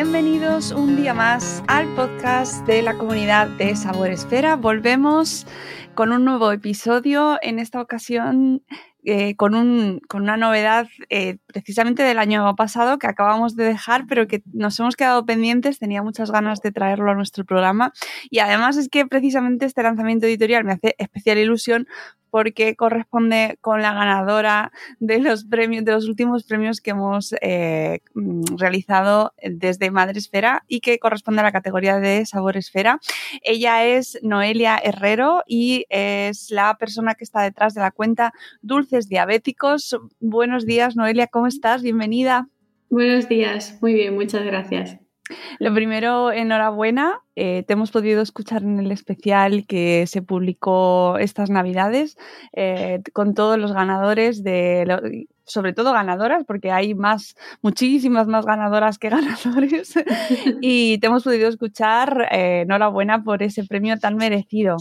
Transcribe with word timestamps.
Bienvenidos 0.00 0.70
un 0.70 0.94
día 0.94 1.12
más 1.12 1.64
al 1.66 1.92
podcast 1.96 2.64
de 2.68 2.82
la 2.82 2.96
comunidad 2.96 3.48
de 3.48 3.74
Sabor 3.74 4.10
Esfera. 4.10 4.54
Volvemos 4.54 5.44
con 5.96 6.12
un 6.12 6.24
nuevo 6.24 6.52
episodio. 6.52 7.36
En 7.42 7.58
esta 7.58 7.80
ocasión 7.80 8.62
eh, 9.02 9.34
con, 9.34 9.56
un, 9.56 10.00
con, 10.08 10.22
una 10.22 10.36
novedad 10.36 10.86
eh, 11.10 11.38
precisamente 11.48 12.02
del 12.02 12.18
año 12.18 12.54
pasado 12.54 12.98
que 12.98 13.06
acabamos 13.06 13.56
de 13.56 13.64
dejar, 13.64 14.06
pero 14.06 14.28
que 14.28 14.42
nos 14.52 14.78
hemos 14.78 14.96
quedado 14.96 15.24
pendientes. 15.26 15.78
Tenía 15.78 16.02
muchas 16.02 16.30
ganas 16.30 16.60
de 16.60 16.70
traerlo 16.70 17.10
a 17.10 17.14
nuestro 17.14 17.44
programa. 17.44 17.92
Y 18.30 18.38
además 18.38 18.76
es 18.76 18.88
que 18.88 19.06
precisamente 19.06 19.66
este 19.66 19.82
lanzamiento 19.82 20.26
editorial 20.26 20.64
me 20.64 20.72
hace 20.72 20.94
especial 20.98 21.38
ilusión 21.38 21.88
porque 22.30 22.76
corresponde 22.76 23.58
con 23.60 23.82
la 23.82 23.92
ganadora 23.92 24.72
de 24.98 25.18
los 25.18 25.44
premios, 25.44 25.84
de 25.84 25.92
los 25.92 26.08
últimos 26.08 26.44
premios 26.44 26.80
que 26.80 26.90
hemos 26.90 27.34
eh, 27.40 28.00
mm, 28.14 28.56
realizado 28.56 29.32
desde 29.42 29.90
Madre 29.90 30.18
Esfera 30.18 30.64
y 30.68 30.80
que 30.80 30.98
corresponde 30.98 31.40
a 31.40 31.44
la 31.44 31.52
categoría 31.52 31.98
de 31.98 32.26
Sabor 32.26 32.56
Esfera. 32.56 33.00
Ella 33.42 33.84
es 33.86 34.18
Noelia 34.22 34.78
Herrero 34.82 35.42
y 35.46 35.86
es 35.88 36.50
la 36.50 36.76
persona 36.76 37.14
que 37.14 37.24
está 37.24 37.42
detrás 37.42 37.74
de 37.74 37.80
la 37.80 37.90
cuenta 37.90 38.32
Dulces 38.62 39.08
Diabéticos. 39.08 39.98
Buenos 40.20 40.66
días, 40.66 40.96
Noelia, 40.96 41.28
¿cómo 41.38 41.46
estás? 41.46 41.84
Bienvenida. 41.84 42.48
Buenos 42.90 43.28
días, 43.28 43.78
muy 43.80 43.94
bien, 43.94 44.16
muchas 44.16 44.44
gracias. 44.44 44.98
Lo 45.60 45.72
primero, 45.72 46.32
enhorabuena. 46.32 47.20
Eh, 47.36 47.62
te 47.64 47.74
hemos 47.74 47.92
podido 47.92 48.22
escuchar 48.22 48.64
en 48.64 48.80
el 48.80 48.90
especial 48.90 49.64
que 49.68 50.04
se 50.08 50.20
publicó 50.20 51.16
estas 51.18 51.48
navidades 51.48 52.16
eh, 52.54 53.02
con 53.12 53.34
todos 53.34 53.56
los 53.56 53.72
ganadores 53.72 54.42
de 54.42 55.28
sobre 55.44 55.74
todo 55.74 55.92
ganadoras, 55.92 56.42
porque 56.44 56.72
hay 56.72 56.96
más, 56.96 57.36
muchísimas 57.62 58.26
más 58.26 58.44
ganadoras 58.44 58.98
que 58.98 59.08
ganadores. 59.10 59.94
y 60.60 60.98
te 60.98 61.06
hemos 61.06 61.22
podido 61.22 61.48
escuchar. 61.48 62.26
Eh, 62.32 62.62
enhorabuena 62.62 63.22
por 63.22 63.44
ese 63.44 63.62
premio 63.62 63.96
tan 64.00 64.16
merecido. 64.16 64.76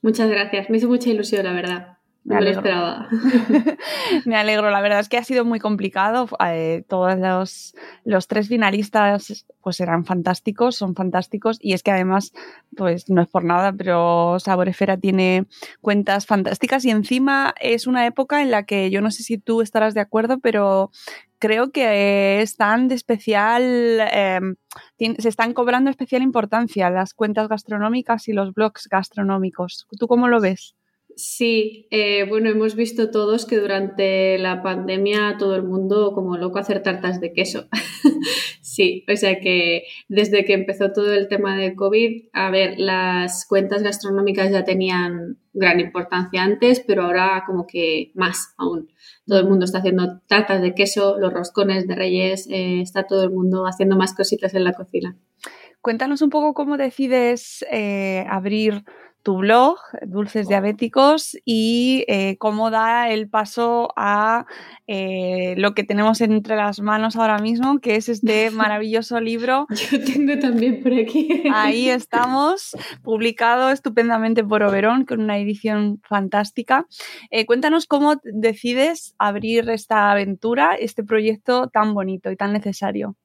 Muchas 0.00 0.30
gracias. 0.30 0.70
Me 0.70 0.76
hizo 0.76 0.86
mucha 0.86 1.10
ilusión, 1.10 1.44
la 1.44 1.52
verdad. 1.52 1.98
Me 2.24 2.36
alegro. 2.36 2.62
Me 4.26 4.36
alegro, 4.36 4.70
la 4.70 4.80
verdad 4.80 5.00
es 5.00 5.08
que 5.08 5.16
ha 5.16 5.24
sido 5.24 5.44
muy 5.44 5.58
complicado. 5.58 6.28
Eh, 6.46 6.84
todos 6.88 7.18
los, 7.18 7.74
los, 8.04 8.28
tres 8.28 8.48
finalistas 8.48 9.44
pues 9.60 9.80
eran 9.80 10.04
fantásticos, 10.04 10.76
son 10.76 10.94
fantásticos 10.94 11.58
y 11.60 11.72
es 11.72 11.82
que 11.82 11.90
además, 11.90 12.32
pues 12.76 13.10
no 13.10 13.22
es 13.22 13.28
por 13.28 13.44
nada, 13.44 13.72
pero 13.72 14.38
Saborefera 14.38 14.96
tiene 14.96 15.46
cuentas 15.80 16.26
fantásticas 16.26 16.84
y 16.84 16.90
encima 16.90 17.54
es 17.60 17.88
una 17.88 18.06
época 18.06 18.40
en 18.40 18.52
la 18.52 18.64
que 18.64 18.90
yo 18.90 19.00
no 19.00 19.10
sé 19.10 19.24
si 19.24 19.38
tú 19.38 19.60
estarás 19.60 19.94
de 19.94 20.00
acuerdo, 20.00 20.38
pero 20.38 20.92
creo 21.40 21.72
que 21.72 22.40
están 22.40 22.86
de 22.86 22.94
especial, 22.94 24.00
em, 24.12 24.54
se 25.18 25.28
están 25.28 25.54
cobrando 25.54 25.90
especial 25.90 26.22
importancia 26.22 26.88
las 26.88 27.14
cuentas 27.14 27.48
gastronómicas 27.48 28.28
y 28.28 28.32
los 28.32 28.54
blogs 28.54 28.86
gastronómicos. 28.88 29.88
¿Tú 29.98 30.06
cómo 30.06 30.28
lo 30.28 30.40
ves? 30.40 30.76
Sí, 31.16 31.86
eh, 31.90 32.24
bueno, 32.28 32.48
hemos 32.48 32.74
visto 32.74 33.10
todos 33.10 33.46
que 33.46 33.58
durante 33.58 34.38
la 34.38 34.62
pandemia 34.62 35.36
todo 35.38 35.56
el 35.56 35.62
mundo 35.62 36.12
como 36.14 36.36
loco 36.36 36.58
hacer 36.58 36.82
tartas 36.82 37.20
de 37.20 37.32
queso. 37.32 37.68
sí, 38.62 39.04
o 39.12 39.16
sea 39.16 39.40
que 39.40 39.84
desde 40.08 40.44
que 40.44 40.54
empezó 40.54 40.92
todo 40.92 41.12
el 41.12 41.28
tema 41.28 41.56
de 41.56 41.74
COVID, 41.74 42.28
a 42.32 42.50
ver, 42.50 42.78
las 42.78 43.46
cuentas 43.46 43.82
gastronómicas 43.82 44.50
ya 44.50 44.64
tenían 44.64 45.38
gran 45.52 45.80
importancia 45.80 46.42
antes, 46.42 46.80
pero 46.80 47.04
ahora 47.04 47.44
como 47.46 47.66
que 47.66 48.12
más 48.14 48.54
aún. 48.56 48.88
Todo 49.26 49.40
el 49.40 49.48
mundo 49.48 49.64
está 49.64 49.78
haciendo 49.78 50.20
tartas 50.26 50.62
de 50.62 50.74
queso, 50.74 51.18
los 51.18 51.32
roscones 51.32 51.86
de 51.86 51.94
reyes, 51.94 52.48
eh, 52.50 52.80
está 52.80 53.04
todo 53.04 53.22
el 53.24 53.30
mundo 53.30 53.66
haciendo 53.66 53.96
más 53.96 54.14
cositas 54.14 54.54
en 54.54 54.64
la 54.64 54.72
cocina. 54.72 55.16
Cuéntanos 55.80 56.22
un 56.22 56.30
poco 56.30 56.54
cómo 56.54 56.76
decides 56.76 57.64
eh, 57.70 58.24
abrir 58.28 58.84
tu 59.22 59.36
blog, 59.36 59.78
Dulces 60.06 60.48
Diabéticos, 60.48 61.36
y 61.44 62.04
eh, 62.08 62.36
cómo 62.38 62.70
da 62.70 63.08
el 63.10 63.28
paso 63.28 63.92
a 63.96 64.46
eh, 64.86 65.54
lo 65.56 65.74
que 65.74 65.84
tenemos 65.84 66.20
entre 66.20 66.56
las 66.56 66.80
manos 66.80 67.16
ahora 67.16 67.38
mismo, 67.38 67.78
que 67.80 67.96
es 67.96 68.08
este 68.08 68.50
maravilloso 68.50 69.20
libro. 69.20 69.66
Yo 69.90 70.02
tengo 70.02 70.38
también 70.40 70.82
por 70.82 70.92
aquí. 70.92 71.44
Ahí 71.52 71.88
estamos, 71.88 72.76
publicado 73.02 73.70
estupendamente 73.70 74.44
por 74.44 74.62
Oberón, 74.62 75.04
con 75.04 75.20
una 75.20 75.38
edición 75.38 76.00
fantástica. 76.02 76.86
Eh, 77.30 77.46
cuéntanos 77.46 77.86
cómo 77.86 78.16
decides 78.24 79.14
abrir 79.18 79.70
esta 79.70 80.10
aventura, 80.10 80.74
este 80.74 81.04
proyecto 81.04 81.68
tan 81.68 81.94
bonito 81.94 82.30
y 82.30 82.36
tan 82.36 82.52
necesario. 82.52 83.16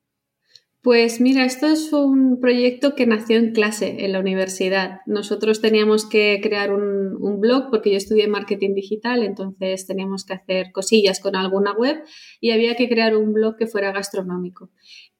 Pues 0.83 1.19
mira, 1.19 1.43
esto 1.43 1.67
es 1.67 1.91
un 1.91 2.39
proyecto 2.39 2.95
que 2.95 3.07
nació 3.07 3.37
en 3.37 3.51
clase, 3.51 4.05
en 4.05 4.13
la 4.13 4.19
universidad. 4.19 4.99
Nosotros 5.05 5.59
teníamos 5.59 6.07
que 6.07 6.39
crear 6.41 6.71
un, 6.71 7.07
blog 7.39 7.69
porque 7.69 7.91
yo 7.91 7.97
estudié 7.97 8.27
marketing 8.27 8.73
digital, 8.73 9.21
entonces 9.23 9.85
teníamos 9.85 10.23
que 10.23 10.33
hacer 10.33 10.71
cosillas 10.71 11.19
con 11.19 11.35
alguna 11.35 11.73
web 11.73 12.01
y 12.39 12.51
había 12.51 12.75
que 12.75 12.87
crear 12.87 13.15
un 13.17 13.33
blog 13.33 13.57
que 13.57 13.67
fuera 13.67 13.91
gastronómico. 13.91 14.69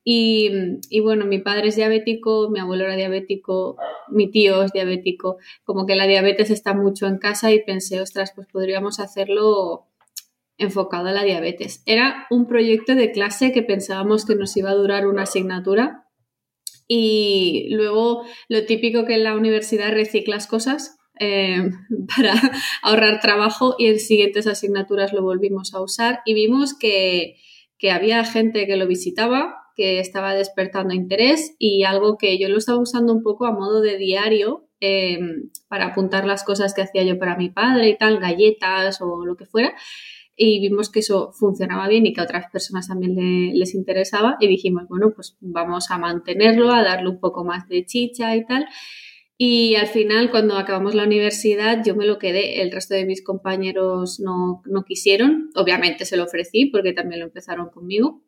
Y, 0.04 0.50
y, 0.90 1.02
bueno, 1.02 1.26
mi 1.26 1.40
padre 1.40 1.68
es 1.68 1.76
diabético, 1.76 2.50
mi 2.50 2.60
abuelo 2.60 2.86
era 2.86 2.96
diabético, 2.96 3.76
mi 4.10 4.32
tío 4.32 4.64
es 4.64 4.72
diabético, 4.72 5.38
como 5.66 5.86
que 5.86 5.96
la 5.96 6.08
diabetes 6.08 6.50
está 6.50 6.74
mucho 6.74 7.08
en 7.08 7.18
casa 7.18 7.52
y 7.52 7.64
pensé, 7.64 8.00
ostras, 8.00 8.32
pues 8.34 8.48
podríamos 8.48 9.00
hacerlo 9.00 9.88
enfocado 10.58 11.08
a 11.08 11.12
la 11.12 11.24
diabetes. 11.24 11.84
Era 11.86 12.26
un 12.30 12.48
proyecto 12.48 12.96
de 12.96 13.12
clase 13.12 13.52
que 13.52 13.64
pensábamos 13.64 14.26
que 14.26 14.36
nos 14.36 14.56
iba 14.58 14.72
a 14.72 14.76
durar 14.76 15.08
una 15.08 15.24
asignatura 15.24 16.06
y 16.88 17.68
luego 17.72 18.24
lo 18.48 18.66
típico 18.66 19.06
que 19.06 19.16
en 19.16 19.24
la 19.24 19.36
universidad 19.36 19.92
reciclas 19.92 20.48
cosas 20.48 20.98
eh, 21.20 21.70
para 22.16 22.34
ahorrar 22.82 23.20
trabajo 23.20 23.76
y 23.78 23.88
en 23.88 24.00
siguientes 24.00 24.48
asignaturas 24.48 25.14
lo 25.14 25.22
volvimos 25.22 25.74
a 25.74 25.82
usar 25.82 26.22
y 26.26 26.34
vimos 26.34 26.78
que, 26.78 27.36
había 27.92 28.24
gente 28.24 28.66
que 28.66 28.78
lo 28.78 28.88
visitaba, 28.88 29.56
que 29.76 30.00
estaba 30.00 30.34
despertando 30.34 30.96
interés 30.96 31.56
y 31.60 31.84
algo 31.84 32.18
que 32.18 32.40
yo 32.40 32.50
lo 32.50 32.58
estaba 32.58 32.80
usando 32.80 33.14
un 33.14 33.22
poco 33.22 33.46
a 33.46 33.52
modo 33.52 33.82
de 33.82 33.98
diario 33.98 34.68
eh, 34.80 35.20
para 35.68 35.88
apuntar 35.88 36.26
las 36.26 36.44
cosas 36.44 36.74
que 36.74 36.82
hacía 36.82 37.04
yo 37.04 37.20
para 37.20 37.36
mi 37.36 37.50
padre 37.50 37.90
y 37.90 37.98
tal, 37.98 38.20
galletas 38.20 39.02
o 39.02 39.26
lo 39.26 39.36
que 39.36 39.46
fuera 39.46 39.76
y 40.40 40.60
vimos 40.60 40.92
que 40.92 41.00
eso 41.00 41.32
funcionaba 41.34 41.88
bien 41.88 42.06
y 42.06 42.14
que 42.14 42.22
a 42.22 42.26
otras 42.26 42.46
personas 42.52 42.88
también 42.88 43.16
les 43.58 43.74
interesaba 43.74 44.38
y 44.40 44.48
dijimos, 44.48 44.84
bueno, 44.88 45.12
pues 45.16 45.36
vamos 45.42 45.90
a 45.90 45.98
mantenerlo, 45.98 46.72
a 46.72 46.84
darle 46.84 47.10
un 47.10 47.20
poco 47.20 47.44
más 47.44 47.68
de 47.68 47.86
chicha 47.86 48.36
y 48.36 48.46
tal. 48.46 48.68
Y 49.40 49.76
al 49.76 49.88
final, 49.88 50.30
cuando 50.30 50.56
acabamos 50.58 50.94
la 50.94 51.04
universidad, 51.04 51.84
yo 51.84 51.96
me 51.96 52.06
lo 52.06 52.20
quedé, 52.20 52.62
el 52.62 52.72
resto 52.72 52.94
de 52.94 53.06
mis 53.06 53.24
compañeros 53.24 54.20
no, 54.20 54.62
no 54.66 54.84
quisieron, 54.84 55.50
obviamente 55.56 56.06
se 56.06 56.18
lo 56.18 56.24
ofrecí 56.24 56.68
porque 56.68 56.94
también 56.94 57.22
lo 57.22 57.26
empezaron 57.26 57.70
conmigo. 57.70 58.24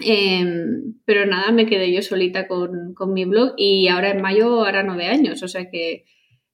Em, 0.00 1.00
pero 1.06 1.26
nada, 1.26 1.50
me 1.50 1.66
quedé 1.66 1.92
yo 1.92 2.02
solita 2.02 2.46
con, 2.46 2.94
con 2.94 3.12
mi 3.14 3.24
blog 3.24 3.54
y 3.56 3.88
ahora 3.88 4.10
en 4.10 4.22
mayo 4.22 4.64
hará 4.64 4.82
nueve 4.82 5.06
años, 5.06 5.42
o 5.42 5.48
sea 5.48 5.70
que 5.70 6.04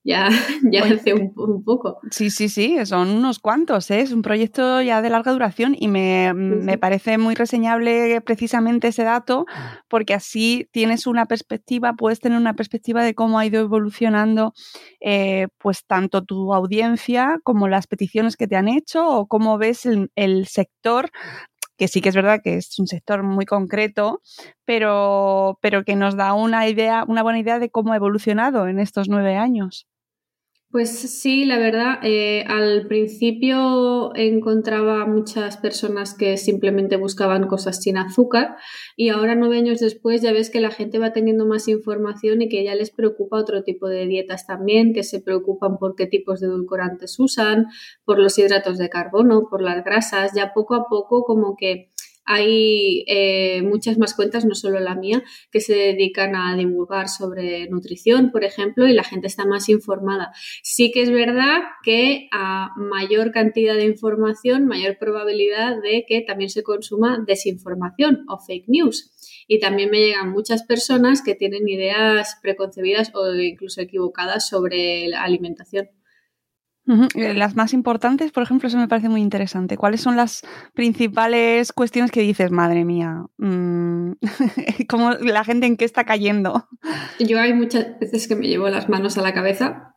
ya, 0.05 0.29
ya 0.71 0.85
hace 0.85 1.15
un, 1.15 1.33
poco. 1.65 1.99
Sí, 2.11 2.31
sí, 2.31 2.49
sí, 2.49 2.77
son 2.85 3.09
unos 3.09 3.39
cuantos, 3.39 3.91
¿eh? 3.91 4.01
es 4.01 4.13
un 4.13 4.23
proyecto 4.23 4.83
ya 4.83 5.01
de 5.01 5.09
larga 5.09 5.33
duración 5.33 5.75
y 5.79 5.89
me, 5.89 6.35
me, 6.35 6.77
parece 6.77 7.17
muy 7.17 7.35
reseñable 7.35 8.21
precisamente 8.21 8.89
ese 8.89 9.03
dato 9.03 9.47
porque 9.89 10.13
así 10.13 10.69
tienes 10.73 11.07
una 11.07 11.25
perspectiva, 11.25 11.95
puedes 11.95 12.21
tener 12.21 12.39
una 12.39 12.55
perspectiva 12.55 13.03
de 13.03 13.15
cómo 13.15 13.39
ha 13.39 13.47
ido 13.47 13.61
evolucionando 13.63 14.53
eh, 15.01 15.49
pues 15.59 15.87
tanto 15.87 16.23
tu 16.23 16.53
audiencia 16.53 17.39
como 17.43 17.67
las 17.67 17.87
peticiones 17.87 18.37
que 18.37 18.47
te 18.47 18.57
han 18.57 18.69
hecho 18.69 19.09
o 19.09 19.27
cómo 19.27 19.57
ves 19.57 19.87
el, 19.87 20.11
el 20.15 20.47
sector 20.47 21.11
que 21.77 21.89
sí 21.89 22.01
que 22.01 22.11
es 22.11 22.15
verdad 22.15 22.41
que 22.43 22.57
es 22.57 22.79
un 22.79 22.87
sector 22.87 23.23
muy 23.23 23.47
concreto, 23.47 24.21
pero, 24.65 25.59
pero 25.61 25.85
que 25.85 25.97
nos 25.97 26.17
da 26.17 26.33
una 26.35 26.69
idea, 26.69 27.05
una 27.09 27.23
buena 27.23 27.41
idea 27.41 27.59
de 27.59 27.71
cómo 27.71 27.93
ha 27.93 27.97
evolucionado 27.97 28.69
en 28.69 28.79
estos 28.79 29.09
nueve 29.09 29.37
años. 29.37 29.89
Pues 30.75 30.91
sí, 30.91 31.45
la 31.45 31.57
verdad, 31.57 32.01
eh, 32.03 32.43
al 32.49 32.89
principio 32.89 34.11
encontraba 34.17 35.07
muchas 35.07 35.57
personas 35.57 36.15
que 36.15 36.37
simplemente 36.37 36.97
buscaban 36.97 37.47
cosas 37.47 37.81
sin 37.81 37.97
azúcar 37.97 38.57
y 38.97 39.11
ahora 39.11 39.37
nueve 39.37 39.59
años 39.59 39.79
después 39.79 40.21
ya 40.21 40.33
ves 40.33 40.51
que 40.51 40.59
la 40.59 40.73
gente 40.73 40.99
va 40.99 41.13
teniendo 41.13 41.47
más 41.47 41.69
información 41.69 42.43
y 42.43 42.49
que 42.49 42.65
ya 42.65 42.75
les 42.75 42.91
preocupa 42.91 43.39
otro 43.39 43.63
tipo 43.63 43.87
de 43.87 44.09
dietas 44.09 44.49
también, 44.49 44.95
que 44.95 45.05
se 45.05 45.21
preocupan 45.21 45.79
por 45.79 45.95
qué 45.95 46.09
tipos 46.09 46.41
de 46.41 46.49
edulcorantes 46.49 47.21
usan, 47.21 47.67
por 48.05 48.19
los 48.19 48.37
hidratos 48.37 48.77
de 48.77 48.89
carbono, 48.89 49.47
por 49.49 49.63
las 49.63 49.85
grasas, 49.85 50.33
ya 50.35 50.53
poco 50.55 50.75
a 50.75 50.89
poco 50.89 51.23
como 51.23 51.55
que 51.57 51.93
hay 52.25 53.05
eh, 53.07 53.63
muchas 53.63 53.99
más 53.99 54.15
cuentas, 54.15 54.45
no 54.45 54.55
solo 54.55 54.81
la 54.81 54.95
mía, 54.95 55.23
que 55.51 55.61
se 55.61 55.75
dedican 55.75 56.35
a 56.37 56.57
divulgar 56.57 57.09
sobre 57.09 57.69
nutrición, 57.69 58.31
por 58.31 58.45
ejemplo, 58.45 58.87
y 58.87 58.93
la 58.93 59.05
gente 59.05 59.27
está 59.27 59.45
más 59.45 59.69
informada. 59.69 60.33
Sí 60.63 60.91
que 60.91 61.03
es 61.03 61.11
verdad 61.11 61.63
que 61.83 62.29
a 62.33 62.71
mayor 62.77 63.33
cantidad 63.33 63.75
de 63.75 63.85
información, 63.85 64.67
mayor 64.67 64.99
probabilidad 64.99 65.81
de 65.83 66.05
que 66.09 66.23
también 66.23 66.51
se 66.51 66.63
consuma 66.63 67.23
desinformación 67.27 68.25
o 68.29 68.39
fake 68.39 68.69
news. 68.69 69.11
Y 69.47 69.59
también 69.59 69.91
me 69.91 70.01
llegan 70.01 70.31
muchas 70.31 70.63
personas 70.63 71.23
que 71.23 71.35
tienen 71.35 71.69
ideas 71.69 72.39
preconcebidas 72.43 73.13
o 73.15 73.33
incluso 73.35 73.81
equivocadas 73.81 74.49
sobre 74.49 75.09
la 75.09 75.23
alimentación. 75.23 75.89
Eh, 76.87 77.33
las 77.33 77.57
más 77.57 77.73
importantes, 77.73 78.31
por 78.31 78.43
ejemplo, 78.43 78.69
eso 78.69 78.77
me 78.77 78.89
parece 78.89 79.09
muy 79.09 79.23
interesante. 79.23 79.77
¿Cuáles 79.77 80.03
son 80.03 80.17
las 80.17 80.43
principales 80.75 81.73
cuestiones 81.73 82.11
que 82.11 82.21
dices, 82.21 82.51
madre 82.51 82.85
mía, 82.85 83.25
mm, 83.39 84.13
cómo 84.89 85.13
la 85.13 85.45
gente 85.45 85.67
en 85.67 85.77
qué 85.77 85.87
está 85.87 86.05
cayendo? 86.05 86.69
Yo 87.19 87.41
hay 87.41 87.55
muchas 87.55 87.99
veces 87.99 88.29
que 88.29 88.37
me 88.37 88.49
llevo 88.49 88.69
las 88.69 88.89
manos 88.89 89.17
a 89.17 89.23
la 89.23 89.33
cabeza. 89.33 89.95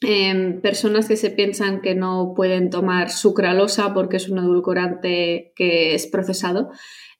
Em, 0.00 0.60
personas 0.62 1.06
que 1.06 1.16
se 1.16 1.30
piensan 1.30 1.80
que 1.80 1.94
no 1.94 2.32
pueden 2.34 2.70
tomar 2.70 3.10
sucralosa 3.10 3.94
porque 3.94 4.16
es 4.16 4.28
un 4.28 4.38
edulcorante 4.38 5.52
que 5.54 5.94
es 5.94 6.06
procesado. 6.06 6.70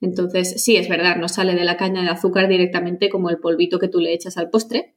Entonces, 0.00 0.64
sí, 0.64 0.76
es 0.76 0.88
verdad, 0.88 1.16
no 1.16 1.28
sale 1.28 1.54
de 1.54 1.64
la 1.64 1.76
caña 1.76 2.02
de 2.02 2.08
azúcar 2.08 2.48
directamente 2.48 3.08
como 3.08 3.30
el 3.30 3.38
polvito 3.38 3.78
que 3.78 3.86
tú 3.88 4.00
le 4.00 4.12
echas 4.12 4.36
al 4.36 4.50
postre, 4.50 4.96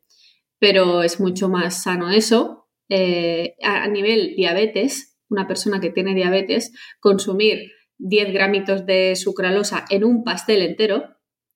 pero 0.58 1.04
es 1.04 1.20
mucho 1.20 1.48
más 1.48 1.84
sano 1.84 2.10
eso 2.10 2.65
eh, 2.90 3.56
a 3.64 3.88
nivel 3.88 4.36
diabetes, 4.36 5.18
una 5.30 5.48
persona 5.48 5.80
que 5.80 5.90
tiene 5.90 6.14
diabetes, 6.14 6.72
consumir 7.00 7.72
10 7.98 8.34
gramitos 8.34 8.86
de 8.86 9.16
sucralosa 9.16 9.86
en 9.90 10.04
un 10.04 10.24
pastel 10.24 10.62
entero 10.62 11.16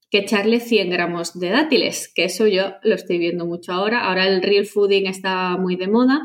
que 0.09 0.19
echarle 0.19 0.59
100 0.59 0.89
gramos 0.89 1.39
de 1.39 1.49
dátiles, 1.49 2.11
que 2.13 2.23
eso 2.23 2.47
yo 2.47 2.73
lo 2.81 2.95
estoy 2.95 3.19
viendo 3.19 3.45
mucho 3.45 3.73
ahora. 3.73 4.05
Ahora 4.05 4.27
el 4.27 4.41
real 4.41 4.65
fooding 4.65 5.05
está 5.05 5.55
muy 5.57 5.75
de 5.75 5.87
moda 5.87 6.21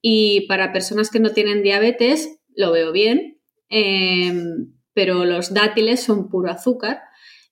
y 0.00 0.46
para 0.48 0.72
personas 0.72 1.10
que 1.10 1.20
no 1.20 1.30
tienen 1.30 1.62
diabetes 1.62 2.40
lo 2.54 2.72
veo 2.72 2.92
bien, 2.92 3.38
em, 3.68 4.72
pero 4.94 5.26
los 5.26 5.52
dátiles 5.52 6.02
son 6.02 6.30
puro 6.30 6.50
azúcar 6.50 7.00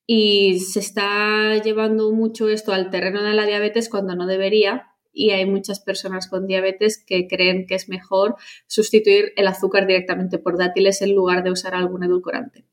y 0.07 0.61
se 0.61 0.81
está 0.81 1.63
llevando 1.63 2.13
mucho 2.13 2.49
esto 2.49 2.73
al 2.73 2.91
terreno 2.91 3.23
de 3.23 3.35
la 3.35 3.45
diabetes 3.45 3.91
cuando 3.91 4.15
no 4.15 4.27
debería 4.27 4.94
y 5.15 5.31
hay 5.31 5.47
muchas 5.47 5.81
personas 5.81 6.29
con 6.29 6.47
diabetes 6.47 7.03
que 7.03 7.29
creen 7.29 7.67
que 7.67 7.77
es 7.77 7.89
mejor 7.89 8.35
sustituir 8.67 9.33
el 9.37 9.47
azúcar 9.47 9.87
directamente 9.87 10.39
por 10.39 10.59
dátiles 10.59 11.01
en 11.01 11.15
lugar 11.15 11.45
de 11.45 11.53
usar 11.53 11.75
algún 11.75 12.03
edulcorante. 12.03 12.67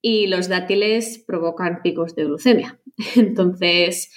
Y 0.00 0.28
los 0.28 0.48
dátiles 0.48 1.22
provocan 1.26 1.80
picos 1.82 2.14
de 2.14 2.24
glucemia. 2.24 2.80
Entonces, 3.16 4.10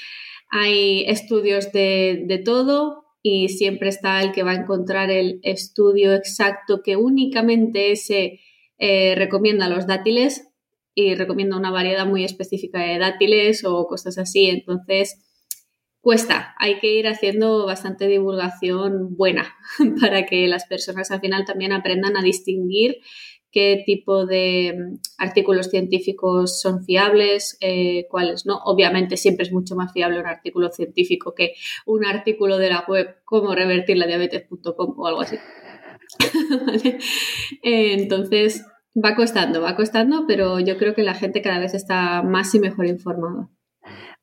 hay 0.50 1.04
estudios 1.08 1.72
de, 1.72 2.42
todo 2.46 3.04
y 3.22 3.50
siempre 3.50 3.90
está 3.90 4.22
el 4.22 4.32
que 4.32 4.44
va 4.44 4.52
a 4.52 4.62
encontrar 4.62 5.10
el 5.10 5.40
estudio 5.42 6.14
exacto 6.14 6.82
que 6.84 6.96
únicamente 6.96 7.94
eh, 8.78 9.16
recomienda 9.16 9.68
los 9.68 9.88
dátiles 9.88 10.52
y 10.94 11.16
recomienda 11.16 11.58
una 11.58 11.72
variedad 11.72 12.06
muy 12.06 12.24
específica 12.24 12.80
de 12.80 13.00
dátiles 13.00 13.66
o 13.66 13.88
cosas 13.88 14.18
así. 14.18 14.50
Entonces, 14.50 15.25
cuesta, 16.06 16.54
hay 16.60 16.78
que 16.78 16.94
ir 16.94 17.08
haciendo 17.08 17.66
bastante 17.66 18.08
divulgación 18.08 19.18
buena 19.18 19.56
para 20.00 20.28
que 20.28 20.48
las 20.48 20.66
personas 20.66 21.10
al 21.10 21.20
final 21.20 21.46
también 21.46 21.74
aprendan 21.74 22.16
a 22.16 22.22
distinguir 22.22 22.98
qué 23.50 23.82
tipo 23.88 24.28
de 24.28 24.76
mm, 24.78 25.00
artículos 25.18 25.72
científicos 25.72 26.62
son 26.62 26.84
fiables, 26.84 27.58
eh, 27.60 28.06
cuáles 28.08 28.46
no. 28.46 28.60
Obviamente 28.66 29.18
siempre 29.18 29.48
es 29.48 29.52
mucho 29.52 29.76
más 29.76 29.94
fiable 29.94 30.20
un 30.20 30.28
artículo 30.28 30.70
científico 30.70 31.34
que 31.34 31.54
un 31.88 32.06
artículo 32.06 32.60
de 32.60 32.70
la 32.70 32.86
web 32.88 33.16
como 33.26 33.56
revertir 33.56 33.98
la 33.98 34.06
diabetes.com 34.06 34.94
o 35.00 35.08
algo 35.08 35.22
así. 35.22 35.38
Entonces, 37.64 38.64
va 38.96 39.16
costando, 39.16 39.60
va 39.60 39.76
costando, 39.76 40.26
pero 40.28 40.60
yo 40.60 40.78
creo 40.78 40.94
que 40.94 41.02
la 41.02 41.16
gente 41.16 41.42
cada 41.42 41.58
vez 41.58 41.74
está 41.74 42.22
más 42.22 42.54
y 42.54 42.60
mejor 42.60 42.86
informada. 42.86 43.50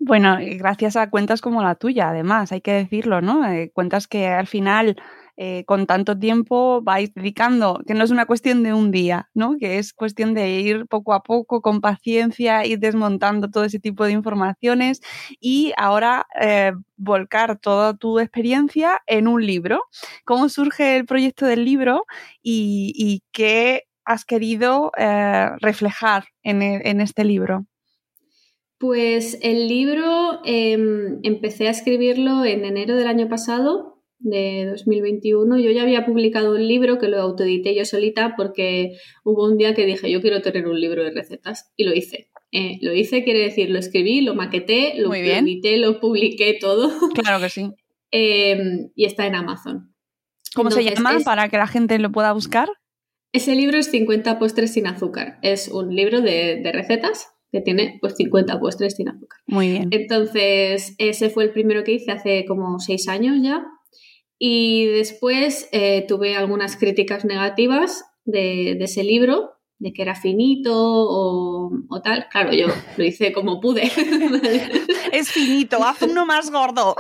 Bueno, 0.04 0.36
gracias 0.40 0.96
a 0.96 1.10
cuentas 1.10 1.40
como 1.40 1.62
la 1.62 1.76
tuya, 1.76 2.08
además, 2.10 2.50
hay 2.50 2.60
que 2.60 2.72
decirlo, 2.72 3.20
¿no? 3.20 3.46
Eh, 3.48 3.70
cuentas 3.72 4.08
que 4.08 4.26
al 4.26 4.48
final, 4.48 4.96
eh, 5.36 5.64
con 5.64 5.86
tanto 5.86 6.18
tiempo, 6.18 6.82
vais 6.82 7.14
dedicando, 7.14 7.80
que 7.86 7.94
no 7.94 8.02
es 8.02 8.10
una 8.10 8.26
cuestión 8.26 8.64
de 8.64 8.74
un 8.74 8.90
día, 8.90 9.30
¿no? 9.32 9.54
Que 9.60 9.78
es 9.78 9.92
cuestión 9.92 10.34
de 10.34 10.50
ir 10.58 10.86
poco 10.88 11.14
a 11.14 11.22
poco, 11.22 11.60
con 11.62 11.80
paciencia, 11.80 12.66
ir 12.66 12.80
desmontando 12.80 13.48
todo 13.48 13.62
ese 13.62 13.78
tipo 13.78 14.04
de 14.04 14.10
informaciones 14.10 15.00
y 15.40 15.72
ahora 15.76 16.26
eh, 16.40 16.72
volcar 16.96 17.58
toda 17.60 17.94
tu 17.94 18.18
experiencia 18.18 19.00
en 19.06 19.28
un 19.28 19.46
libro. 19.46 19.84
¿Cómo 20.24 20.48
surge 20.48 20.96
el 20.96 21.06
proyecto 21.06 21.46
del 21.46 21.64
libro 21.64 22.06
y, 22.42 23.22
qué 23.30 23.84
has 24.04 24.24
querido 24.24 24.90
reflejar 25.60 26.24
en 26.42 27.00
este 27.00 27.22
libro? 27.24 27.66
Pues 28.82 29.38
el 29.42 29.68
libro 29.68 30.40
em, 30.44 31.20
empecé 31.22 31.68
a 31.68 31.70
escribirlo 31.70 32.44
en 32.44 32.64
enero 32.64 32.96
del 32.96 33.06
año 33.06 33.28
pasado, 33.28 34.02
de 34.18 34.66
2021. 34.72 35.56
Yo 35.60 35.70
ya 35.70 35.82
había 35.82 36.04
publicado 36.04 36.56
un 36.56 36.66
libro 36.66 36.98
que 36.98 37.06
lo 37.06 37.20
autoedité 37.20 37.76
yo 37.76 37.84
solita 37.84 38.34
porque 38.36 38.96
hubo 39.22 39.46
un 39.46 39.56
día 39.56 39.72
que 39.76 39.86
dije 39.86 40.10
yo 40.10 40.20
quiero 40.20 40.42
tener 40.42 40.66
un 40.66 40.80
libro 40.80 41.04
de 41.04 41.12
recetas 41.12 41.70
y 41.76 41.84
lo 41.84 41.94
hice. 41.94 42.28
Eh, 42.50 42.78
lo 42.82 42.92
hice, 42.92 43.22
quiere 43.22 43.38
decir, 43.38 43.70
lo 43.70 43.78
escribí, 43.78 44.20
lo 44.20 44.34
maqueté, 44.34 44.94
lo 44.96 45.14
edité, 45.14 45.76
lo 45.76 46.00
publiqué 46.00 46.58
todo. 46.60 46.90
Claro 47.14 47.40
que 47.40 47.50
sí. 47.50 47.70
Em, 48.10 48.90
y 48.96 49.04
está 49.04 49.28
en 49.28 49.36
Amazon. 49.36 49.94
¿Cómo 50.56 50.72
se 50.72 50.82
llama 50.82 51.20
para 51.24 51.48
que 51.48 51.56
la 51.56 51.68
gente 51.68 52.00
lo 52.00 52.10
pueda 52.10 52.32
buscar? 52.32 52.68
Ese 53.32 53.54
libro 53.54 53.78
es 53.78 53.92
50 53.92 54.40
postres 54.40 54.72
sin 54.72 54.88
azúcar. 54.88 55.38
Es 55.40 55.68
un 55.68 55.94
libro 55.94 56.20
de 56.20 56.68
recetas 56.74 57.31
que 57.52 57.60
tiene 57.60 57.98
pues 58.00 58.16
50 58.16 58.58
postres 58.58 58.96
sin 58.96 59.10
azúcar. 59.10 59.38
Muy 59.46 59.68
bien. 59.68 59.88
Entonces, 59.90 60.94
ese 60.96 61.28
fue 61.28 61.44
el 61.44 61.52
primero 61.52 61.84
que 61.84 61.92
hice 61.92 62.10
hace 62.10 62.46
como 62.46 62.78
seis 62.78 63.08
años 63.08 63.36
ya. 63.42 63.62
Y 64.38 64.86
después 64.86 65.68
eh, 65.70 66.04
tuve 66.08 66.34
algunas 66.34 66.76
críticas 66.76 67.24
negativas 67.24 68.04
de, 68.24 68.72
ese 68.72 69.04
libro, 69.04 69.52
de 69.78 69.92
que 69.92 70.02
era 70.02 70.14
finito 70.14 70.72
o, 70.74 71.70
tal. 72.02 72.26
Claro, 72.30 72.52
yo 72.52 72.68
lo 72.96 73.04
hice 73.04 73.32
como 73.32 73.60
pude. 73.60 73.82
es 75.12 75.30
finito, 75.30 75.84
haz 75.84 76.02
uno 76.02 76.24
más 76.24 76.50
gordo. 76.50 76.96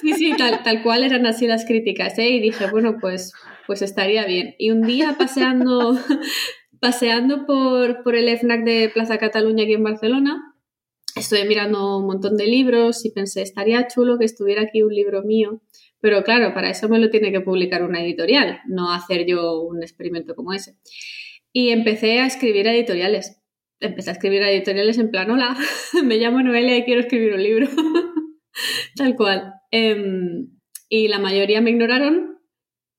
sí, 0.00 0.14
sí, 0.14 0.32
tal, 0.38 0.62
tal 0.62 0.82
cual 0.82 1.04
eran 1.04 1.26
así 1.26 1.46
las 1.46 1.66
críticas. 1.66 2.18
¿eh? 2.18 2.30
Y 2.30 2.40
dije, 2.40 2.66
bueno, 2.70 2.96
pues, 2.98 3.34
pues 3.66 3.82
estaría 3.82 4.24
bien. 4.24 4.54
Y 4.58 4.70
un 4.70 4.82
día 4.82 5.16
paseando 5.18 5.98
paseando 6.80 7.46
por, 7.46 8.02
por 8.02 8.14
el 8.14 8.28
FNAC 8.28 8.64
de 8.64 8.90
Plaza 8.92 9.18
Cataluña 9.18 9.64
aquí 9.64 9.74
en 9.74 9.84
Barcelona, 9.84 10.54
estuve 11.16 11.44
mirando 11.44 11.98
un 11.98 12.06
montón 12.06 12.36
de 12.36 12.46
libros 12.46 13.04
y 13.04 13.10
pensé, 13.10 13.42
estaría 13.42 13.86
chulo 13.88 14.18
que 14.18 14.24
estuviera 14.24 14.62
aquí 14.62 14.82
un 14.82 14.94
libro 14.94 15.22
mío. 15.22 15.62
Pero 16.00 16.22
claro, 16.22 16.52
para 16.54 16.70
eso 16.70 16.88
me 16.88 16.98
lo 16.98 17.10
tiene 17.10 17.32
que 17.32 17.40
publicar 17.40 17.82
una 17.82 18.02
editorial, 18.02 18.60
no 18.68 18.92
hacer 18.92 19.26
yo 19.26 19.62
un 19.62 19.82
experimento 19.82 20.34
como 20.34 20.52
ese. 20.52 20.76
Y 21.52 21.70
empecé 21.70 22.20
a 22.20 22.26
escribir 22.26 22.66
editoriales. 22.66 23.42
Empecé 23.80 24.10
a 24.10 24.12
escribir 24.12 24.42
editoriales 24.42 24.98
en 24.98 25.10
plan, 25.10 25.30
hola, 25.30 25.56
me 26.04 26.18
llamo 26.18 26.42
Noelia 26.42 26.76
y 26.76 26.84
quiero 26.84 27.00
escribir 27.00 27.32
un 27.32 27.42
libro. 27.42 27.68
Tal 28.96 29.16
cual. 29.16 29.54
Em, 29.70 30.50
y 30.88 31.08
la 31.08 31.18
mayoría 31.18 31.60
me 31.60 31.70
ignoraron 31.70 32.35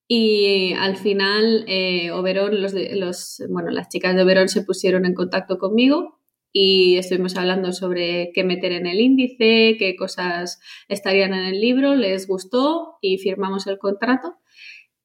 y 0.08 0.74
al 0.74 0.96
final, 0.96 1.66
eh, 1.68 2.10
los, 2.10 2.74
los, 2.74 3.44
bueno, 3.50 3.72
las 3.72 3.90
chicas 3.90 4.16
de 4.16 4.24
Oberón 4.24 4.48
se 4.48 4.64
pusieron 4.64 5.06
en 5.06 5.14
contacto 5.14 5.58
conmigo 5.58 6.18
y 6.54 6.98
estuvimos 6.98 7.36
hablando 7.36 7.74
sobre 7.74 8.32
qué 8.34 8.44
meter 8.44 8.72
en 8.72 8.88
el 8.88 9.02
índice, 9.02 9.76
qué 9.78 9.96
cosas 9.98 10.60
estarían 10.88 11.34
en 11.34 11.46
el 11.46 11.60
libro, 11.60 11.96
les 11.96 12.28
gustó 12.28 12.98
y 13.02 13.18
firmamos 13.18 13.68
el 13.68 13.78
contrato. 13.78 14.38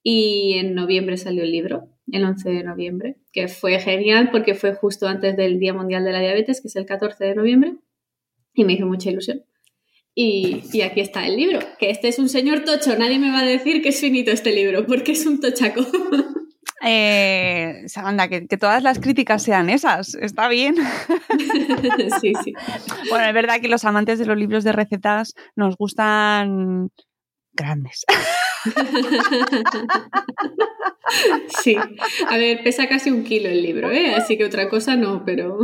Y 0.04 0.54
en 0.54 0.74
noviembre 0.74 1.16
salió 1.16 1.42
el 1.42 1.52
libro, 1.52 1.88
el 2.10 2.24
11 2.24 2.50
de 2.50 2.64
noviembre, 2.64 3.16
que 3.32 3.48
fue 3.48 3.78
genial 3.78 4.30
porque 4.30 4.54
fue 4.54 4.74
justo 4.74 5.06
antes 5.08 5.36
del 5.36 5.58
Día 5.58 5.74
Mundial 5.74 6.04
de 6.04 6.12
la 6.12 6.20
Diabetes, 6.20 6.60
que 6.60 6.68
es 6.68 6.76
el 6.76 6.86
14 6.86 7.24
de 7.24 7.34
noviembre, 7.34 7.76
y 8.54 8.64
me 8.64 8.72
hizo 8.74 8.86
mucha 8.86 9.10
ilusión. 9.10 9.44
Y, 10.14 10.82
aquí 10.82 11.00
está 11.00 11.26
el 11.26 11.36
libro, 11.36 11.60
que 11.78 11.90
este 11.90 12.08
es 12.08 12.18
un 12.18 12.28
señor 12.28 12.64
tocho, 12.64 12.96
nadie 12.98 13.18
me 13.18 13.30
va 13.30 13.40
a 13.40 13.44
decir 13.44 13.82
que 13.82 13.88
es 13.88 14.00
finito 14.00 14.30
este 14.30 14.52
libro, 14.52 14.86
porque 14.86 15.12
es 15.12 15.26
un 15.26 15.40
tochaco. 15.40 15.86
Eh, 16.84 17.86
que, 18.28 18.48
que, 18.48 18.56
todas 18.56 18.82
las 18.82 18.98
críticas 18.98 19.44
sean 19.44 19.70
esas, 19.70 20.16
está 20.16 20.48
bien. 20.48 20.74
sí, 22.20 22.32
sí. 22.42 22.52
Bueno, 23.08 23.24
es 23.24 23.32
verdad 23.32 23.60
que 23.60 23.68
los 23.68 23.84
amantes 23.84 24.18
de 24.18 24.26
los 24.26 24.36
libros 24.36 24.64
de 24.64 24.72
recetas 24.72 25.34
nos 25.54 25.76
gustan 25.76 26.90
grandes. 27.52 28.04
Sí, 31.62 31.76
a 31.76 32.36
ver, 32.36 32.62
pesa 32.62 32.88
casi 32.88 33.10
un 33.10 33.24
kilo 33.24 33.48
el 33.48 33.62
libro, 33.62 33.90
¿eh? 33.90 34.14
así 34.14 34.38
que 34.38 34.44
otra 34.44 34.68
cosa 34.68 34.96
no, 34.96 35.24
pero... 35.24 35.58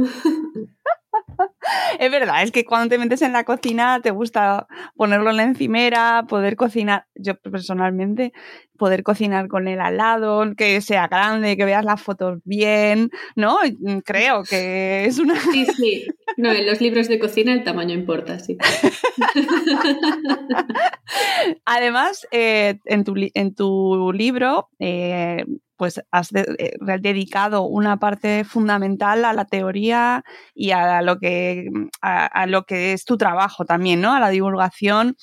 es 1.99 2.11
verdad, 2.11 2.43
es 2.43 2.53
que 2.53 2.65
cuando 2.65 2.89
te 2.89 2.99
metes 2.99 3.23
en 3.23 3.33
la 3.33 3.45
cocina 3.45 4.01
te 4.03 4.11
gusta 4.11 4.67
ponerlo 4.97 5.31
en 5.31 5.37
la 5.37 5.43
encimera, 5.45 6.25
poder 6.29 6.57
cocinar, 6.57 7.07
yo 7.15 7.37
personalmente, 7.37 8.33
poder 8.79 9.03
cocinar 9.03 9.49
con 9.49 9.69
él 9.69 9.81
al 9.81 9.97
lado, 9.97 10.45
que 10.57 10.81
sea 10.81 11.09
grande, 11.09 11.57
que 11.57 11.65
veas 11.65 11.85
las 11.85 12.01
fotos 12.01 12.39
bien, 12.45 13.11
¿no? 13.35 13.59
Mm, 13.81 13.99
creo 13.99 14.45
que 14.45 15.05
es 15.05 15.19
una... 15.19 15.35
Sí, 15.53 15.67
sí. 15.77 16.07
No, 16.37 16.53
en 16.53 16.67
los 16.67 16.81
libros 16.81 17.09
de 17.09 17.19
cocina 17.19 17.53
el 17.53 17.65
tamaño 17.65 17.95
importa, 17.95 18.39
sí. 18.39 18.57
Además, 21.65 22.27
eh, 22.31 22.79
en, 22.85 23.05
tu, 23.05 23.15
en, 23.17 23.55
tu, 23.55 24.13
libro, 24.13 24.69
eh, 24.79 25.45
pues 25.79 26.03
has 26.11 26.31
eh, 26.35 26.77
dedicado 27.01 27.63
una 27.63 27.99
parte 27.99 28.45
fundamental 28.45 29.25
a 29.25 29.33
la 29.33 29.47
teoría 29.47 30.25
y 30.55 30.73
a 30.73 31.01
lo 31.03 31.19
que, 31.19 31.69
a, 32.03 32.47
lo 32.47 32.65
que 32.65 32.93
es 32.93 33.05
tu 33.05 33.17
trabajo 33.17 33.65
también, 33.65 34.01
¿no? 34.01 34.13
A 34.13 34.21
la 34.21 34.29
divulgación 34.29 35.17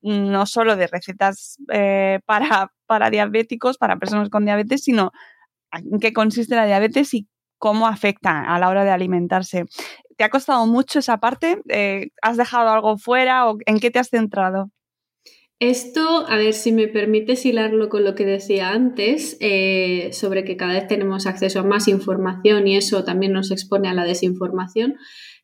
no 0.00 0.46
solo 0.46 0.76
de 0.76 0.86
recetas 0.86 1.58
eh, 1.72 2.20
para, 2.24 2.72
para 2.86 3.10
diabéticos, 3.10 3.76
para 3.78 3.98
personas 3.98 4.30
con 4.30 4.44
diabetes, 4.44 4.82
sino 4.82 5.12
en 5.72 6.00
qué 6.00 6.12
consiste 6.12 6.56
la 6.56 6.66
diabetes 6.66 7.12
y 7.14 7.28
cómo 7.58 7.86
afecta 7.86 8.40
a 8.40 8.58
la 8.58 8.68
hora 8.68 8.84
de 8.84 8.90
alimentarse. 8.90 9.64
¿Te 10.16 10.24
ha 10.24 10.30
costado 10.30 10.66
mucho 10.66 11.00
esa 11.00 11.18
parte? 11.18 11.60
Eh, 11.68 12.08
¿Has 12.22 12.36
dejado 12.38 12.70
algo 12.70 12.96
fuera 12.96 13.48
o 13.48 13.58
en 13.66 13.78
qué 13.78 13.90
te 13.90 13.98
has 13.98 14.08
centrado? 14.08 14.70
Esto, 15.60 16.24
a 16.28 16.36
ver 16.36 16.54
si 16.54 16.70
me 16.70 16.86
permites 16.86 17.44
hilarlo 17.44 17.88
con 17.88 18.04
lo 18.04 18.14
que 18.14 18.24
decía 18.24 18.70
antes, 18.70 19.36
eh, 19.40 20.10
sobre 20.12 20.44
que 20.44 20.56
cada 20.56 20.74
vez 20.74 20.86
tenemos 20.86 21.26
acceso 21.26 21.60
a 21.60 21.64
más 21.64 21.88
información 21.88 22.68
y 22.68 22.76
eso 22.76 23.02
también 23.02 23.32
nos 23.32 23.50
expone 23.50 23.88
a 23.88 23.94
la 23.94 24.04
desinformación. 24.04 24.96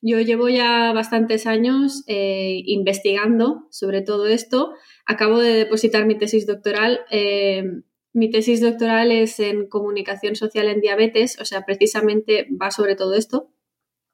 Yo 0.03 0.21
llevo 0.21 0.49
ya 0.49 0.93
bastantes 0.93 1.49
años 1.49 2.05
eh, 2.07 2.63
investigando 2.67 3.67
sobre 3.71 4.03
todo 4.03 4.27
esto. 4.29 4.75
Acabo 5.05 5.41
de 5.41 5.55
depositar 5.55 6.07
mi 6.07 6.17
tesis 6.17 6.47
doctoral. 6.47 7.01
Eh, 7.11 7.65
mi 8.13 8.31
tesis 8.31 8.61
doctoral 8.61 9.11
es 9.11 9.41
en 9.41 9.67
comunicación 9.67 10.37
social 10.37 10.69
en 10.69 10.81
diabetes, 10.81 11.41
o 11.41 11.45
sea, 11.45 11.63
precisamente 11.67 12.47
va 12.63 12.71
sobre 12.71 12.95
todo 12.95 13.15
esto. 13.15 13.51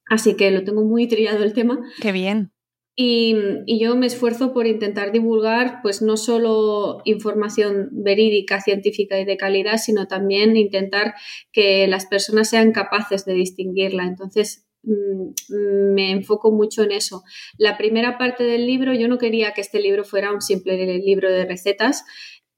Así 0.07 0.35
que 0.35 0.51
lo 0.51 0.65
tengo 0.65 0.83
muy 0.83 1.09
trillado 1.09 1.45
el 1.45 1.53
tema. 1.53 1.79
Qué 2.01 2.11
bien. 2.11 2.53
Y, 2.97 3.35
yo 3.79 3.97
me 3.97 4.07
esfuerzo 4.07 4.53
por 4.53 4.67
intentar 4.67 5.13
divulgar, 5.13 5.81
pues 5.83 6.03
no 6.03 6.17
solo 6.17 7.01
información 7.05 7.89
verídica, 7.93 8.61
científica 8.61 9.19
y 9.19 9.25
de 9.25 9.37
calidad, 9.37 9.79
sino 9.79 10.07
también 10.07 10.57
intentar 10.57 11.15
que 11.53 11.87
las 11.87 12.07
personas 12.07 12.51
sean 12.51 12.73
capaces 12.73 13.25
de 13.25 13.35
distinguirla. 13.35 14.05
Entonces, 14.05 14.67
mm, 14.83 15.95
me 15.95 16.11
enfoco 16.11 16.53
mucho 16.53 16.83
en 16.83 16.93
eso. 16.93 17.23
La 17.59 17.79
primera 17.79 18.19
parte 18.19 18.45
del 18.45 18.67
libro, 18.67 18.93
yo 18.95 19.09
no 19.09 19.19
quería 19.19 19.53
que 19.53 19.61
este 19.63 19.81
libro 19.81 20.05
fuera 20.05 20.33
un 20.33 20.43
simple 20.43 20.99
libro 20.99 21.31
de 21.31 21.47
recetas 21.47 22.05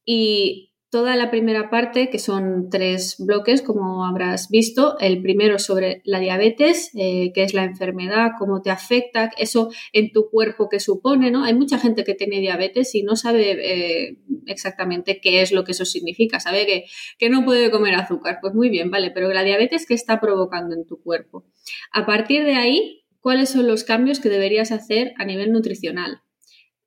y 0.05 0.72
toda 0.93 1.17
la 1.17 1.31
primera 1.31 1.71
parte, 1.71 2.11
que 2.11 2.19
son 2.19 2.69
tres 2.69 3.17
bloques, 3.19 3.63
como 3.63 4.05
habrás 4.05 4.51
visto. 4.51 4.99
El 5.01 5.23
primero 5.23 5.59
sobre 5.59 6.03
la 6.05 6.21
diabetes, 6.21 6.91
eh, 6.95 7.33
que 7.33 7.45
es 7.45 7.55
la 7.55 7.65
enfermedad, 7.65 8.33
cómo 8.39 8.61
te 8.61 8.71
afecta, 8.71 9.31
eso 9.39 9.71
en 9.95 10.13
tu 10.13 10.29
cuerpo 10.29 10.69
que 10.69 10.81
supone, 10.81 11.31
¿no? 11.31 11.45
Hay 11.45 11.55
mucha 11.55 11.79
gente 11.79 12.05
que 12.05 12.13
tiene 12.13 12.41
diabetes 12.41 12.95
y 12.95 13.05
no 13.05 13.17
sabe 13.17 13.53
eh, 13.53 14.19
exactamente 14.47 15.19
qué 15.23 15.41
es 15.41 15.51
lo 15.51 15.65
que 15.65 15.73
eso 15.73 15.87
significa. 15.87 16.41
Sabe 16.41 16.67
que, 16.67 16.85
que 17.19 17.31
no 17.31 17.43
puede 17.47 17.71
comer 17.71 17.95
azúcar. 17.95 18.41
Pues 18.43 18.53
muy 18.53 18.69
bien, 18.69 18.91
vale, 18.91 19.11
pero 19.13 19.33
la 19.33 19.45
diabetes, 19.45 19.87
¿qué 19.87 19.95
está 19.95 20.21
provocando 20.21 20.75
en 20.75 20.85
tu 20.85 21.03
cuerpo? 21.03 21.47
A 21.91 22.05
partir 22.05 22.45
de 22.45 22.57
ahí, 22.57 23.07
¿cuáles 23.21 23.49
son 23.49 23.67
los 23.67 23.85
cambios 23.85 24.21
que 24.21 24.29
deberías 24.29 24.73
hacer 24.73 25.15
a 25.17 25.25
nivel 25.25 25.53
nutricional? 25.53 26.21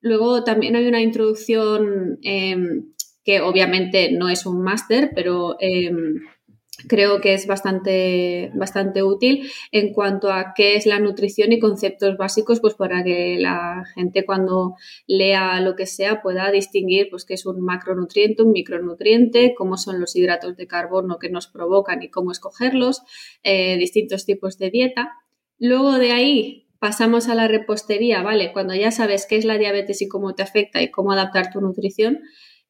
Luego 0.00 0.44
también 0.44 0.76
hay 0.76 0.86
una 0.86 1.02
introducción 1.02 2.20
em, 2.22 2.92
que 3.26 3.40
obviamente 3.40 4.12
no 4.12 4.28
es 4.28 4.46
un 4.46 4.62
máster, 4.62 5.10
pero 5.12 5.56
em, 5.58 6.20
creo 6.88 7.20
que 7.20 7.34
es 7.34 7.48
bastante, 7.48 8.52
bastante 8.54 9.02
útil 9.02 9.50
en 9.72 9.92
cuanto 9.92 10.30
a 10.30 10.52
qué 10.54 10.76
es 10.76 10.86
la 10.86 11.00
nutrición 11.00 11.50
y 11.50 11.58
conceptos 11.58 12.16
básicos, 12.16 12.60
pues 12.60 12.74
para 12.74 13.02
que 13.02 13.36
la 13.40 13.84
gente 13.96 14.24
cuando 14.24 14.76
lea 15.08 15.60
lo 15.60 15.74
que 15.74 15.86
sea 15.86 16.22
pueda 16.22 16.52
distinguir 16.52 17.08
pues 17.10 17.24
qué 17.24 17.34
es 17.34 17.46
un 17.46 17.60
macronutriente, 17.60 18.44
un 18.44 18.52
micronutriente, 18.52 19.54
cómo 19.58 19.76
son 19.76 20.00
los 20.00 20.14
hidratos 20.14 20.56
de 20.56 20.68
carbono 20.68 21.18
que 21.18 21.28
nos 21.28 21.48
provocan 21.48 22.04
y 22.04 22.10
cómo 22.10 22.30
escogerlos, 22.30 23.02
eh, 23.42 23.76
distintos 23.76 24.24
tipos 24.24 24.56
de 24.58 24.70
dieta. 24.70 25.12
Luego 25.58 25.98
de 25.98 26.12
ahí 26.12 26.68
pasamos 26.78 27.28
a 27.28 27.34
la 27.34 27.48
repostería, 27.48 28.22
¿vale? 28.22 28.52
Cuando 28.52 28.72
ya 28.74 28.92
sabes 28.92 29.26
qué 29.28 29.36
es 29.36 29.44
la 29.44 29.58
diabetes 29.58 30.00
y 30.00 30.08
cómo 30.08 30.36
te 30.36 30.44
afecta 30.44 30.80
y 30.80 30.92
cómo 30.92 31.10
adaptar 31.10 31.50
tu 31.50 31.60
nutrición, 31.60 32.20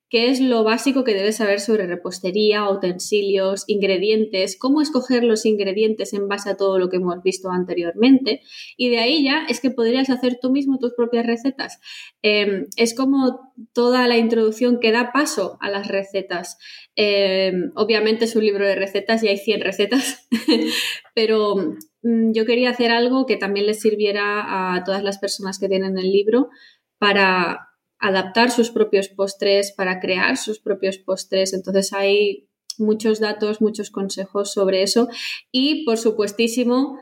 qué 0.08 0.30
es 0.30 0.40
lo 0.40 0.62
básico 0.62 1.02
que 1.02 1.14
debes 1.14 1.36
saber 1.36 1.60
sobre 1.60 1.86
repostería, 1.86 2.68
utensilios, 2.70 3.64
ingredientes, 3.66 4.56
cómo 4.56 4.80
escoger 4.80 5.24
los 5.24 5.44
ingredientes 5.46 6.12
en 6.12 6.28
base 6.28 6.50
a 6.50 6.56
todo 6.56 6.78
lo 6.78 6.88
que 6.88 6.96
hemos 6.96 7.22
visto 7.22 7.50
anteriormente. 7.50 8.42
Y 8.76 8.88
de 8.90 8.98
ahí 8.98 9.24
ya 9.24 9.46
es 9.48 9.60
que 9.60 9.70
podrías 9.70 10.08
hacer 10.10 10.38
tú 10.40 10.50
mismo 10.50 10.78
tus 10.78 10.94
propias 10.94 11.26
recetas. 11.26 11.80
Em, 12.22 12.66
es 12.76 12.94
como 12.94 13.52
toda 13.72 14.06
la 14.06 14.16
introducción 14.16 14.78
que 14.80 14.92
da 14.92 15.10
paso 15.12 15.58
a 15.60 15.70
las 15.70 15.88
recetas. 15.88 16.56
Em, 16.94 17.72
obviamente 17.74 18.26
es 18.26 18.36
un 18.36 18.44
libro 18.44 18.64
de 18.66 18.76
recetas 18.76 19.22
y 19.22 19.28
hay 19.28 19.38
100 19.38 19.60
recetas, 19.60 20.28
pero 21.14 21.56
mm, 22.02 22.32
yo 22.32 22.46
quería 22.46 22.70
hacer 22.70 22.90
algo 22.92 23.26
que 23.26 23.36
también 23.36 23.66
les 23.66 23.80
sirviera 23.80 24.74
a 24.74 24.84
todas 24.84 25.02
las 25.02 25.18
personas 25.18 25.58
que 25.58 25.68
tienen 25.68 25.98
el 25.98 26.12
libro 26.12 26.48
para 26.98 27.75
adaptar 27.98 28.50
sus 28.50 28.70
propios 28.70 29.08
postres, 29.08 29.72
para 29.72 30.00
crear 30.00 30.36
sus 30.36 30.58
propios 30.58 30.98
postres. 30.98 31.52
Entonces 31.52 31.92
hay 31.92 32.48
muchos 32.78 33.20
datos, 33.20 33.60
muchos 33.60 33.90
consejos 33.90 34.52
sobre 34.52 34.82
eso 34.82 35.08
y, 35.50 35.84
por 35.84 35.98
supuestísimo, 35.98 36.98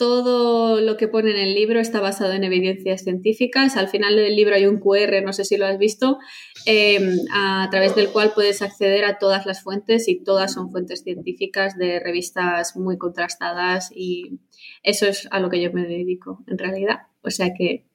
todo 0.00 0.80
lo 0.80 0.96
que 0.96 1.08
pone 1.08 1.30
en 1.30 1.36
el 1.36 1.54
libro 1.54 1.78
está 1.78 2.00
basado 2.00 2.32
en 2.32 2.42
evidencias 2.42 3.02
científicas. 3.02 3.76
Al 3.76 3.88
final 3.88 4.16
del 4.16 4.34
libro 4.34 4.54
hay 4.54 4.64
un 4.66 4.80
QR, 4.80 5.22
no 5.22 5.34
sé 5.34 5.44
si 5.44 5.58
lo 5.58 5.66
has 5.66 5.76
visto, 5.76 6.18
em, 6.64 7.18
a 7.30 7.68
través 7.70 7.94
del 7.94 8.08
cual 8.08 8.32
puedes 8.34 8.62
acceder 8.62 9.04
a 9.04 9.18
todas 9.18 9.44
las 9.44 9.62
fuentes 9.62 10.08
y 10.08 10.24
todas 10.24 10.54
son 10.54 10.70
fuentes 10.70 11.02
científicas 11.02 11.76
de 11.76 12.00
revistas 12.00 12.78
muy 12.78 12.96
contrastadas 12.96 13.90
y 13.94 14.40
eso 14.82 15.06
es 15.06 15.28
a 15.30 15.38
lo 15.38 15.50
que 15.50 15.60
yo 15.60 15.70
me 15.70 15.86
dedico 15.86 16.42
en 16.46 16.56
realidad. 16.56 17.00
O 17.22 17.28
sea 17.28 17.52
que 17.52 17.89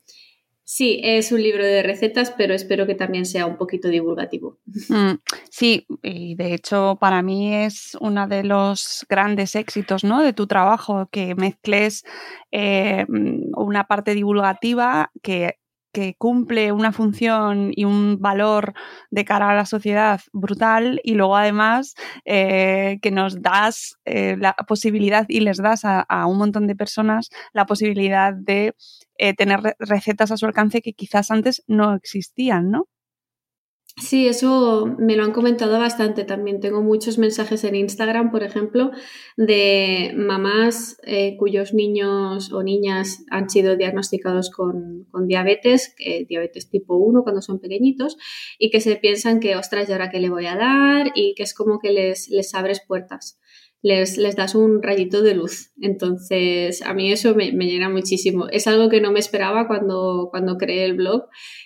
Sí, 0.67 1.00
es 1.03 1.31
un 1.31 1.43
libro 1.43 1.63
de 1.63 1.84
recetas, 1.84 2.31
pero 2.36 2.55
espero 2.55 2.88
que 2.88 2.95
también 2.95 3.27
sea 3.27 3.45
un 3.45 3.55
poquito 3.55 3.88
divulgativo. 3.88 4.57
Mm, 4.89 5.19
sí, 5.51 5.86
y 6.01 6.34
de 6.34 6.55
hecho 6.55 6.98
para 7.00 7.22
mí 7.22 7.53
es 7.53 7.95
uno 8.01 8.27
de 8.27 8.43
los 8.43 9.05
grandes 9.07 9.55
éxitos 9.55 10.03
¿no? 10.03 10.24
de 10.24 10.34
tu 10.34 10.48
trabajo, 10.48 11.07
que 11.12 11.36
mezcles 11.36 12.03
eh, 12.51 13.05
una 13.07 13.84
parte 13.84 14.15
divulgativa 14.15 15.12
que 15.22 15.60
que 15.96 16.14
cumple 16.18 16.74
una 16.74 16.92
función 16.92 17.72
y 17.74 17.86
un 17.86 18.18
valor 18.20 18.74
de 19.12 19.24
cara 19.24 19.50
a 19.50 19.56
la 19.56 19.66
sociedad 19.66 20.20
brutal 20.34 21.00
y 21.06 21.14
luego 21.14 21.38
además 21.38 21.96
eh, 22.25 23.00
que 23.02 23.12
nos 23.12 23.42
das 23.42 23.96
eh, 24.04 24.36
la 24.38 24.54
posibilidad 24.68 25.25
y 25.30 25.40
les 25.40 25.58
das 25.58 25.84
a, 25.86 26.06
un 26.28 26.38
montón 26.38 26.68
de 26.68 26.75
personas 26.75 27.30
la 27.54 27.66
posibilidad 27.66 28.34
de 28.34 28.75
eh, 29.18 29.34
tener 29.36 29.78
recetas 29.80 30.32
a 30.32 30.38
su 30.38 30.46
alcance 30.46 30.82
que 30.82 30.92
quizás 30.92 31.32
antes 31.32 31.64
no 31.66 31.96
existían, 31.96 32.72
¿no? 32.72 32.90
Sí, 33.98 34.28
eso 34.28 34.94
me 35.00 35.16
lo 35.16 35.24
han 35.24 35.32
comentado 35.32 35.80
bastante 35.80 36.25
también. 36.25 36.60
Tengo 36.60 36.82
muchos 36.82 37.18
mensajes 37.18 37.64
en 37.64 37.75
Instagram, 37.75 38.30
por 38.30 38.44
ejemplo, 38.44 38.92
de 39.38 40.14
mamás 40.18 40.98
eh, 41.04 41.38
cuyos 41.38 41.74
niños 41.74 42.52
o 42.52 42.62
niñas 42.62 43.24
han 43.32 43.50
sido 43.50 43.78
diagnosticados 43.78 44.50
con, 44.52 45.08
diabetes, 45.28 45.96
diabetes 46.28 46.70
tipo 46.70 46.98
1 46.98 47.24
cuando 47.24 47.42
son 47.42 47.60
pequeñiñitos, 47.62 48.18
y 48.60 48.70
que 48.70 48.82
se 48.82 48.98
piensan 48.98 49.40
que, 49.40 49.56
ostras, 49.56 49.88
¿y 49.88 49.94
ahora 49.94 50.10
qué 50.10 50.20
le 50.20 50.30
voy 50.30 50.46
a 50.48 50.58
dar? 50.58 51.12
Y 51.16 51.34
que 51.36 51.44
es 51.44 51.54
como 51.54 51.80
que 51.80 51.92
les, 51.92 52.28
les 52.30 52.54
abres 52.54 52.82
puertas. 52.86 53.40
Les, 53.86 54.18
das 54.36 54.56
un 54.56 54.82
rayito 54.82 55.22
de 55.22 55.36
luz. 55.36 55.72
Entonces, 55.80 56.82
a 56.82 56.96
mí 56.96 57.12
eso 57.12 57.36
me, 57.36 57.51
me, 57.51 57.68
llena 57.68 57.88
muchísimo. 57.88 58.48
Es 58.50 58.65
algo 58.65 58.89
que 58.89 59.00
no 59.00 59.12
me 59.12 59.20
esperaba 59.20 59.68
cuando, 59.68 60.30
cuando 60.32 60.58
creé 60.58 60.86
el 60.86 60.96
blog 60.96 61.25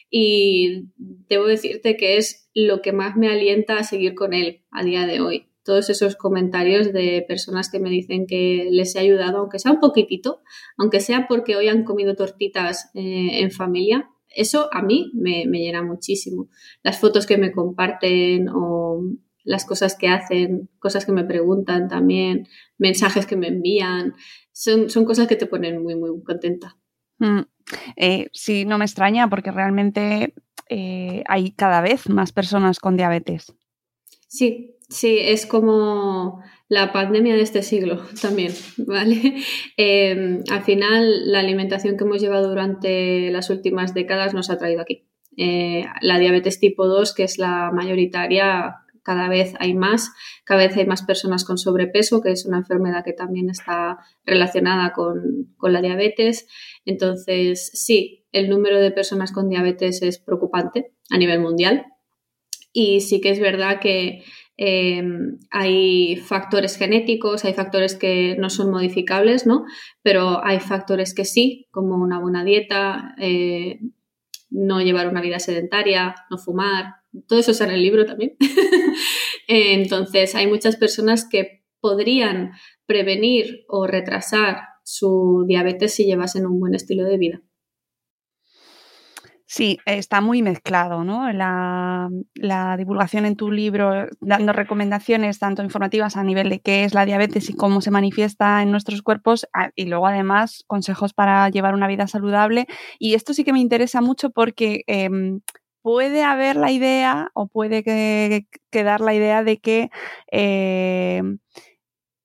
y 0.09 0.89
debo 1.29 1.45
decirte 1.45 1.95
que 1.95 2.17
es 2.17 2.49
lo 2.53 2.81
que 2.81 2.91
más 2.91 3.15
me 3.15 3.29
alienta 3.29 3.77
a 3.77 3.85
seguir 3.85 4.15
con 4.15 4.33
él 4.33 4.65
a 4.69 4.83
día 4.83 5.05
de 5.05 5.21
hoy. 5.21 5.47
Todos 5.63 5.89
esos 5.89 6.17
comentarios 6.17 6.91
de 6.91 7.23
personas 7.25 7.71
que 7.71 7.79
me 7.79 7.89
dicen 7.89 8.27
que 8.27 8.67
les 8.69 8.97
he 8.97 8.99
ayudado, 8.99 9.37
aunque 9.37 9.59
sea 9.59 9.71
un 9.71 9.79
poquitito, 9.79 10.41
aunque 10.77 10.99
sea 10.99 11.25
porque 11.29 11.55
hoy 11.55 11.69
han 11.69 11.85
comido 11.85 12.15
tortitas 12.15 12.91
eh, 12.95 13.39
en 13.39 13.51
familia, 13.51 14.09
eso 14.27 14.67
a 14.73 14.81
mí 14.81 15.09
me, 15.13 15.45
me 15.47 15.59
llena 15.59 15.83
muchísimo. 15.83 16.49
Las 16.83 16.99
fotos 16.99 17.25
que 17.25 17.37
me 17.37 17.53
comparten 17.53 18.49
o 18.49 19.03
las 19.49 19.65
cosas 19.65 19.97
que 19.97 20.07
hacen, 20.09 20.69
cosas 20.77 21.07
que 21.07 21.11
me 21.11 21.23
preguntan 21.23 21.87
también, 21.87 22.47
mensajes 22.77 23.25
que 23.25 23.35
me 23.35 23.47
envían, 23.47 24.13
son, 24.51 24.91
son 24.91 25.05
cosas 25.05 25.27
que 25.27 25.35
te 25.35 25.47
ponen 25.47 25.81
muy, 25.81 25.95
muy 25.95 26.11
contenta. 26.23 26.77
Mm, 27.17 27.39
eh, 27.95 28.27
sí, 28.31 28.65
no 28.65 28.77
me 28.77 28.85
extraña 28.85 29.27
porque 29.27 29.49
realmente 29.49 30.35
eh, 30.69 31.23
hay 31.27 31.49
cada 31.53 31.81
vez 31.81 32.07
más 32.09 32.31
personas 32.31 32.79
con 32.79 32.95
diabetes. 32.95 33.55
Sí, 34.27 34.75
sí, 34.87 35.17
es 35.19 35.47
como 35.47 36.43
la 36.67 36.93
pandemia 36.93 37.33
de 37.33 37.41
este 37.41 37.63
siglo 37.63 38.03
también, 38.21 38.53
¿vale? 38.77 39.37
Em, 39.77 40.43
al 40.51 40.61
final, 40.61 41.31
la 41.31 41.39
alimentación 41.39 41.97
que 41.97 42.03
hemos 42.03 42.21
llevado 42.21 42.49
durante 42.49 43.31
las 43.31 43.49
últimas 43.49 43.95
décadas 43.95 44.35
nos 44.35 44.51
ha 44.51 44.59
traído 44.59 44.81
aquí. 44.81 45.07
Eh, 45.37 45.85
la 46.01 46.19
diabetes 46.19 46.59
tipo 46.59 46.85
2, 46.85 47.15
que 47.15 47.23
es 47.23 47.39
la 47.39 47.71
mayoritaria, 47.73 48.83
cada 49.09 49.27
vez 49.27 49.55
hay 49.57 49.73
más, 49.73 50.11
cada 50.43 50.67
vez 50.67 50.77
hay 50.77 50.85
más 50.85 51.01
personas 51.01 51.43
con 51.43 51.57
sobrepeso, 51.57 52.21
que 52.21 52.29
es 52.29 52.45
una 52.45 52.59
enfermedad 52.59 53.03
que 53.03 53.13
también 53.13 53.49
está 53.49 53.97
relacionada 54.23 54.93
con, 54.93 55.55
la 55.63 55.81
diabetes. 55.81 56.47
Entonces, 56.85 57.71
sí, 57.73 58.27
el 58.31 58.49
número 58.51 58.79
de 58.79 58.91
personas 58.91 59.31
con 59.31 59.49
diabetes 59.49 60.03
es 60.03 60.19
preocupante 60.19 60.91
a 61.09 61.17
nivel 61.17 61.39
mundial. 61.39 61.87
Y 62.71 63.01
sí 63.01 63.19
que 63.19 63.31
es 63.31 63.39
verdad 63.39 63.79
que 63.79 64.23
eh, 64.57 65.01
hay 65.49 66.15
factores 66.17 66.77
genéticos, 66.77 67.45
hay 67.45 67.55
factores 67.55 67.95
que 67.95 68.35
no 68.37 68.51
son 68.51 68.69
modificables, 68.69 69.47
¿no? 69.47 69.65
Pero 70.03 70.45
hay 70.45 70.59
factores 70.59 71.15
que 71.15 71.25
sí, 71.25 71.67
como 71.71 71.95
una 71.95 72.19
buena 72.19 72.43
dieta, 72.43 73.15
eh, 73.17 73.79
no 74.51 74.81
llevar 74.81 75.07
una 75.07 75.21
vida 75.21 75.39
sedentaria, 75.39 76.13
no 76.29 76.37
fumar, 76.37 76.98
todo 77.27 77.39
eso 77.39 77.51
está 77.51 77.65
en 77.65 77.71
el 77.71 77.81
libro 77.81 78.05
también. 78.05 78.35
Entonces, 79.47 80.35
hay 80.35 80.47
muchas 80.47 80.75
personas 80.75 81.27
que 81.29 81.63
podrían 81.81 82.51
prevenir 82.85 83.65
o 83.67 83.87
retrasar 83.87 84.57
su 84.83 85.45
diabetes 85.47 85.93
si 85.93 86.05
llevasen 86.05 86.45
un 86.45 86.59
buen 86.59 86.75
estilo 86.75 87.05
de 87.05 87.17
vida. 87.17 87.41
Sí, 89.51 89.79
está 89.87 90.21
muy 90.21 90.43
mezclado, 90.43 91.03
¿no? 91.03 91.33
La, 91.33 92.07
la, 92.35 92.77
divulgación 92.77 93.25
en 93.25 93.35
tu 93.35 93.49
libro, 93.49 94.05
dando 94.21 94.53
recomendaciones 94.53 95.39
tanto 95.39 95.63
informativas 95.63 96.17
a 96.17 96.23
nivel 96.23 96.49
de 96.49 96.59
qué 96.59 96.83
es 96.83 96.93
la 96.93 97.03
diabetes 97.03 97.49
y 97.49 97.55
cómo 97.55 97.81
se 97.81 97.89
manifiesta 97.89 98.61
en 98.61 98.69
nuestros 98.69 99.01
cuerpos, 99.01 99.47
y 99.75 99.85
luego 99.85 100.05
además 100.05 100.63
consejos 100.67 101.13
para 101.13 101.49
llevar 101.49 101.73
una 101.73 101.87
vida 101.87 102.05
saludable. 102.05 102.67
Y 102.99 103.15
esto 103.15 103.33
sí 103.33 103.43
que 103.43 103.51
me 103.51 103.59
interesa 103.59 104.01
mucho 104.01 104.29
porque 104.29 104.83
em, 104.85 105.41
puede 105.89 106.21
haber 106.21 106.55
la 106.55 106.71
idea 106.71 107.31
o 107.33 107.47
puede 107.47 107.81
quedar 108.69 109.01
la 109.01 109.15
idea 109.15 109.43
de 109.43 109.57
que 109.57 109.89
eh, 110.31 111.23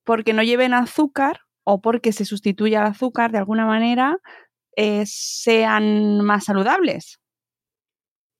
porque 0.03 0.33
no 0.33 0.43
lleven 0.43 0.75
azúcar 0.75 1.39
o 1.63 1.81
porque 1.81 2.11
se 2.11 2.25
sustituya 2.25 2.81
el 2.81 2.85
azúcar 2.85 3.31
de 3.31 3.39
alguna 3.39 3.65
manera, 3.65 4.19
eh, 4.75 5.01
sean 5.07 6.21
más 6.21 6.45
saludables. 6.45 7.19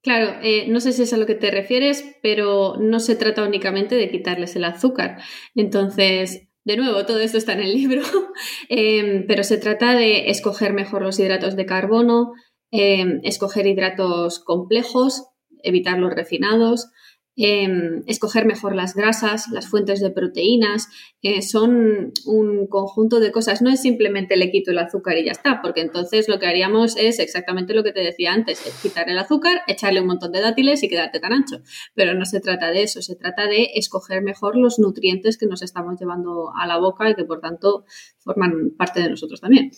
Claro, 0.04 0.40
eh, 0.44 0.68
no 0.68 0.80
sé 0.80 0.94
si 0.94 1.02
es 1.02 1.14
a 1.14 1.18
lo 1.18 1.26
que 1.26 1.34
te 1.34 1.50
refieres, 1.50 2.06
pero 2.22 2.76
no 2.80 3.00
se 3.00 3.16
trata 3.16 3.44
únicamente 3.44 3.96
de 3.96 4.12
quitarles 4.12 4.56
el 4.56 4.66
azúcar. 4.66 5.18
Entonces, 5.56 6.50
de 6.66 6.78
nuevo, 6.78 7.04
todo 7.08 7.20
esto 7.20 7.40
está 7.40 7.54
en 7.54 7.62
el 7.62 7.74
libro, 7.74 8.04
em, 8.70 9.26
pero 9.26 9.44
se 9.44 9.58
trata 9.58 9.96
de 9.96 10.30
escoger 10.30 10.74
mejor 10.74 11.02
los 11.02 11.20
hidratos 11.20 11.56
de 11.56 11.66
carbono, 11.66 12.34
Em, 12.72 13.22
escoger 13.24 13.68
hidratos 13.68 14.40
complejos, 14.40 15.28
evitar 15.64 15.98
los 16.00 16.14
refinados, 16.14 16.90
em, 17.38 18.02
escoger 18.08 18.46
mejor 18.46 18.76
las 18.76 18.96
grasas, 18.96 19.48
las 19.52 19.68
fuentes 19.68 20.00
de 20.02 20.10
proteínas, 20.10 20.88
eh, 21.22 21.42
son 21.42 22.12
un 22.26 22.68
conjunto 22.68 23.20
de 23.20 23.32
cosas. 23.32 23.62
No 23.62 23.70
es 23.70 23.82
simplemente 23.82 24.36
le 24.36 24.52
quito 24.52 24.72
el 24.72 24.80
azúcar 24.80 25.18
y 25.18 25.26
ya 25.26 25.32
está, 25.32 25.62
porque 25.62 25.82
entonces 25.82 26.28
lo 26.28 26.40
que 26.40 26.48
haríamos 26.48 26.98
es 26.98 27.20
exactamente 27.20 27.74
lo 27.74 27.84
que 27.84 27.92
te 27.92 28.00
decía 28.02 28.34
antes, 28.34 28.60
quitar 28.82 29.10
el 29.10 29.18
azúcar, 29.20 29.62
echarle 29.68 30.02
un 30.02 30.08
montón 30.08 30.32
de 30.32 30.42
dátiles 30.42 30.82
y 30.84 30.90
quedarte 30.90 31.20
tan 31.20 31.34
ancho. 31.34 31.58
Pero 31.94 32.14
no 32.14 32.26
se 32.26 32.40
trata 32.40 32.72
de 32.72 32.84
eso, 32.84 33.02
se 33.02 33.16
trata 33.16 33.48
de 33.48 33.72
escoger 33.76 34.22
mejor 34.22 34.58
los 34.58 34.80
nutrientes 34.80 35.38
que 35.38 35.46
nos 35.46 35.62
estamos 35.62 36.00
llevando 36.00 36.52
a 36.56 36.68
la 36.68 36.78
boca 36.78 37.10
y 37.10 37.16
que 37.16 37.26
por 37.26 37.42
tanto 37.42 37.86
forman 38.20 38.72
parte 38.78 39.02
de 39.02 39.10
nosotros 39.10 39.40
también. 39.42 39.72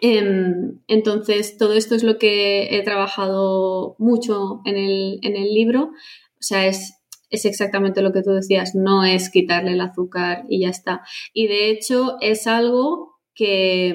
Em, 0.00 0.80
entonces, 0.88 1.56
todo 1.56 1.74
esto 1.74 1.94
es 1.94 2.02
lo 2.02 2.18
que 2.18 2.76
he 2.76 2.82
trabajado 2.82 3.96
mucho 3.98 4.60
en 4.64 4.76
el, 4.76 5.54
libro. 5.54 5.84
O 5.84 6.42
sea, 6.42 6.66
es, 6.66 6.94
es 7.30 7.44
exactamente 7.44 8.02
lo 8.02 8.12
que 8.12 8.22
tú 8.22 8.30
decías, 8.30 8.74
no 8.74 9.04
es 9.04 9.30
quitarle 9.30 9.72
el 9.72 9.80
azúcar 9.80 10.44
y 10.48 10.62
ya 10.62 10.68
está. 10.68 11.02
Y 11.32 11.46
de 11.48 11.70
hecho 11.70 12.16
es 12.20 12.46
algo 12.46 13.18
que 13.34 13.94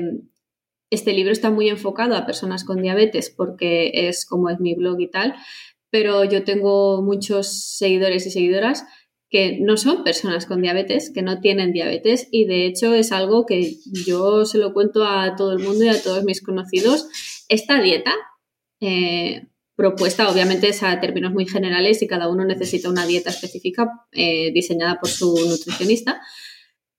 este 0.90 1.14
libro 1.14 1.32
está 1.32 1.50
muy 1.50 1.70
enfocado 1.70 2.16
a 2.16 2.26
personas 2.26 2.64
con 2.64 2.82
diabetes 2.82 3.34
porque 3.36 3.92
es 3.94 4.26
como 4.26 4.50
es 4.50 4.60
mi 4.60 4.76
blog 4.76 5.00
y 5.02 5.10
tal, 5.10 5.36
pero 5.90 6.24
yo 6.24 6.44
tengo 6.44 7.02
muchos 7.02 7.78
seguidores 7.78 8.26
y 8.28 8.32
seguidoras 8.32 8.86
que 9.36 9.58
no 9.60 9.76
son 9.76 10.06
personas 10.06 10.46
con 10.46 10.62
diabetes, 10.62 11.12
que 11.14 11.22
no 11.22 11.42
tienen 11.42 11.74
diabetes 11.74 12.30
y 12.32 12.46
de 12.46 12.68
hecho 12.68 12.94
es 12.94 13.12
algo 13.12 13.46
que 13.46 13.76
yo 14.08 14.46
se 14.46 14.60
lo 14.60 14.72
cuento 14.72 15.04
a 15.04 15.36
todo 15.36 15.52
el 15.52 15.60
mundo 15.60 15.84
y 15.84 15.90
a 15.90 16.02
todos 16.02 16.24
mis 16.24 16.42
conocidos. 16.42 17.10
Esta 17.50 17.82
dieta 17.82 18.14
eh, 18.80 19.48
propuesta 19.76 20.30
obviamente 20.30 20.70
es 20.70 20.84
a 20.84 21.02
términos 21.02 21.34
muy 21.34 21.46
generales 21.46 22.02
y 22.02 22.08
cada 22.08 22.30
uno 22.30 22.46
necesita 22.46 22.90
una 22.90 23.06
dieta 23.06 23.30
específica 23.30 24.08
eh, 24.14 24.54
diseñada 24.54 25.02
por 25.02 25.10
su 25.10 25.36
nutricionista, 25.50 26.22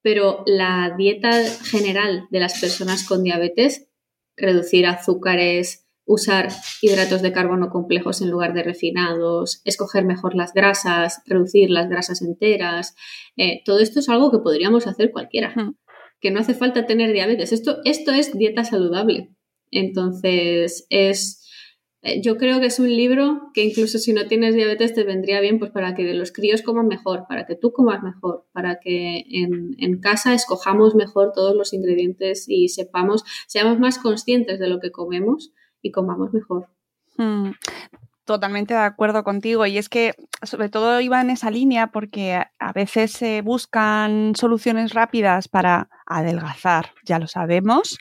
pero 0.03 0.45
la 0.45 0.95
dieta 0.99 1.43
general 1.65 2.27
de 2.31 2.41
las 2.41 2.61
personas 2.61 3.05
con 3.05 3.23
diabetes, 3.23 3.89
reducir 4.37 4.85
azúcares, 4.85 5.86
usar 6.07 6.49
hidratos 6.81 7.21
de 7.21 7.33
carbono 7.33 7.69
complejos 7.69 8.23
en 8.23 8.31
lugar 8.31 8.55
de 8.55 8.63
refinados, 8.63 9.61
escoger 9.65 10.05
mejor 10.05 10.35
las 10.35 10.53
grasas, 10.55 11.21
reducir 11.27 11.69
las 11.71 11.89
grasas 11.89 12.23
enteras. 12.23 12.95
Eh, 13.37 13.63
todo 13.65 13.81
esto 13.81 13.99
es 13.99 14.09
algo 14.09 14.31
que 14.31 14.39
podríamos 14.39 14.87
hacer 14.87 15.11
cualquiera, 15.11 15.55
que 16.21 16.31
no 16.31 16.41
hace 16.41 16.55
falta 16.55 16.87
tener 16.87 17.13
diabetes. 17.13 17.53
Esto, 17.53 17.79
esto 17.85 18.13
es 18.13 18.33
dieta 18.39 18.65
saludable. 18.65 19.31
Entonces, 19.73 20.87
es, 20.91 21.45
eh, 22.03 22.23
yo 22.23 22.37
creo 22.37 22.61
que 22.61 22.67
es 22.67 22.79
un 22.79 22.95
libro 22.95 23.51
que 23.53 23.65
incluso 23.65 23.99
si 23.99 24.13
no 24.13 24.29
tienes 24.29 24.55
diabetes 24.55 24.95
te 24.95 25.03
vendría 25.03 25.41
bien 25.41 25.59
pues 25.59 25.73
para 25.73 25.97
que 25.97 26.15
los 26.15 26.31
críos 26.31 26.63
coman 26.63 26.87
mejor, 26.87 27.25
para 27.29 27.47
que 27.47 27.57
tú 27.57 27.73
comas 27.73 28.05
mejor, 28.05 28.47
para 28.53 28.79
que 28.79 29.25
en, 29.29 29.75
en 29.79 29.99
casa 29.99 30.35
escojamos 30.35 30.95
mejor 30.95 31.33
todos 31.35 31.57
los 31.57 31.73
ingredientes 31.73 32.45
y 32.49 32.69
sepamos, 32.69 33.25
seamos 33.49 33.81
más 33.81 33.99
conscientes 33.99 34.61
de 34.61 34.69
lo 34.69 34.79
que 34.79 34.93
comemos 34.93 35.53
y 35.87 35.91
comamos 35.93 36.33
mejor. 36.33 36.67
Mm, 37.17 37.51
totalmente 38.27 38.75
de 38.75 38.81
acuerdo 38.81 39.25
contigo. 39.25 39.65
Y 39.65 39.79
es 39.79 39.89
que 39.89 40.15
sobre 40.43 40.69
todo 40.69 41.01
iba 41.01 41.21
en 41.21 41.31
esa 41.31 41.51
línea 41.51 41.87
porque 41.87 42.43
a 42.59 42.73
veces 42.73 43.13
se 43.13 43.41
buscan 43.41 44.35
soluciones 44.37 44.93
rápidas 44.93 45.49
para 45.49 45.89
adelgazar, 46.05 46.93
ya 47.05 47.19
lo 47.19 47.27
sabemos. 47.27 47.99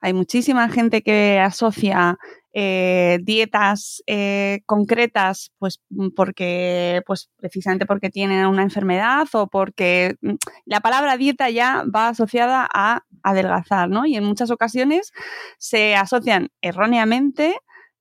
Hay 0.00 0.12
muchísima 0.12 0.68
gente 0.68 1.02
que 1.02 1.38
asocia 1.38 2.18
eh, 2.58 3.18
dietas 3.22 4.02
eh, 4.06 4.62
concretas, 4.64 5.52
pues 5.58 5.82
porque, 6.16 7.02
pues 7.06 7.30
precisamente 7.36 7.84
porque 7.84 8.08
tienen 8.08 8.46
una 8.46 8.62
enfermedad 8.62 9.28
o 9.34 9.46
porque 9.46 10.16
mm, 10.22 10.36
la 10.64 10.80
palabra 10.80 11.18
dieta 11.18 11.50
ya 11.50 11.84
va 11.94 12.08
asociada 12.08 12.66
a 12.72 13.04
adelgazar, 13.22 13.90
¿no? 13.90 14.06
Y 14.06 14.16
en 14.16 14.24
muchas 14.24 14.50
ocasiones 14.50 15.12
se 15.58 15.96
asocian 15.96 16.48
erróneamente 16.62 17.56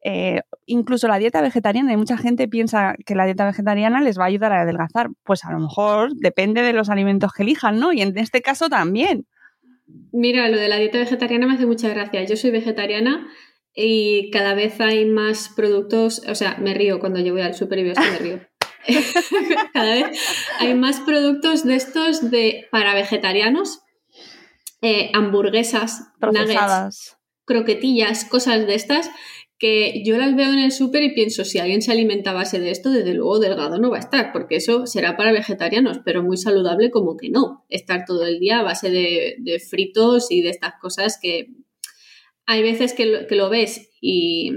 eh, 0.08 0.44
incluso 0.68 1.08
la 1.08 1.18
dieta 1.18 1.42
vegetariana, 1.42 1.92
y 1.92 1.98
mucha 1.98 2.16
gente 2.16 2.48
piensa 2.48 2.96
que 3.08 3.16
la 3.16 3.26
dieta 3.26 3.44
vegetariana 3.44 4.02
les 4.02 4.20
va 4.20 4.26
a 4.26 4.28
ayudar 4.28 4.54
a 4.54 4.62
adelgazar. 4.62 5.10
Pues 5.24 5.44
a 5.46 5.52
lo 5.52 5.60
mejor 5.60 6.14
depende 6.14 6.62
de 6.62 6.74
los 6.74 6.92
alimentos 6.92 7.34
que 7.34 7.42
elijan, 7.42 7.80
¿no? 7.80 7.92
Y 7.92 8.04
en 8.04 8.16
este 8.16 8.44
caso 8.44 8.70
también. 8.70 9.26
Mira, 10.12 10.48
lo 10.48 10.58
de 10.58 10.68
la 10.68 10.78
dieta 10.78 11.00
vegetariana 11.00 11.48
me 11.48 11.56
hace 11.56 11.66
mucha 11.66 11.90
gracia. 11.90 12.24
Yo 12.24 12.38
soy 12.38 12.52
vegetariana 12.52 13.28
y 13.74 14.30
cada 14.30 14.54
vez 14.54 14.80
hay 14.80 15.06
más 15.06 15.50
productos, 15.56 16.22
o 16.28 16.36
sea, 16.36 16.56
me 16.60 16.76
río 16.76 17.00
cuando 17.00 17.20
yo 17.20 17.34
voy 17.34 17.42
al 17.42 17.56
super 17.56 17.80
y 17.80 17.86
me 17.86 17.94
río. 18.20 18.40
cada 19.74 19.96
vez 19.96 20.20
hay 20.60 20.76
más 20.76 21.00
productos 21.00 21.64
de 21.64 21.78
estos 21.78 22.30
de 22.30 22.68
para 22.70 22.94
vegetarianos, 22.94 23.80
eh, 24.84 25.10
hamburguesas, 25.16 26.10
nuggets, 26.22 27.18
croquetillas, 27.46 28.26
cosas 28.26 28.68
de 28.68 28.76
estas 28.76 29.10
que 29.58 30.04
yo 30.06 30.18
las 30.18 30.36
veo 30.36 30.52
en 30.52 30.60
el 30.60 30.72
súper 30.72 31.04
y 31.04 31.14
pienso, 31.14 31.46
si 31.46 31.60
alguien 31.60 31.82
se 31.82 31.92
alimenta 31.92 32.32
a 32.32 32.34
base 32.34 32.60
de 32.60 32.72
esto, 32.72 32.92
desde 32.92 33.14
luego 33.14 33.40
delgado 33.40 33.80
no 33.80 33.90
va 33.90 33.98
a 33.98 34.02
estar, 34.02 34.34
porque 34.34 34.58
eso 34.58 34.86
será 34.86 35.16
para 35.16 35.32
vegetarianos, 35.32 36.00
pero 36.04 36.24
muy 36.24 36.38
saludable 36.38 36.92
como 36.92 37.16
que 37.16 37.30
no, 37.30 37.66
estar 37.70 38.04
todo 38.06 38.26
el 38.26 38.40
día 38.40 38.60
a 38.60 38.64
base 38.64 38.90
de 38.90 39.60
fritos 39.70 40.30
y 40.30 40.42
de 40.42 40.50
estas 40.50 40.74
cosas 40.82 41.18
que 41.22 41.54
Hay 42.46 42.62
veces 42.62 42.94
que 42.94 43.06
lo, 43.06 43.50
ves 43.50 43.90
y, 44.02 44.52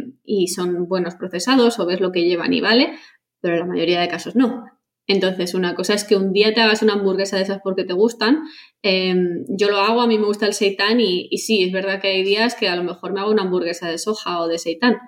son 0.55 0.89
buenos 0.89 1.15
procesados 1.15 1.79
o 1.79 1.87
ves 1.87 2.01
lo 2.01 2.13
que 2.13 2.25
llevan 2.25 2.53
y 2.53 2.61
vale, 2.61 2.93
pero 3.41 3.55
en 3.55 3.61
la 3.61 3.67
mayoría 3.67 4.01
de 4.01 4.09
casos 4.09 4.35
no. 4.35 4.65
Entonces, 5.09 5.55
una 5.55 5.75
cosa 5.75 5.95
es 5.95 6.05
que 6.05 6.17
un 6.17 6.33
día 6.33 6.53
te 6.55 6.61
hagas 6.61 6.83
una 6.83 6.93
hamburguesa 6.93 7.37
de 7.37 7.43
esas 7.43 7.61
porque 7.65 7.85
te 7.85 7.95
gustan. 7.95 8.43
Em, 8.83 9.45
yo 9.49 9.71
lo 9.71 9.79
hago, 9.79 10.03
a 10.03 10.07
mí 10.07 10.19
me 10.19 10.27
gusta 10.27 10.47
el 10.47 10.53
seitán 10.53 11.01
y, 11.01 11.29
y, 11.31 11.39
sí, 11.39 11.65
es 11.65 11.73
verdad 11.73 12.01
que 12.01 12.09
hay 12.09 12.23
días 12.23 12.55
que 12.55 12.69
a 12.69 12.77
lo 12.77 12.85
mejor 12.85 13.15
me 13.15 13.21
hago 13.21 13.31
una 13.31 13.43
hamburguesa 13.43 13.89
de 13.89 13.99
soja 13.99 14.41
o 14.41 14.49
de 14.49 14.59
seitán, 14.59 14.99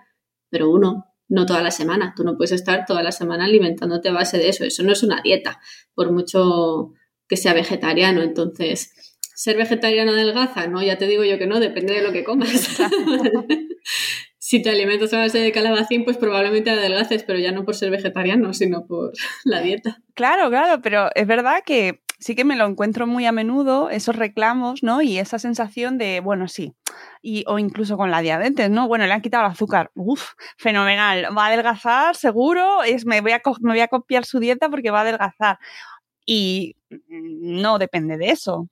pero 0.50 0.70
uno, 0.70 1.04
no 1.28 1.46
toda 1.46 1.62
la 1.62 1.70
semana. 1.70 2.14
Tú 2.16 2.24
no 2.24 2.36
puedes 2.36 2.52
estar 2.52 2.86
toda 2.86 3.02
la 3.02 3.12
semana 3.12 3.44
alimentándote 3.44 4.08
a 4.08 4.12
base 4.12 4.38
de 4.38 4.48
eso. 4.48 4.64
Eso 4.64 4.82
no 4.82 4.92
es 4.92 5.02
una 5.02 5.20
dieta, 5.22 5.60
por 5.94 6.10
mucho 6.12 6.92
que 7.28 7.36
sea 7.36 7.52
vegetariano. 7.52 8.22
Entonces, 8.22 8.92
ser 9.34 9.56
vegetariano 9.58 10.12
adelgaza, 10.12 10.66
no, 10.66 10.82
ya 10.82 10.98
te 10.98 11.06
digo 11.06 11.24
yo 11.24 11.38
que 11.38 11.46
no, 11.46 11.60
depende 11.60 11.94
de 11.94 12.02
lo 12.02 12.12
que 12.12 12.24
comas. 12.24 12.78
si 14.50 14.60
te 14.60 14.68
alimentas 14.68 15.14
a 15.14 15.18
base 15.20 15.38
de 15.38 15.52
calabacín, 15.52 16.04
pues 16.04 16.16
probablemente 16.16 16.70
adelgaces, 16.70 17.22
pero 17.22 17.38
ya 17.38 17.52
no 17.52 17.64
por 17.64 17.76
ser 17.76 17.92
vegetariano, 17.92 18.52
sino 18.52 18.84
por 18.84 19.12
la 19.44 19.60
dieta. 19.60 20.02
Claro, 20.14 20.50
claro, 20.50 20.82
pero 20.82 21.08
es 21.14 21.24
verdad 21.24 21.62
que 21.64 22.02
sí 22.18 22.34
que 22.34 22.44
me 22.44 22.56
lo 22.56 22.66
encuentro 22.66 23.06
muy 23.06 23.26
a 23.26 23.32
menudo, 23.32 23.90
esos 23.90 24.16
reclamos, 24.16 24.82
¿no? 24.82 25.02
Y 25.02 25.18
esa 25.18 25.38
sensación 25.38 25.98
de, 25.98 26.18
bueno, 26.18 26.48
sí, 26.48 26.74
y, 27.22 27.44
o 27.46 27.60
incluso 27.60 27.96
con 27.96 28.10
la 28.10 28.22
diabetes, 28.22 28.70
¿no? 28.70 28.88
Bueno, 28.88 29.06
le 29.06 29.12
han 29.12 29.20
quitado 29.20 29.46
el 29.46 29.52
azúcar, 29.52 29.92
uf, 29.94 30.32
fenomenal, 30.58 31.26
va 31.26 31.44
a 31.44 31.46
adelgazar, 31.46 32.16
seguro, 32.16 32.82
es, 32.82 33.06
me, 33.06 33.20
voy 33.20 33.30
a, 33.30 33.40
me 33.60 33.70
voy 33.70 33.80
a 33.80 33.86
copiar 33.86 34.24
su 34.24 34.40
dieta 34.40 34.68
porque 34.68 34.90
va 34.90 34.98
a 34.98 35.02
adelgazar. 35.02 35.60
Y 36.26 36.74
mm, 36.90 37.60
no 37.62 37.78
depende 37.78 38.18
de 38.18 38.30
eso. 38.30 38.68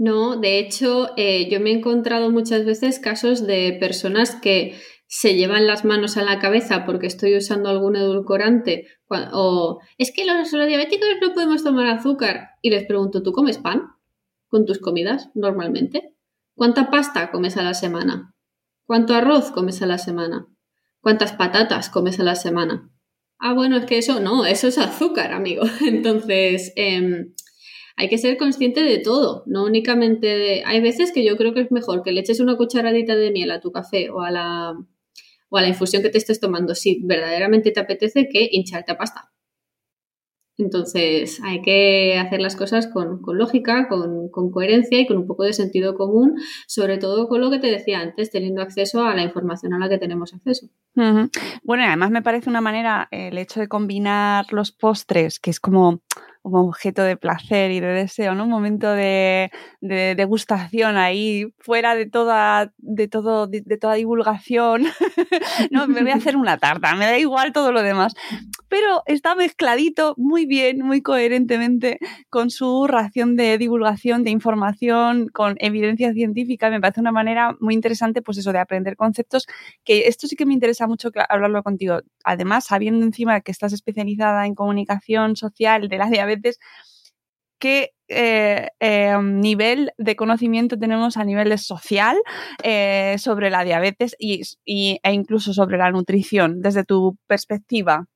No, 0.00 0.36
de 0.36 0.58
hecho, 0.58 1.10
eh, 1.18 1.50
yo 1.50 1.60
me 1.60 1.70
he 1.70 1.74
encontrado 1.74 2.30
muchas 2.30 2.64
veces 2.64 2.98
casos 2.98 3.46
de 3.46 3.76
personas 3.78 4.34
que 4.34 4.74
se 5.12 5.34
llevan 5.34 5.66
las 5.66 5.84
manos 5.84 6.16
a 6.16 6.22
la 6.22 6.38
cabeza 6.38 6.84
porque 6.86 7.08
estoy 7.08 7.36
usando 7.36 7.68
algún 7.68 7.96
edulcorante 7.96 8.86
o 9.08 9.80
es 9.98 10.12
que 10.12 10.24
los, 10.24 10.52
diabéticos 10.52 11.08
no 11.20 11.34
podemos 11.34 11.64
tomar 11.64 11.86
azúcar 11.88 12.50
y 12.62 12.70
les 12.70 12.86
pregunto, 12.86 13.20
¿tú 13.20 13.32
comes 13.32 13.58
pan 13.58 13.88
con 14.46 14.66
tus 14.66 14.78
comidas 14.78 15.28
normalmente? 15.34 16.14
¿Cuánta 16.54 16.90
pasta 16.90 17.32
comes 17.32 17.56
a 17.56 17.64
la 17.64 17.74
semana? 17.74 18.36
¿Cuánto 18.86 19.14
arroz 19.14 19.50
comes 19.50 19.82
a 19.82 19.86
la 19.86 19.98
semana? 19.98 20.46
¿Cuántas 21.00 21.32
patatas 21.32 21.90
comes 21.90 22.20
a 22.20 22.22
la 22.22 22.36
semana? 22.36 22.88
Ah, 23.40 23.52
bueno, 23.52 23.78
es 23.78 23.86
que 23.86 23.98
eso 23.98 24.20
no, 24.20 24.46
eso 24.46 24.68
es 24.68 24.78
azúcar, 24.78 25.32
amigo. 25.32 25.64
Entonces, 25.84 26.72
em, 26.76 27.34
hay 27.96 28.08
que 28.08 28.18
ser 28.18 28.36
consciente 28.36 28.84
de 28.84 28.98
todo, 28.98 29.42
no 29.46 29.64
únicamente 29.64 30.28
de... 30.28 30.62
Hay 30.64 30.80
veces 30.80 31.10
que 31.10 31.24
yo 31.24 31.36
creo 31.36 31.52
que 31.52 31.62
es 31.62 31.72
mejor 31.72 32.04
que 32.04 32.12
le 32.12 32.20
eches 32.20 32.38
una 32.38 32.56
cucharadita 32.56 33.16
de 33.16 33.32
miel 33.32 33.50
a 33.50 33.60
tu 33.60 33.72
café 33.72 34.10
o 34.10 34.20
a 34.20 34.30
la, 34.30 34.76
o 35.50 35.58
a 35.58 35.62
la 35.62 35.68
infusión 35.68 36.02
que 36.02 36.08
te 36.08 36.18
estés 36.18 36.40
tomando 36.40 36.74
si 36.74 37.02
verdaderamente 37.04 37.70
te 37.70 37.80
apetece 37.80 38.28
que 38.28 38.48
hincharte 38.50 38.92
a 38.92 38.98
pasta. 38.98 39.30
Entonces 40.60 41.40
hay 41.42 41.62
que 41.62 42.18
hacer 42.18 42.40
las 42.40 42.54
cosas 42.54 42.86
con, 42.86 43.20
lógica, 43.26 43.88
con, 43.88 44.28
coherencia 44.50 45.00
y 45.00 45.06
con 45.06 45.16
un 45.16 45.26
poco 45.26 45.44
de 45.44 45.52
sentido 45.52 45.94
común, 45.94 46.36
sobre 46.66 46.98
todo 46.98 47.28
con 47.28 47.40
lo 47.40 47.50
que 47.50 47.58
te 47.58 47.68
decía 47.68 48.00
antes, 48.00 48.30
teniendo 48.30 48.62
acceso 48.62 49.04
a 49.04 49.14
la 49.14 49.22
información 49.22 49.72
a 49.72 49.78
la 49.78 49.88
que 49.88 49.98
tenemos 49.98 50.34
acceso. 50.34 50.68
Bueno, 50.94 51.84
además 51.86 52.10
me 52.10 52.22
parece 52.22 52.50
una 52.50 52.60
manera 52.60 53.08
el 53.10 53.38
hecho 53.38 53.60
de 53.60 53.68
combinar 53.68 54.52
los 54.52 54.72
postres, 54.72 55.40
que 55.40 55.50
es 55.50 55.60
como 55.60 56.02
como 56.42 56.60
objeto 56.62 57.02
de 57.02 57.16
placer 57.16 57.70
y 57.70 57.80
de 57.80 57.88
deseo, 57.88 58.34
¿no? 58.34 58.44
Un 58.44 58.50
momento 58.50 58.90
de, 58.92 59.50
de 59.80 60.14
degustación 60.14 60.96
ahí, 60.96 61.52
fuera 61.58 61.94
de 61.94 62.06
toda, 62.06 62.72
de 62.78 63.08
todo, 63.08 63.46
de, 63.46 63.62
toda 63.78 63.94
divulgación. 63.94 64.84
no, 65.70 65.86
me 65.86 66.00
voy 66.00 66.10
a 66.12 66.14
hacer 66.14 66.36
una 66.36 66.56
tarta, 66.56 66.94
me 66.94 67.04
da 67.04 67.18
igual 67.18 67.52
todo 67.52 67.72
lo 67.72 67.82
demás. 67.82 68.14
Pero 68.68 69.02
está 69.06 69.34
mezcladito 69.34 70.14
muy 70.16 70.46
bien, 70.46 70.78
muy 70.78 71.02
coherentemente 71.02 71.98
con 72.30 72.50
su 72.50 72.86
ración 72.86 73.36
de 73.36 73.58
divulgación, 73.58 74.24
de 74.24 74.30
información, 74.30 75.28
con 75.28 75.56
evidencia 75.58 76.12
científica. 76.12 76.70
Me 76.70 76.80
parece 76.80 77.00
una 77.00 77.12
manera 77.12 77.56
muy 77.60 77.74
interesante, 77.74 78.22
pues 78.22 78.38
eso, 78.38 78.52
de 78.52 78.60
aprender 78.60 78.96
conceptos, 78.96 79.46
que 79.84 80.06
esto 80.08 80.26
sí 80.26 80.36
que 80.36 80.46
me 80.46 80.54
interesa 80.54 80.86
mucho 80.86 81.10
hablarlo 81.28 81.62
contigo. 81.62 82.00
Además, 82.24 82.66
sabiendo 82.66 83.04
encima 83.04 83.40
que 83.40 83.50
estás 83.50 83.72
especializada 83.72 84.46
en 84.46 84.54
comunicación 84.54 85.36
social 85.36 85.88
de 85.88 85.98
la 85.98 86.08
diabetes, 86.08 86.29
veces 86.36 86.58
qué 87.60 87.92
eh, 88.08 88.70
eh, 88.80 89.16
nivel 89.22 89.92
de 89.96 90.16
conocimiento 90.16 90.76
tenemos 90.76 91.16
a 91.16 91.22
nivel 91.22 91.56
social 91.60 92.16
eh, 92.64 93.14
sobre 93.18 93.50
la 93.50 93.62
diabetes 93.62 94.16
y, 94.18 94.42
e 94.64 95.12
incluso 95.12 95.54
sobre 95.54 95.78
la 95.78 95.92
nutrición, 95.92 96.60
desde 96.60 96.82
tu 96.82 97.16
perspectiva. 97.28 98.08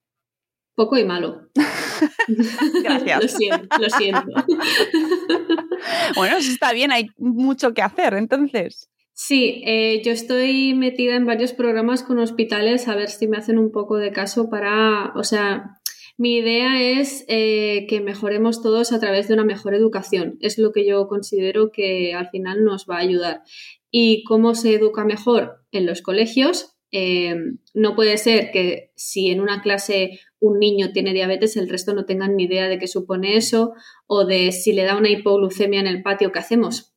Poco 0.75 0.99
y 0.99 1.05
malo. 1.05 1.49
Gracias. 2.83 3.23
lo 3.23 3.29
siento, 3.29 3.79
lo 3.79 3.91
siento. 3.91 4.33
bueno, 6.17 6.39
eso 6.39 6.51
está 6.51 6.73
bien, 6.73 6.91
hay 6.91 7.07
mucho 7.17 7.73
que 7.73 7.83
hacer, 7.83 8.15
entonces. 8.15 8.91
Sí, 9.13 9.63
yo 10.05 10.11
estoy 10.11 10.75
metida 10.75 11.15
en 11.15 11.25
varios 11.25 11.53
programas 11.53 12.03
con 12.03 12.19
hospitales 12.19 12.89
a 12.89 12.97
ver 12.97 13.11
si 13.11 13.29
me 13.29 13.37
hacen 13.37 13.61
un 13.61 13.71
poco 13.71 13.97
de 13.97 14.11
caso 14.11 14.51
para, 14.51 15.13
o 15.15 15.23
sea, 15.23 15.79
mi 16.17 16.37
idea 16.37 16.81
es 16.81 17.25
eh, 17.29 17.87
que 17.89 18.01
mejoremos 18.01 18.63
todos 18.63 18.93
a 18.93 19.01
través 19.01 19.29
de 19.29 19.35
una 19.35 19.45
mejor 19.45 19.75
educación. 19.75 20.39
Es 20.41 20.59
lo 20.59 20.73
que 20.73 20.87
yo 20.87 21.09
considero 21.09 21.73
que 21.73 22.15
al 22.15 22.29
final 22.31 22.65
nos 22.65 22.87
va 22.89 22.97
a 22.97 23.01
ayudar. 23.01 23.43
¿Y 23.91 24.25
cómo 24.25 24.55
se 24.55 24.75
educa 24.75 25.05
mejor? 25.05 25.65
En 25.73 25.87
los 25.87 26.03
colegios. 26.03 26.77
Eh, 26.93 27.35
no 27.75 27.97
puede 27.97 28.17
ser 28.19 28.53
que 28.53 28.93
si 28.95 29.31
en 29.31 29.41
una 29.41 29.63
clase 29.63 30.21
un 30.39 30.61
niño 30.61 30.93
tiene 30.93 31.13
diabetes, 31.13 31.57
el 31.57 31.69
resto 31.69 31.93
no 31.95 32.05
tengan 32.05 32.37
ni 32.37 32.45
idea 32.45 32.69
de 32.69 32.79
qué 32.79 32.87
supone 32.87 33.37
eso 33.37 33.73
o 34.07 34.25
de 34.25 34.53
si 34.53 34.73
le 34.73 34.85
da 34.85 34.97
una 34.97 35.11
hipoglucemia 35.11 35.81
en 35.81 35.89
el 35.89 36.03
patio, 36.03 36.31
¿qué 36.31 36.39
hacemos? 36.39 36.94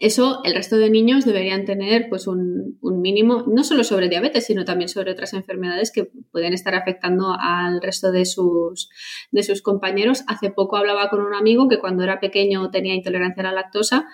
Eso 0.00 0.40
el 0.44 0.54
resto 0.54 0.76
de 0.76 0.90
niños 0.90 1.24
deberían 1.24 1.64
tener 1.64 2.08
pues 2.08 2.26
un, 2.26 2.78
mínimo, 2.82 3.44
no 3.46 3.62
solo 3.62 3.84
sobre 3.84 4.08
diabetes, 4.08 4.46
sino 4.46 4.64
también 4.64 4.88
sobre 4.88 5.12
otras 5.12 5.34
enfermedades 5.34 5.92
que 5.92 6.10
pueden 6.32 6.52
estar 6.52 6.74
afectando 6.74 7.36
al 7.38 7.80
resto 7.80 8.10
de 8.10 8.24
sus, 8.24 8.90
de 9.30 9.42
sus 9.44 9.62
compañeros. 9.62 10.24
Hace 10.26 10.50
poco 10.50 10.76
hablaba 10.76 11.10
con 11.10 11.20
un 11.20 11.34
amigo 11.34 11.68
que 11.68 11.78
cuando 11.78 12.02
era 12.02 12.18
pequeño 12.18 12.70
tenía 12.70 12.94
intolerancia 12.94 13.42
a 13.42 13.46
la 13.46 13.52
lactosa 13.52 14.08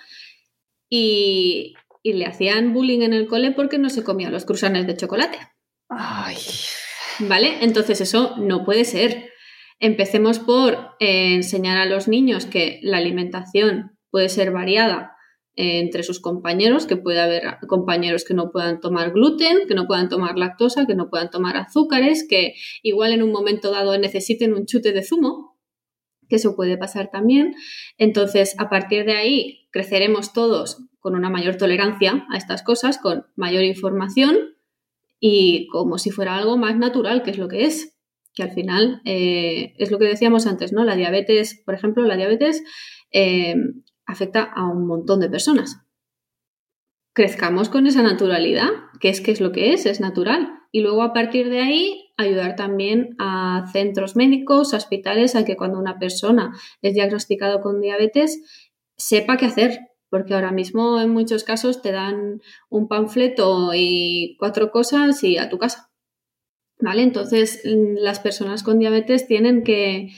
y, 0.88 1.74
le 2.02 2.24
hacían 2.24 2.72
bullying 2.72 3.02
en 3.02 3.12
el 3.12 3.26
cole 3.26 3.52
porque 3.52 3.76
no 3.76 3.90
se 3.90 4.02
comía 4.02 4.30
los 4.30 4.46
cruzanes 4.46 4.86
de 4.86 4.96
chocolate. 4.96 5.38
¿Vale? 7.20 7.58
Entonces 7.60 8.00
eso 8.00 8.36
no 8.38 8.64
puede 8.64 8.84
ser. 8.84 9.30
Empecemos 9.78 10.38
por 10.38 10.96
eh, 10.98 11.34
enseñar 11.34 11.76
a 11.76 11.84
los 11.84 12.08
niños 12.08 12.46
que 12.46 12.80
la 12.82 12.98
alimentación 12.98 13.98
puede 14.10 14.30
ser 14.30 14.50
variada 14.50 15.16
entre 15.61 16.03
sus 16.03 16.20
compañeros, 16.20 16.87
que 16.87 16.96
puede 16.96 17.20
haber 17.20 17.59
compañeros 17.66 18.25
que 18.25 18.33
no 18.33 18.51
puedan 18.51 18.81
tomar 18.81 19.12
gluten, 19.12 19.66
que 19.68 19.75
no 19.75 19.87
puedan 19.87 20.09
tomar 20.09 20.38
lactosa, 20.38 20.87
que 20.87 20.94
no 20.94 21.11
puedan 21.11 21.29
tomar 21.29 21.59
azúcares, 21.59 22.27
que 22.27 22.55
igual 22.83 23.12
en 23.12 23.23
un 23.23 23.31
momento 23.31 23.70
dado 23.70 23.99
necesiten 23.99 24.55
un 24.55 24.64
chute 24.64 24.92
de 24.92 25.03
zumo, 25.03 25.59
que 26.31 26.37
eso 26.37 26.57
puede 26.57 26.79
pasar 26.79 27.11
también. 27.11 27.55
Entonces, 27.99 28.55
a 28.59 28.70
partir 28.70 29.05
de 29.05 29.12
ahí, 29.12 29.68
creceremos 29.70 30.33
todos 30.33 30.79
con 30.99 31.14
una 31.14 31.29
mayor 31.29 31.57
tolerancia 31.57 32.27
a 32.33 32.38
estas 32.38 32.62
cosas, 32.62 32.96
con 32.96 33.27
mayor 33.37 33.64
información 33.64 34.38
y 35.18 35.66
como 35.68 35.99
si 35.99 36.11
fuera 36.11 36.37
algo 36.37 36.57
más 36.57 36.77
natural, 36.77 37.23
que 37.23 37.33
es 37.33 37.38
lo 37.38 37.49
que 37.49 37.66
es. 37.66 37.99
Que 38.33 38.44
al 38.44 38.53
final 38.53 39.03
eh, 39.05 39.75
es 39.77 39.90
lo 39.90 39.99
que 39.99 40.07
decíamos 40.07 40.46
antes, 40.46 40.73
¿no? 40.73 40.85
La 40.85 40.96
diabetes, 40.96 41.61
por 41.66 41.75
ejemplo, 41.75 42.05
la 42.05 42.16
diabetes 42.16 42.62
eh, 43.12 43.57
afecta 44.11 44.42
a 44.42 44.66
un 44.68 44.87
montón 44.87 45.20
de 45.20 45.31
personas. 45.31 45.81
Crezcamos 47.12 47.68
con 47.68 47.87
esa 47.87 48.03
naturalidad, 48.03 48.68
que 49.01 49.09
es 49.09 49.20
que 49.20 49.33
es 49.33 49.40
lo 49.40 49.53
que 49.53 49.73
es, 49.73 49.87
es 49.87 50.01
natural. 50.01 50.61
Y 50.73 50.81
luego 50.81 51.03
a 51.03 51.12
partir 51.12 51.49
de 51.49 51.61
ahí 51.61 52.12
ayudar 52.16 52.55
también 52.55 53.16
a 53.18 53.66
centros 53.73 54.14
médicos, 54.14 54.75
hospitales, 54.75 55.35
a 55.35 55.44
que 55.44 55.57
cuando 55.57 55.79
una 55.79 55.99
persona 55.99 56.53
es 56.83 56.94
diagnosticado 56.94 57.61
con 57.61 57.81
diabetes 57.81 58.70
sepa 58.96 59.37
qué 59.37 59.46
hacer, 59.46 59.81
porque 60.11 60.35
ahora 60.35 60.53
mismo 60.53 61.01
en 61.01 61.11
muchos 61.11 61.44
casos 61.44 61.83
te 61.83 61.92
dan 61.92 62.40
un 62.68 62.88
panfleto 62.88 63.70
y 63.75 64.37
cuatro 64.38 64.70
cosas 64.70 65.23
y 65.25 65.38
a 65.38 65.49
tu 65.49 65.59
casa. 65.59 65.90
¿Vale? 66.79 67.03
Entonces 67.03 67.61
las 67.64 68.20
personas 68.20 68.62
con 68.62 68.79
diabetes 68.79 69.27
tienen 69.27 69.64
que, 69.64 70.09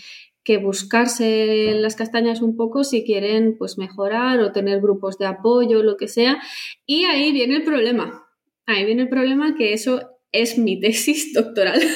que 0.45 0.59
buscarse 0.59 1.75
las 1.75 1.95
castañas 1.95 2.43
un 2.43 2.57
poco 2.57 2.85
si 2.85 3.05
quieren 3.05 3.57
pues 3.57 3.79
mejorar 3.79 4.41
o 4.41 4.53
tener 4.53 4.81
grupos 4.81 5.19
de 5.19 5.27
apoyo, 5.27 5.83
lo 5.83 5.97
que 5.97 6.09
sea. 6.09 6.41
Y 6.87 7.05
ahí 7.05 7.33
viene 7.33 7.57
el 7.57 7.63
problema. 7.63 8.27
Ahí 8.67 8.85
viene 8.85 9.03
el 9.03 9.09
problema 9.09 9.55
que 9.57 9.73
eso 9.73 10.01
es 10.33 10.59
mi 10.59 10.81
tesis 10.81 11.33
doctoral. 11.33 11.81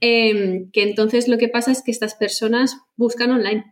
Em, 0.00 0.70
que 0.70 0.82
entonces 0.82 1.28
lo 1.28 1.38
que 1.38 1.48
pasa 1.48 1.72
es 1.72 1.82
que 1.82 1.90
estas 1.90 2.14
personas 2.14 2.76
buscan 2.96 3.30
online. 3.30 3.64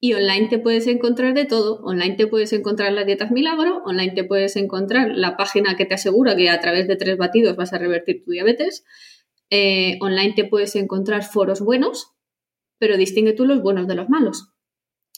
Y 0.00 0.14
online 0.14 0.48
te 0.48 0.58
puedes 0.58 0.88
encontrar 0.88 1.34
de 1.34 1.44
todo. 1.44 1.80
Online 1.84 2.16
te 2.16 2.26
puedes 2.26 2.52
encontrar 2.52 2.92
las 2.92 3.06
dietas 3.06 3.30
milagro, 3.30 3.82
online 3.84 4.12
te 4.12 4.24
puedes 4.24 4.56
encontrar 4.56 5.12
la 5.14 5.36
página 5.36 5.76
que 5.76 5.86
te 5.86 5.94
asegura 5.94 6.34
que 6.34 6.50
a 6.50 6.60
través 6.60 6.88
de 6.88 6.96
tres 6.96 7.16
batidos 7.16 7.54
vas 7.54 7.72
a 7.72 7.78
revertir 7.78 8.24
tu 8.24 8.32
diabetes. 8.32 8.84
Eh, 9.50 9.98
online 10.00 10.34
te 10.34 10.44
puedes 10.44 10.74
encontrar 10.74 11.22
foros 11.22 11.60
buenos, 11.60 12.15
pero 12.78 12.96
distingue 12.96 13.32
tú 13.32 13.46
los 13.46 13.62
buenos 13.62 13.86
de 13.86 13.94
los 13.94 14.08
malos. 14.08 14.52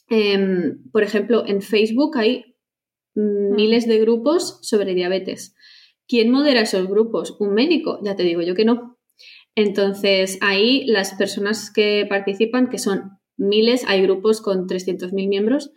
Em, 0.09 0.83
por 0.91 1.03
ejemplo, 1.03 1.45
en 1.47 1.61
Facebook 1.63 2.17
hay 2.17 2.57
mm. 3.15 3.55
miles 3.55 3.87
de 3.87 3.99
grupos 3.99 4.59
sobre 4.63 4.95
diabetes. 4.95 5.55
¿Quién 6.07 6.31
modera 6.31 6.63
esos 6.63 6.89
grupos? 6.89 7.37
¿Un 7.39 7.53
médico? 7.53 8.01
Ya 8.03 8.17
te 8.17 8.23
digo 8.23 8.41
yo 8.43 8.55
que 8.55 8.65
no. 8.65 8.99
Entonces, 9.55 10.39
ahí 10.41 10.87
las 10.87 11.15
personas 11.15 11.71
que 11.71 12.07
participan, 12.09 12.71
que 12.71 12.79
son 12.79 13.19
miles, 13.37 13.85
hay 13.87 14.03
grupos 14.03 14.41
con 14.41 14.67
300.000 14.67 15.29
miembros, 15.29 15.73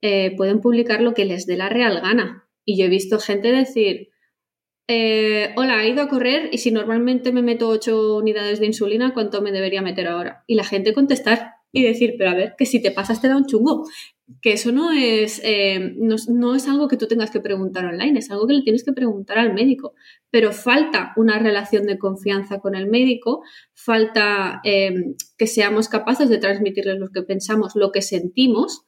eh, 0.00 0.34
pueden 0.36 0.60
publicar 0.60 1.02
lo 1.02 1.14
que 1.14 1.24
les 1.24 1.46
dé 1.46 1.56
la 1.56 1.68
real 1.68 2.00
gana. 2.00 2.48
Y 2.64 2.78
yo 2.78 2.86
he 2.86 2.88
visto 2.88 3.18
gente 3.18 3.52
decir, 3.52 4.08
eh, 4.88 5.52
hola, 5.56 5.84
he 5.84 5.90
ido 5.90 6.02
a 6.02 6.08
correr 6.08 6.48
y 6.52 6.58
si 6.58 6.70
normalmente 6.70 7.32
me 7.32 7.42
meto 7.42 7.68
8 7.68 8.16
unidades 8.16 8.60
de 8.60 8.66
insulina, 8.66 9.12
¿cuánto 9.14 9.42
me 9.42 9.52
debería 9.52 9.82
meter 9.82 10.06
ahora? 10.06 10.44
Y 10.46 10.54
la 10.54 10.64
gente 10.64 10.92
contestar 10.92 11.54
y 11.72 11.82
decir, 11.82 12.14
pero 12.16 12.30
a 12.30 12.34
ver, 12.34 12.54
que 12.56 12.66
si 12.66 12.80
te 12.80 12.90
pasas 12.90 13.20
te 13.20 13.28
da 13.28 13.36
un 13.36 13.46
chungo. 13.46 13.84
Que 14.40 14.52
eso 14.54 14.72
no 14.72 14.92
es, 14.92 15.40
eh, 15.44 15.94
no, 15.98 16.54
es 16.54 16.68
algo 16.68 16.88
que 16.88 16.96
tú 16.96 17.06
tengas 17.06 17.30
que 17.30 17.40
preguntar 17.40 17.84
online, 17.84 18.18
es 18.18 18.30
algo 18.30 18.46
que 18.46 18.54
le 18.54 18.62
tienes 18.62 18.82
que 18.82 18.92
preguntar 18.92 19.38
al 19.38 19.52
médico. 19.54 19.94
Pero 20.30 20.52
falta 20.52 21.12
una 21.16 21.38
relación 21.38 21.84
de 21.84 21.98
confianza 21.98 22.60
con 22.60 22.74
el 22.74 22.88
médico, 22.88 23.42
falta 23.74 24.60
eh, 24.64 24.94
que 25.36 25.46
seamos 25.46 25.88
capaces 25.88 26.28
de 26.28 26.38
transmitirles 26.38 26.98
lo 26.98 27.10
que 27.10 27.22
pensamos, 27.22 27.76
lo 27.76 27.92
que 27.92 28.02
sentimos, 28.02 28.86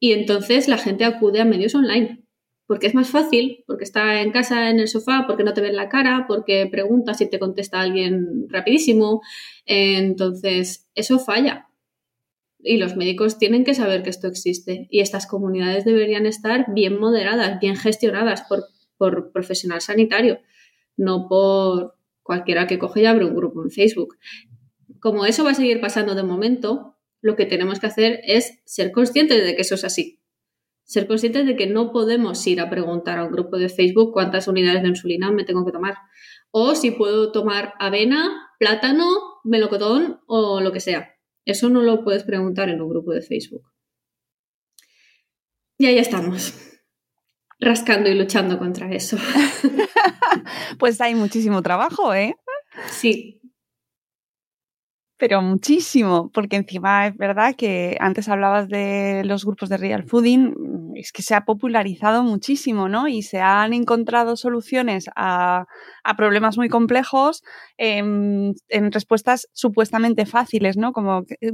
y 0.00 0.12
entonces 0.12 0.68
la 0.68 0.78
gente 0.78 1.04
acude 1.04 1.40
a 1.40 1.44
medios 1.44 1.74
online 1.74 2.24
porque 2.68 2.86
es 2.86 2.94
más 2.94 3.08
fácil, 3.08 3.64
porque 3.66 3.84
está 3.84 4.20
en 4.20 4.30
casa 4.30 4.68
en 4.68 4.78
el 4.78 4.88
sofá, 4.88 5.24
porque 5.26 5.42
no 5.42 5.54
te 5.54 5.62
ven 5.62 5.74
la 5.74 5.88
cara, 5.88 6.26
porque 6.28 6.68
preguntas 6.70 7.18
y 7.22 7.28
te 7.28 7.38
contesta 7.38 7.80
alguien 7.80 8.46
rapidísimo. 8.50 9.22
Entonces, 9.64 10.86
eso 10.94 11.18
falla. 11.18 11.70
Y 12.58 12.76
los 12.76 12.94
médicos 12.94 13.38
tienen 13.38 13.64
que 13.64 13.72
saber 13.72 14.02
que 14.02 14.10
esto 14.10 14.28
existe. 14.28 14.86
Y 14.90 15.00
estas 15.00 15.26
comunidades 15.26 15.86
deberían 15.86 16.26
estar 16.26 16.66
bien 16.68 17.00
moderadas, 17.00 17.58
bien 17.58 17.74
gestionadas 17.74 18.42
por, 18.42 18.64
por 18.98 19.32
profesional 19.32 19.80
sanitario, 19.80 20.40
no 20.94 21.26
por 21.26 21.94
cualquiera 22.22 22.66
que 22.66 22.78
coge 22.78 23.00
y 23.00 23.06
abre 23.06 23.24
un 23.24 23.34
grupo 23.34 23.62
en 23.62 23.70
Facebook. 23.70 24.18
Como 25.00 25.24
eso 25.24 25.42
va 25.42 25.52
a 25.52 25.54
seguir 25.54 25.80
pasando 25.80 26.14
de 26.14 26.22
momento, 26.22 26.96
lo 27.22 27.34
que 27.34 27.46
tenemos 27.46 27.80
que 27.80 27.86
hacer 27.86 28.20
es 28.24 28.58
ser 28.66 28.92
conscientes 28.92 29.42
de 29.42 29.56
que 29.56 29.62
eso 29.62 29.76
es 29.76 29.84
así 29.84 30.17
ser 30.88 31.06
conscientes 31.06 31.44
de 31.44 31.54
que 31.54 31.66
no 31.66 31.92
podemos 31.92 32.44
ir 32.46 32.62
a 32.62 32.70
preguntar 32.70 33.18
a 33.18 33.24
un 33.24 33.30
grupo 33.30 33.58
de 33.58 33.68
Facebook 33.68 34.10
cuántas 34.10 34.48
unidades 34.48 34.82
de 34.82 34.88
insulina 34.88 35.30
me 35.30 35.44
tengo 35.44 35.66
que 35.66 35.70
tomar. 35.70 35.96
O 36.50 36.74
si 36.74 36.92
puedo 36.92 37.30
tomar 37.30 37.74
avena, 37.78 38.48
plátano, 38.58 39.04
melocotón 39.44 40.20
o 40.26 40.62
lo 40.62 40.72
que 40.72 40.80
sea. 40.80 41.14
Eso 41.44 41.68
no 41.68 41.82
lo 41.82 42.02
puedes 42.02 42.24
preguntar 42.24 42.70
en 42.70 42.80
un 42.80 42.88
grupo 42.88 43.12
de 43.12 43.20
Facebook. 43.20 43.70
Y 45.76 45.84
ahí 45.84 45.98
estamos, 45.98 46.54
rascando 47.60 48.08
y 48.08 48.14
luchando 48.14 48.58
contra 48.58 48.90
eso. 48.90 49.18
pues 50.78 51.02
hay 51.02 51.14
muchísimo 51.14 51.60
trabajo, 51.60 52.14
¿eh? 52.14 52.34
Sí, 52.90 53.37
pero 55.18 55.42
muchísimo, 55.42 56.30
porque 56.32 56.56
encima 56.56 57.08
es 57.08 57.16
verdad 57.16 57.56
que 57.56 57.96
antes 58.00 58.28
hablabas 58.28 58.68
de 58.68 59.22
los 59.24 59.44
grupos 59.44 59.68
de 59.68 59.76
real 59.76 60.04
fooding, 60.04 60.54
mm, 60.56 60.96
es 60.96 61.12
que 61.12 61.22
se 61.22 61.34
ha 61.34 61.44
popularizado 61.44 62.22
muchísimo, 62.22 62.88
¿no? 62.88 63.08
Y 63.08 63.22
se 63.22 63.40
han 63.40 63.72
encontrado 63.72 64.36
soluciones 64.36 65.10
a, 65.16 65.66
problemas 66.16 66.56
muy 66.56 66.68
complejos 66.68 67.42
en, 67.76 68.54
respuestas 68.92 69.48
supuestamente 69.52 70.24
fáciles, 70.24 70.76
¿no? 70.76 70.92
Como 70.92 71.24
eh, 71.40 71.52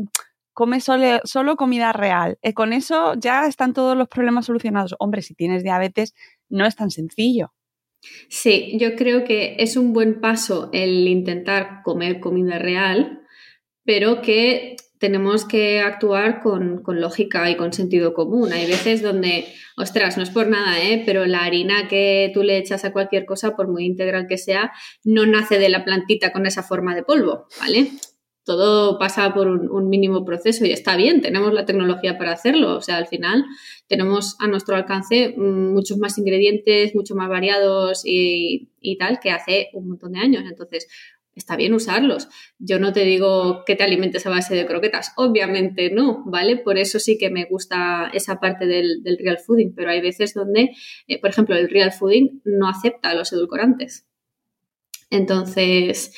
come 0.52 0.80
solo, 0.80 1.20
solo 1.24 1.56
comida 1.56 1.92
real. 1.92 2.38
Eh, 2.42 2.54
con 2.54 2.72
eso 2.72 3.14
ya 3.14 3.46
están 3.46 3.72
todos 3.72 3.96
los 3.96 4.08
problemas 4.08 4.46
solucionados. 4.46 4.94
Hombre, 4.98 5.22
si 5.22 5.34
tienes 5.34 5.62
diabetes, 5.62 6.14
no 6.48 6.66
es 6.66 6.76
tan 6.76 6.90
sencillo. 6.90 7.52
Sí, 8.28 8.76
yo 8.78 8.96
creo 8.96 9.24
que 9.24 9.56
es 9.58 9.76
un 9.76 9.92
buen 9.92 10.20
paso 10.20 10.70
el 10.72 11.08
intentar 11.08 11.82
comer 11.82 12.20
comida 12.20 12.58
real, 12.58 13.23
pero 13.84 14.22
que 14.22 14.76
tenemos 15.04 15.44
que 15.44 15.80
actuar 15.80 16.40
con, 16.40 16.82
lógica 16.86 17.50
y 17.50 17.56
con 17.56 17.74
sentido 17.74 18.14
común. 18.14 18.54
Hay 18.54 18.66
veces 18.66 19.02
donde, 19.02 19.44
ostras, 19.76 20.16
no 20.16 20.22
es 20.22 20.30
por 20.30 20.48
nada, 20.48 20.82
¿eh? 20.82 21.02
pero 21.04 21.26
la 21.26 21.44
harina 21.44 21.88
que 21.88 22.30
tú 22.32 22.42
le 22.42 22.56
echas 22.56 22.86
a 22.86 22.92
cualquier 22.92 23.26
cosa, 23.26 23.54
por 23.54 23.68
muy 23.68 23.84
integral 23.84 24.26
que 24.26 24.38
sea, 24.38 24.72
no 25.04 25.26
nace 25.26 25.58
de 25.58 25.68
la 25.68 25.84
plantita 25.84 26.32
con 26.32 26.46
esa 26.46 26.62
forma 26.62 26.94
de 26.94 27.02
polvo, 27.02 27.46
¿vale? 27.60 27.90
Todo 28.46 28.98
pasa 28.98 29.34
por 29.34 29.48
un, 29.48 29.88
mínimo 29.90 30.24
proceso 30.24 30.64
y 30.64 30.70
está 30.70 30.96
bien, 30.96 31.20
tenemos 31.20 31.52
la 31.52 31.66
tecnología 31.66 32.16
para 32.16 32.32
hacerlo. 32.32 32.76
O 32.76 32.80
sea, 32.80 32.96
al 32.96 33.06
final 33.06 33.44
tenemos 33.88 34.36
a 34.38 34.46
nuestro 34.48 34.76
alcance 34.76 35.34
muchos 35.36 35.98
más 35.98 36.16
ingredientes, 36.18 36.94
mucho 36.94 37.14
más 37.14 37.28
variados 37.28 38.02
y, 38.04 38.70
y 38.80 38.98
tal 38.98 39.18
que 39.18 39.30
hace 39.30 39.68
un 39.72 39.88
montón 39.88 40.12
de 40.12 40.20
años. 40.20 40.44
Entonces, 40.46 40.88
está 41.34 41.56
bien 41.56 41.74
usarlos. 41.74 42.28
Yo 42.58 42.78
no 42.78 42.92
te 42.92 43.04
digo 43.04 43.64
que 43.64 43.76
te 43.76 43.84
alimentes 43.84 44.26
a 44.26 44.30
base 44.30 44.54
de 44.54 44.66
croquetas, 44.66 45.12
obviamente 45.16 45.90
no, 45.90 46.22
¿vale? 46.26 46.56
Por 46.56 46.78
eso 46.78 46.98
sí 46.98 47.18
que 47.18 47.30
me 47.30 47.44
gusta 47.44 48.10
esa 48.12 48.40
parte 48.40 48.66
del, 48.66 49.02
real 49.18 49.38
fooding, 49.38 49.74
pero 49.74 49.90
hay 49.90 50.00
veces 50.00 50.34
donde, 50.34 50.70
eh, 51.08 51.20
por 51.20 51.30
ejemplo, 51.30 51.56
el 51.56 51.68
real 51.68 51.92
fooding 51.92 52.42
no 52.44 52.68
acepta 52.68 53.14
los 53.14 53.32
edulcorantes. 53.32 54.06
Entonces, 55.10 56.12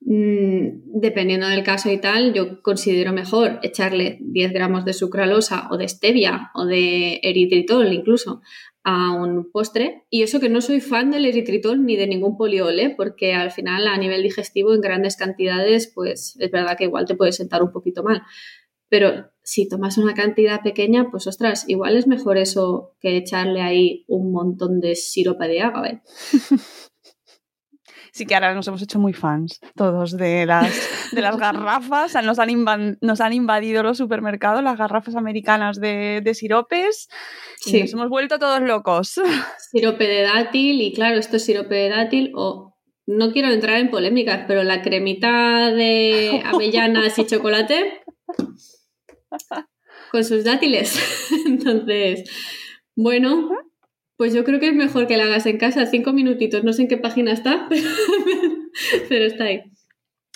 mm, 0.00 1.00
dependiendo 1.00 1.48
del 1.48 1.62
caso 1.62 1.90
y 1.90 1.98
tal, 1.98 2.32
yo 2.32 2.62
considero 2.62 3.12
mejor 3.12 3.60
echarle 3.62 4.18
10 4.20 4.52
gramos 4.52 4.84
de 4.84 4.92
sucralosa 4.92 5.68
o 5.70 5.76
de 5.76 5.88
stevia 5.88 6.50
o 6.54 6.64
de 6.64 7.20
eritritol 7.22 7.92
incluso 7.92 8.40
a 8.84 9.12
un 9.12 9.50
postre. 9.50 10.04
Y 10.10 10.22
eso 10.22 10.40
que 10.40 10.48
no 10.48 10.60
soy 10.60 10.80
fan 10.80 11.10
del 11.10 11.26
eritritol 11.26 11.84
ni 11.84 11.96
de 11.96 12.06
ningún 12.06 12.36
poliole, 12.36 12.94
porque 12.96 13.34
al 13.34 13.50
final 13.50 13.86
a 13.86 13.98
nivel 13.98 14.22
digestivo 14.22 14.74
en 14.74 14.80
grandes 14.80 15.16
cantidades, 15.16 15.90
pues 15.94 16.36
es 16.38 16.50
verdad 16.50 16.76
que 16.76 16.84
igual 16.84 17.06
te 17.06 17.14
puede 17.14 17.32
sentar 17.32 17.62
un 17.62 17.72
poquito 17.72 18.02
mal. 18.02 18.22
Pero 18.88 19.30
si 19.42 19.68
tomas 19.68 19.98
una 19.98 20.14
cantidad 20.14 20.62
pequeña, 20.62 21.10
pues 21.10 21.26
ostras, 21.26 21.64
igual 21.68 21.96
es 21.96 22.06
mejor 22.06 22.38
eso 22.38 22.96
que 23.00 23.16
echarle 23.16 23.62
ahí 23.62 24.04
un 24.08 24.32
montón 24.32 24.80
de 24.80 24.96
sirope 24.96 25.46
de 25.46 25.60
agave. 25.60 26.02
sí 28.12 28.26
que 28.26 28.34
ahora 28.34 28.54
nos 28.54 28.66
hemos 28.68 28.82
hecho 28.82 28.98
muy 28.98 29.12
fans 29.12 29.60
todos 29.74 30.16
de 30.16 30.46
las, 30.46 31.12
de 31.12 31.20
las 31.20 31.36
garrafas. 31.36 32.14
Nos 32.24 32.38
han, 32.38 32.98
nos 33.00 33.20
han 33.20 33.32
invadido 33.32 33.82
los 33.82 33.98
supermercados, 33.98 34.62
las 34.62 34.78
garrafas 34.78 35.16
americanas 35.16 35.80
de, 35.80 36.30
siropes. 36.34 37.08
Y 37.66 37.80
nos 37.80 37.92
hemos 37.92 38.08
vuelto 38.08 38.38
todos 38.38 38.60
locos. 38.60 39.20
Sirope 39.70 40.06
de 40.06 40.22
dátil, 40.22 40.80
y 40.80 40.92
claro, 40.92 41.18
esto 41.18 41.36
es 41.36 41.44
sirope 41.44 41.74
de 41.74 41.88
dátil 41.88 42.32
o 42.34 42.70
no 43.06 43.32
quiero 43.32 43.50
entrar 43.50 43.78
en 43.78 43.90
polémicas, 43.90 44.44
pero 44.46 44.62
la 44.62 44.82
cremita 44.82 45.70
de 45.70 46.42
avellanas 46.46 47.18
y 47.18 47.26
chocolate 47.26 48.02
con 50.10 50.24
sus 50.24 50.44
dátiles. 50.44 50.98
Entonces, 51.46 52.30
bueno, 52.94 53.48
pues 54.20 54.34
yo 54.34 54.44
creo 54.44 54.60
que 54.60 54.68
es 54.68 54.74
mejor 54.74 55.06
que 55.06 55.16
la 55.16 55.24
hagas 55.24 55.46
en 55.46 55.56
casa, 55.56 55.86
cinco 55.86 56.12
minutitos, 56.12 56.62
no 56.62 56.74
sé 56.74 56.82
en 56.82 56.88
qué 56.88 56.98
página 56.98 57.32
está, 57.32 57.66
pero, 59.08 59.24
está 59.24 59.44
ahí. 59.44 59.62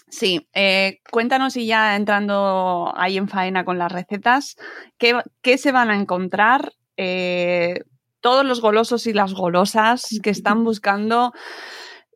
Sí, 0.09 0.49
eh, 0.55 1.01
cuéntanos 1.11 1.55
y 1.59 1.67
ya 1.67 1.95
entrando 1.95 2.95
ahí 2.97 3.19
en 3.19 3.29
faena 3.29 3.67
con 3.67 3.77
las 3.77 3.93
recetas, 3.93 4.57
¿qué, 4.97 5.59
se 5.59 5.71
van 5.71 5.91
a 5.91 6.01
encontrar 6.01 6.73
eh, 6.97 7.81
todos 8.23 8.47
los 8.47 8.63
golosos 8.63 9.07
y 9.07 9.13
las 9.13 9.35
golosas 9.35 10.19
que 10.23 10.31
están 10.31 10.65
buscando 10.65 11.35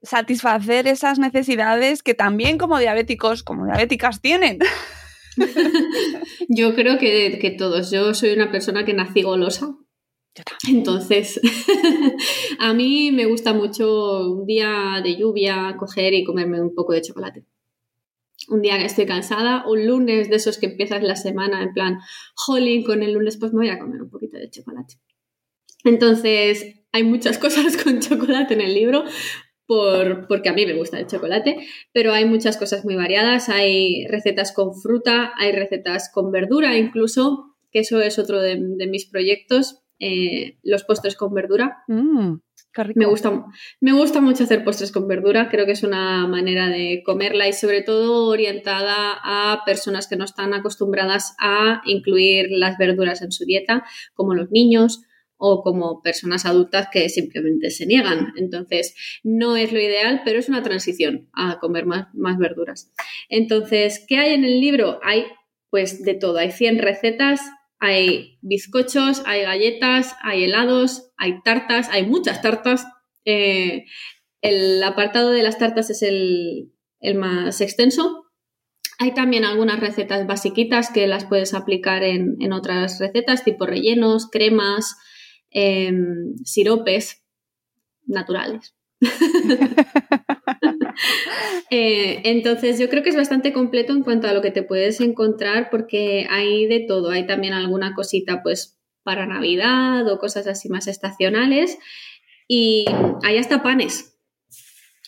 satisfacer 0.03 0.87
esas 0.89 1.19
necesidades 1.19 2.03
que 2.03 2.15
también 2.15 2.57
como 2.57 2.79
diabéticos, 2.79 3.43
como 3.43 3.67
diabéticas 3.67 4.23
tienen? 4.23 4.59
Yo 6.49 6.75
creo 6.75 6.97
que, 6.97 7.39
que 7.39 7.51
todos. 7.51 7.91
Yo 7.91 8.15
soy 8.15 8.31
una 8.31 8.51
persona 8.51 8.87
que 8.87 8.95
nací 8.95 9.21
golosa, 9.21 9.75
entonces, 10.69 11.41
a 12.59 12.73
mí 12.75 13.11
me 13.13 13.27
gusta 13.27 13.53
mucho 13.53 14.31
un 14.31 14.47
día 14.47 15.01
de 15.03 15.17
lluvia 15.17 15.77
coger 15.79 16.15
y 16.15 16.25
comerme 16.25 16.61
un 16.61 16.75
poco 16.75 16.93
de 16.93 17.03
chocolate. 17.03 17.45
Un 18.49 18.63
día 18.63 18.79
que 18.79 18.85
estoy 18.85 19.07
cansada, 19.07 19.67
un 19.67 19.87
lunes 19.87 20.31
de 20.31 20.37
esos 20.37 20.59
que 20.59 20.67
empiezas 20.67 21.03
la 21.03 21.17
semana 21.17 21.63
en 21.63 21.73
plan, 21.73 21.99
jolín, 22.35 22.85
con 22.85 23.03
el 23.03 23.13
lunes 23.13 23.37
pues 23.37 23.53
me 23.53 23.59
voy 23.59 23.69
a 23.69 23.79
comer 23.79 24.01
un 24.01 24.11
poquito 24.11 24.39
de 24.39 24.49
chocolate. 24.49 24.95
Entonces, 25.85 26.79
hay 26.93 27.05
muchas 27.05 27.39
cosas 27.45 27.77
con 27.77 28.01
chocolate 28.01 28.55
en 28.55 28.61
el 28.61 28.75
libro, 28.75 29.05
por, 29.67 30.27
porque 30.29 30.49
a 30.49 30.55
mí 30.55 30.65
me 30.65 30.75
gusta 30.75 30.99
el 30.99 31.07
chocolate, 31.07 31.59
pero 31.93 32.13
hay 32.13 32.25
muchas 32.25 32.57
cosas 32.57 32.85
muy 32.85 32.97
variadas. 32.97 33.49
Hay 33.49 34.07
recetas 34.07 34.53
con 34.53 34.75
fruta, 34.75 35.33
hay 35.37 35.53
recetas 35.53 36.11
con 36.13 36.33
verdura 36.33 36.77
incluso, 36.77 37.57
que 37.71 37.81
eso 37.81 38.01
es 38.01 38.19
otro 38.19 38.41
de, 38.41 38.57
mis 38.57 39.07
proyectos, 39.07 39.83
eh, 39.99 40.59
los 40.63 40.85
postres 40.85 41.17
con 41.17 41.35
verdura. 41.35 41.85
Mm, 41.89 42.37
me 42.95 43.07
gusta, 43.07 43.47
me 43.81 43.93
gusta 43.93 44.21
mucho 44.21 44.45
hacer 44.45 44.63
postres 44.63 44.93
con 44.93 45.09
verdura, 45.09 45.49
creo 45.49 45.67
que 45.67 45.73
es 45.73 45.83
una 45.83 46.27
manera 46.27 46.69
de 46.69 47.03
comerla 47.05 47.49
y 47.49 47.53
sobre 47.53 47.83
todo 47.83 48.27
orientada 48.27 49.19
a 49.23 49.63
personas 49.65 50.07
que 50.07 50.17
no 50.17 50.25
están 50.25 50.55
acostumbradas 50.55 51.35
a 51.41 51.83
incluir 51.87 52.49
las 52.51 52.79
verduras 52.79 53.23
en 53.23 53.33
su 53.33 53.45
dieta, 53.45 53.85
como 54.15 54.35
los 54.35 54.51
niños 54.51 55.03
o 55.37 55.63
como 55.63 56.03
personas 56.03 56.47
adultas 56.47 56.89
que 56.93 57.09
simplemente 57.09 57.71
se 57.71 57.87
niegan. 57.87 58.33
Entonces, 58.37 58.95
no 59.23 59.57
es 59.57 59.73
lo 59.73 59.81
ideal, 59.81 60.23
pero 60.25 60.39
es 60.39 60.49
una 60.49 60.63
transición 60.63 61.29
a 61.33 61.59
comer 61.61 61.87
más, 61.87 62.13
más 62.15 62.39
verduras. 62.39 62.93
Entonces, 63.29 64.05
¿qué 64.07 64.19
hay 64.19 64.35
en 64.35 64.45
el 64.45 64.61
libro? 64.61 65.01
Hay 65.03 65.25
pues 65.71 66.03
de 66.03 66.15
todo, 66.15 66.39
hay 66.39 66.51
100 66.51 66.79
recetas, 66.79 67.41
hay 67.81 68.39
bizcochos, 68.43 69.23
hay 69.27 69.43
galletas, 69.43 70.17
hay 70.23 70.45
helados, 70.45 71.13
hay 71.17 71.43
tartas, 71.43 71.89
hay 71.91 72.07
muchas 72.07 72.43
tartas. 72.43 72.87
Eh, 73.25 73.85
el 74.41 74.83
apartado 74.83 75.31
de 75.31 75.43
las 75.43 75.59
tartas 75.59 75.91
es 75.91 76.03
el, 76.03 76.73
más 77.17 77.61
extenso. 77.61 78.25
Hay 78.99 79.15
también 79.15 79.45
algunas 79.45 79.79
recetas 79.79 80.27
basiquitas 80.27 80.91
que 80.91 81.07
las 81.07 81.25
puedes 81.25 81.55
aplicar 81.55 82.03
en, 82.03 82.53
otras 82.53 82.99
recetas, 82.99 83.45
tipo 83.45 83.65
rellenos, 83.65 84.29
cremas, 84.29 84.97
em, 85.51 86.35
siropes 86.45 87.23
naturales. 88.07 88.75
Eh, 91.71 92.23
entonces 92.25 92.79
yo 92.79 92.89
creo 92.89 93.03
que 93.03 93.11
es 93.11 93.17
bastante 93.17 93.53
completo 93.53 93.93
en 93.93 94.03
cuanto 94.03 94.27
a 94.27 94.33
lo 94.33 94.41
que 94.41 94.51
te 94.51 94.63
puedes 94.63 95.01
encontrar 95.01 95.69
porque 95.71 96.27
hay 96.31 96.67
de 96.67 96.81
todo, 96.81 97.11
hay 97.11 97.27
también 97.27 97.53
alguna 97.53 97.95
cosita 97.95 98.43
pues 98.43 98.79
para 99.03 99.27
Navidad 99.27 100.11
o 100.11 100.19
cosas 100.19 100.47
así 100.47 100.69
más 100.69 100.87
estacionales. 100.87 101.79
Y 102.49 102.87
hay 103.23 103.37
hasta 103.37 103.63
panes. 103.63 104.19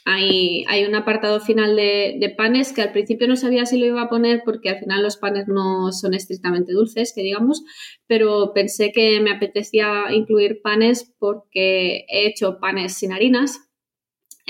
Hay, 0.07 0.65
un 0.89 0.95
apartado 0.95 1.41
final 1.41 1.77
de, 1.77 2.17
de, 2.19 2.31
panes 2.31 2.73
que 2.73 2.83
al 2.83 2.93
principio 2.93 3.29
no 3.29 3.37
sabía 3.37 3.67
si 3.67 3.79
lo 3.79 3.87
iba 3.87 4.03
a 4.03 4.09
poner 4.09 4.43
porque 4.45 4.71
al 4.71 4.79
final 4.79 5.03
los 5.03 5.19
panes 5.19 5.47
no 5.47 5.93
son 5.93 6.15
estrictamente 6.15 6.73
dulces, 6.73 7.13
que 7.15 7.23
digamos, 7.23 7.63
pero 8.07 8.53
pensé 8.55 8.93
que 8.93 9.21
me 9.21 9.31
apetecía 9.31 10.07
incluir 10.13 10.63
panes 10.63 11.15
porque 11.19 12.07
he 12.09 12.27
hecho 12.27 12.59
panes 12.59 12.95
sin 12.95 13.13
harinas, 13.13 13.70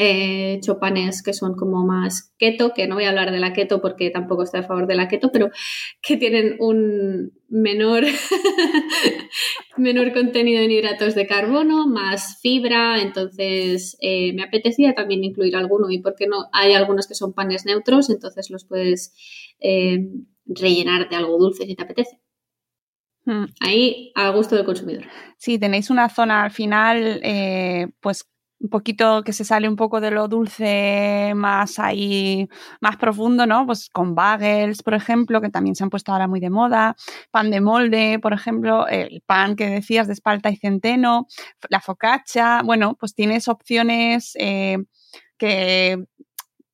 He 0.03 0.55
hecho 0.55 0.79
panes 0.79 1.23
que 1.23 1.35
son 1.35 1.57
como 1.57 1.85
más 1.85 2.33
keto, 2.39 2.73
que 2.73 2.87
no 2.87 2.95
voy 2.95 3.05
a 3.05 3.11
hablar 3.11 3.33
de 3.33 3.39
la 3.39 3.53
keto 3.53 3.83
porque 3.83 4.09
tampoco 4.09 4.45
estoy 4.45 4.61
a 4.61 4.63
favor 4.63 4.87
de 4.87 4.95
la 4.95 5.09
keto, 5.09 5.31
pero 5.31 5.51
que 6.01 6.17
tienen 6.17 6.57
un 6.59 7.33
menor, 7.49 8.05
menor 9.77 10.15
contenido 10.15 10.63
en 10.63 10.71
hidratos 10.71 11.15
de 11.15 11.27
carbono, 11.27 11.87
más 11.87 12.41
fibra, 12.41 13.03
entonces 13.03 13.99
eh, 14.01 14.33
me 14.33 14.43
apetecía 14.43 14.95
también 14.95 15.23
incluir 15.23 15.55
alguno 15.55 15.91
y 15.91 16.01
porque 16.01 16.27
no 16.27 16.47
hay 16.53 16.73
algunos 16.73 17.07
que 17.07 17.15
son 17.15 17.35
panes 17.35 17.67
neutros, 17.67 18.09
entonces 18.09 18.49
los 18.49 18.65
puedes 18.65 19.13
eh, 19.61 19.99
rellenar 20.47 21.11
de 21.11 21.17
algo 21.17 21.37
dulce 21.37 21.67
si 21.67 21.75
te 21.75 21.83
apetece. 21.83 22.21
Hmm. 23.27 23.45
Ahí 23.61 24.13
a 24.15 24.31
gusto 24.31 24.57
del 24.57 24.65
consumidor. 24.65 25.05
Sí, 25.37 25.59
tenéis 25.59 25.91
una 25.91 26.09
zona 26.09 26.43
al 26.43 26.51
final, 26.51 27.21
eh, 27.23 27.89
pues 28.01 28.30
un 28.61 28.69
poquito 28.69 29.23
que 29.25 29.33
se 29.33 29.45
sale 29.45 29.69
un 29.69 29.77
poco 29.77 30.01
de 30.01 30.11
lo 30.11 30.29
dulce 30.29 31.33
más 31.35 31.79
ahí, 31.79 32.49
más 32.81 32.97
profundo, 32.97 33.47
¿no? 33.47 33.67
Pues 33.67 33.89
con 33.89 34.15
bagels, 34.15 34.83
por 34.83 34.95
ejemplo, 34.95 35.41
que 35.41 35.49
también 35.49 35.75
se 35.75 35.83
han 35.85 35.91
puesto 35.91 36.13
ahora 36.13 36.29
muy 36.29 36.41
de 36.41 36.51
moda, 36.51 36.95
pan 37.31 37.51
de 37.51 37.61
molde, 37.63 38.19
por 38.21 38.35
ejemplo, 38.35 38.87
el 38.87 39.23
pan 39.27 39.57
que 39.57 39.67
decías 39.67 40.07
de 40.07 40.13
espalda 40.13 40.51
y 40.51 40.57
centeno, 40.57 41.27
la 41.71 41.81
focaccia, 41.81 42.63
bueno, 42.65 42.97
pues 43.01 43.15
tienes 43.15 43.49
opciones 43.49 44.33
eh, 44.39 44.79
que 45.39 46.05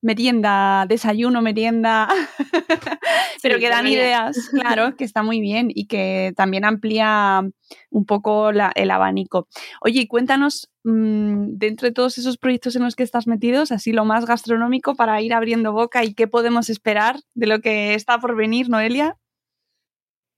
merienda, 0.03 0.87
desayuno, 0.89 1.43
merienda, 1.43 2.09
pero 3.43 3.59
que 3.59 3.69
dan 3.69 3.87
ideas, 3.87 4.37
claro, 4.51 4.95
que 4.97 5.05
está 5.05 5.23
muy 5.23 5.41
bien 5.41 5.69
y 5.75 5.87
que 5.87 6.33
también 6.37 6.65
amplía 6.65 7.43
un 7.91 8.07
poco 8.07 8.51
el 8.51 8.91
abanico. 8.91 9.49
Oye, 9.81 10.07
cuéntanos, 10.07 10.71
mm, 10.85 11.57
dentro 11.57 11.89
de 11.89 11.93
todos 11.93 12.19
esos 12.19 12.39
proyectos 12.39 12.77
en 12.77 12.85
los 12.85 12.95
que 12.95 13.03
estás 13.03 13.27
metidos, 13.27 13.73
así 13.73 13.93
lo 13.93 14.05
más 14.05 14.27
gastronómico 14.27 14.95
para 14.95 15.21
ir 15.23 15.35
abriendo 15.35 15.73
boca 15.73 16.05
y 16.05 16.15
qué 16.15 16.29
podemos 16.29 16.71
esperar 16.71 17.21
de 17.35 17.47
lo 17.47 17.61
que 17.61 17.95
está 17.95 18.19
por 18.19 18.37
venir, 18.37 18.69
Noelia. 18.69 19.17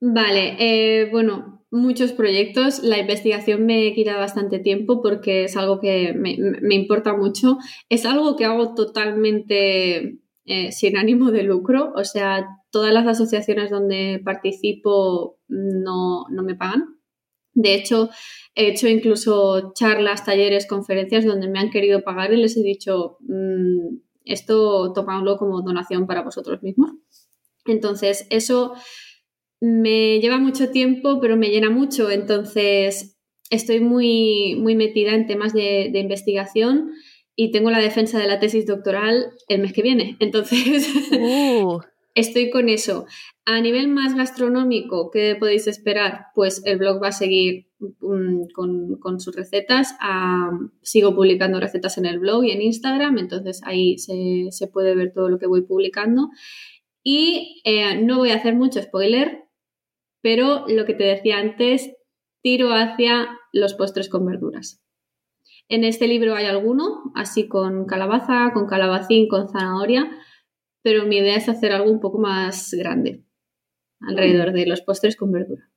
Vale, 0.00 0.56
eh, 0.58 1.10
bueno, 1.10 1.57
muchos 1.70 2.12
proyectos. 2.12 2.82
La 2.82 2.98
investigación 2.98 3.66
me 3.66 3.92
quita 3.94 4.16
bastante 4.16 4.58
tiempo 4.58 5.02
porque 5.02 5.44
es 5.44 5.56
algo 5.56 5.80
que 5.80 6.14
me, 6.14 6.74
importa 6.74 7.14
mucho. 7.14 7.58
Es 7.88 8.06
algo 8.06 8.36
que 8.36 8.44
hago 8.44 8.74
totalmente 8.74 10.18
eh, 10.44 10.72
sin 10.72 10.96
ánimo 10.96 11.30
de 11.30 11.42
lucro. 11.42 11.92
O 11.94 12.04
sea, 12.04 12.46
todas 12.70 12.92
las 12.92 13.06
asociaciones 13.06 13.70
donde 13.70 14.20
participo 14.24 15.38
no, 15.48 16.26
me 16.30 16.54
pagan. 16.54 16.96
De 17.54 17.74
hecho, 17.74 18.10
he 18.54 18.68
hecho 18.68 18.88
incluso 18.88 19.72
charlas, 19.74 20.24
talleres, 20.24 20.66
conferencias 20.66 21.24
donde 21.24 21.48
me 21.48 21.58
han 21.58 21.70
querido 21.70 22.02
pagar 22.02 22.32
y 22.32 22.36
les 22.36 22.56
he 22.56 22.62
dicho, 22.62 23.16
mm, 23.20 23.98
esto 24.24 24.92
tomadlo 24.92 25.38
como 25.38 25.62
donación 25.62 26.06
para 26.06 26.22
vosotros 26.22 26.62
mismos. 26.62 26.92
Entonces, 27.66 28.26
eso 28.30 28.74
me 29.60 30.20
lleva 30.20 30.38
mucho 30.38 30.70
tiempo, 30.70 31.20
pero 31.20 31.36
me 31.36 31.48
llena 31.48 31.70
mucho. 31.70 32.10
Entonces, 32.10 33.18
estoy 33.50 33.80
muy, 33.80 34.56
muy 34.56 34.74
metida 34.76 35.14
en 35.14 35.26
temas 35.26 35.52
de, 35.52 35.90
investigación 35.94 36.92
y 37.34 37.50
tengo 37.50 37.70
la 37.70 37.78
defensa 37.78 38.18
de 38.18 38.26
la 38.26 38.40
tesis 38.40 38.66
doctoral 38.66 39.30
el 39.48 39.60
mes 39.60 39.72
que 39.72 39.82
viene. 39.82 40.16
Entonces, 40.20 40.88
uh. 41.12 41.80
estoy 42.14 42.50
con 42.50 42.68
eso. 42.68 43.06
A 43.44 43.60
nivel 43.60 43.88
más 43.88 44.14
gastronómico, 44.14 45.10
¿qué 45.10 45.36
podéis 45.38 45.66
esperar? 45.66 46.26
Pues 46.34 46.62
el 46.64 46.78
blog 46.78 47.02
va 47.02 47.08
a 47.08 47.12
seguir 47.12 47.68
mm, 47.78 48.48
con, 48.52 49.20
sus 49.20 49.34
recetas. 49.34 49.96
sigo 50.82 51.14
publicando 51.14 51.58
recetas 51.58 51.96
en 51.98 52.06
el 52.06 52.18
blog 52.18 52.44
y 52.44 52.50
en 52.50 52.62
Instagram, 52.62 53.18
entonces 53.18 53.60
ahí 53.64 53.96
se, 53.98 54.66
puede 54.68 54.94
ver 54.94 55.12
todo 55.14 55.28
lo 55.28 55.38
que 55.38 55.46
voy 55.46 55.62
publicando. 55.62 56.28
Y 57.02 57.62
eh, 57.64 58.02
no 58.02 58.18
voy 58.18 58.30
a 58.30 58.36
hacer 58.36 58.54
mucho 58.54 58.82
spoiler, 58.82 59.47
pero 60.30 60.66
lo 60.68 60.84
que 60.84 60.92
te 60.92 61.04
decía 61.04 61.38
antes, 61.38 61.90
tiro 62.42 62.74
hacia 62.74 63.28
los 63.50 63.72
postres 63.72 64.10
con 64.10 64.26
verduras. 64.26 64.84
En 65.70 65.84
este 65.84 66.06
libro 66.06 66.34
hay 66.34 66.44
alguno, 66.44 67.12
así 67.14 67.48
con 67.48 67.86
calabaza, 67.86 68.50
con 68.52 68.66
calabacín, 68.66 69.26
con 69.26 69.48
zanahoria, 69.48 70.06
pero 70.82 71.06
mi 71.06 71.16
idea 71.16 71.36
es 71.36 71.48
hacer 71.48 71.72
algo 71.72 71.90
un 71.90 72.00
poco 72.00 72.18
más 72.18 72.74
grande 72.74 73.24
alrededor 74.02 74.52
de 74.52 74.66
los 74.66 74.82
postres 74.82 75.16
con 75.16 75.32
verdura. 75.32 75.70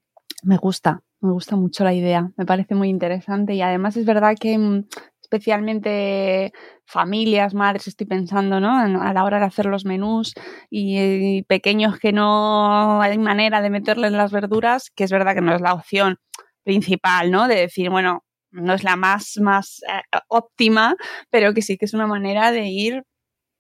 Me 0.44 0.58
gusta, 0.58 1.02
me 1.22 1.32
gusta 1.32 1.56
mucho 1.56 1.86
la 1.86 1.94
idea, 1.94 2.34
me 2.36 2.46
parece 2.46 2.76
muy 2.76 2.90
interesante 2.90 3.54
y 3.54 3.62
además 3.62 3.96
es 3.96 4.06
verdad 4.06 4.36
que 4.38 4.58
mm, 4.58 4.88
especialmente 5.32 6.52
familias, 6.86 7.54
madres, 7.54 7.88
estoy 7.88 8.06
pensando, 8.06 8.60
¿no? 8.60 9.02
A 9.02 9.14
la 9.14 9.24
hora 9.24 9.40
de 9.40 9.46
hacer 9.46 9.66
los 9.66 9.86
menús 9.86 10.34
y, 10.70 11.44
pequeños 11.44 11.98
que 12.00 12.12
no 12.12 13.02
hay 13.02 13.18
manera 13.18 13.62
de 13.62 13.70
meterles 13.70 14.12
las 14.12 14.32
verduras, 14.32 14.92
que 14.94 15.06
es 15.06 15.12
verdad 15.12 15.34
que 15.34 15.42
no 15.42 15.56
es 15.56 15.62
la 15.62 15.74
opción 15.74 16.18
principal, 16.64 17.32
¿no? 17.32 17.48
De 17.48 17.56
decir, 17.56 17.90
bueno, 17.90 18.26
no 18.52 18.74
es 18.74 18.84
la 18.84 18.98
más, 18.98 19.38
más 19.42 19.82
eh, 19.88 20.02
óptima, 20.28 20.96
pero 21.30 21.54
que 21.54 21.62
sí 21.62 21.78
que 21.78 21.86
es 21.86 21.94
una 21.94 22.08
manera 22.08 22.52
de 22.52 22.66
ir, 22.68 23.04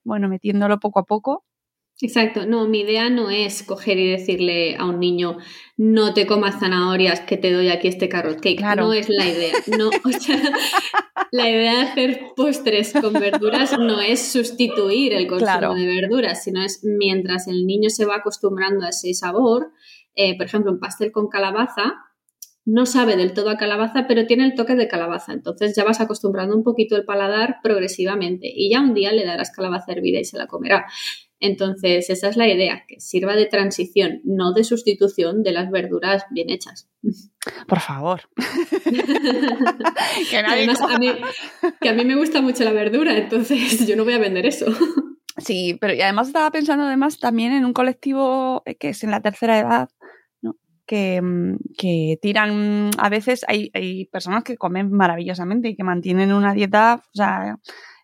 bueno, 0.04 0.28
metiéndolo 0.28 0.80
poco 0.80 1.00
a 1.00 1.06
poco 1.06 1.46
Exacto, 2.00 2.48
no, 2.48 2.68
mi 2.68 2.82
idea 2.82 3.10
no 3.12 3.30
es 3.30 3.62
coger 3.62 4.00
y 4.00 4.10
decirle 4.10 4.76
a 4.76 4.86
un 4.86 5.00
niño, 5.00 5.38
no 5.78 6.16
te 6.16 6.26
comas 6.26 6.60
zanahorias, 6.60 7.22
que 7.22 7.38
te 7.38 7.52
doy 7.52 7.70
aquí 7.70 7.88
este 7.88 8.10
carrot 8.10 8.42
cake. 8.42 8.60
No 8.76 8.94
es 8.94 9.08
la 9.08 9.28
idea. 9.28 9.54
No, 9.78 9.90
o 9.90 10.12
sea, 10.12 10.42
la 11.32 11.50
idea 11.50 11.76
de 11.76 11.82
hacer 11.82 12.22
postres 12.36 12.94
con 12.94 13.14
verduras 13.14 13.78
no 13.78 14.02
es 14.02 14.32
sustituir 14.32 15.14
el 15.14 15.28
consumo 15.28 15.76
de 15.76 15.86
verduras, 15.86 16.44
sino 16.44 16.64
es 16.64 16.82
mientras 16.84 17.48
el 17.48 17.68
niño 17.68 17.90
se 17.90 18.06
va 18.06 18.16
acostumbrando 18.16 18.86
a 18.86 18.90
ese 18.90 19.14
sabor. 19.14 19.72
Eh, 20.16 20.36
por 20.38 20.48
ejemplo, 20.48 20.72
un 20.72 20.80
pastel 20.80 21.12
con 21.12 21.30
calabaza, 21.30 21.94
no 22.66 22.86
sabe 22.86 23.16
del 23.16 23.34
todo 23.34 23.50
a 23.50 23.58
calabaza, 23.58 24.06
pero 24.08 24.28
tiene 24.28 24.46
el 24.46 24.56
toque 24.56 24.76
de 24.76 24.88
calabaza. 24.88 25.34
Entonces 25.34 25.76
ya 25.76 25.84
vas 25.84 26.02
acostumbrando 26.02 26.56
un 26.56 26.64
poquito 26.64 26.96
el 26.96 27.06
paladar 27.06 27.58
progresivamente 27.64 28.52
y 28.54 28.72
ya 28.72 28.82
un 28.82 28.94
día 28.94 29.12
le 29.12 29.26
darás 29.26 29.52
calabaza 29.52 29.92
hervida 29.92 30.20
y 30.20 30.26
se 30.26 30.38
la 30.38 30.48
comerá. 30.48 30.86
Entonces, 31.42 32.08
esa 32.12 32.30
es 32.30 32.38
la 32.38 32.48
idea, 32.48 32.86
que 32.88 33.00
sirva 33.00 33.36
de 33.36 33.48
transición, 33.48 34.22
no 34.24 34.54
de 34.54 34.64
sustitución 34.64 35.42
de 35.42 35.52
las 35.52 35.72
verduras 35.72 36.24
bien 36.30 36.52
hechas. 36.52 36.88
Por 37.68 37.80
favor. 37.80 38.22
que, 40.30 40.38
Además, 40.38 40.80
a 40.82 41.00
mí, 41.00 41.12
que 41.82 41.90
a 41.90 41.94
mí 41.94 42.06
me 42.06 42.16
gusta 42.16 42.42
mucho 42.42 42.64
la 42.64 42.72
verdura, 42.72 43.18
entonces 43.18 43.86
yo 43.88 43.96
no 43.96 44.04
voy 44.04 44.14
a 44.14 44.20
vender 44.20 44.46
eso. 44.46 44.68
Sí, 45.38 45.78
pero 45.82 45.96
y 45.96 46.02
además 46.02 46.28
estaba 46.28 46.52
pensando 46.52 46.86
además 46.86 47.18
también 47.18 47.54
en 47.54 47.66
un 47.66 47.74
colectivo 47.74 48.64
que 48.80 48.90
es 48.90 49.04
en 49.04 49.10
la 49.10 49.22
tercera 49.22 49.58
edad, 49.58 49.90
que, 50.86 51.22
mm, 51.22 51.56
que 51.76 52.20
tiran, 52.22 52.92
a 52.98 53.10
veces 53.10 53.46
hay, 53.48 53.72
hay, 53.74 54.06
personas 54.06 54.44
que 54.44 54.58
comen 54.58 54.92
maravillosamente 54.92 55.70
y 55.70 55.76
que 55.76 55.84
mantienen 55.84 56.34
una 56.34 56.54
dieta, 56.54 57.02
o 57.02 57.16
sea, 57.16 57.58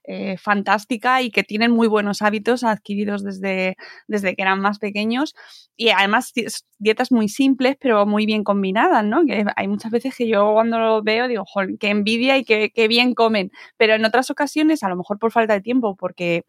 eh, 0.10 0.38
fantástica 0.38 1.22
y 1.22 1.32
que 1.32 1.44
tienen 1.44 1.72
muy 1.72 1.90
buenos 1.90 2.22
hábitos 2.22 2.64
adquiridos 2.64 3.26
desde, 3.26 3.76
desde 4.08 4.38
que 4.38 4.42
eran 4.42 4.62
más 4.62 4.80
pequeños 4.80 5.36
y 5.76 5.90
además 5.90 6.32
dietas 6.80 7.12
muy 7.12 7.28
simples 7.28 7.76
pero 7.78 8.06
muy 8.06 8.26
bien 8.26 8.46
combinadas, 8.46 9.04
¿no? 9.04 9.22
Hay 9.58 9.68
muchas 9.68 9.92
veces 9.92 10.16
que 10.16 10.26
yo 10.30 10.54
cuando 10.54 10.80
lo 10.80 11.04
veo 11.04 11.28
digo, 11.28 11.44
joder, 11.46 11.72
qué 11.78 11.90
envidia 11.90 12.38
y 12.38 12.46
qué, 12.46 12.72
qué 12.74 12.88
bien 12.88 13.16
comen, 13.16 13.52
pero 13.76 13.96
en 13.96 14.06
otras 14.06 14.32
ocasiones, 14.32 14.82
a 14.82 14.88
lo 14.88 14.96
mejor 14.96 15.20
por 15.20 15.34
falta 15.34 15.54
de 15.56 15.62
tiempo, 15.62 15.98
porque 15.98 16.46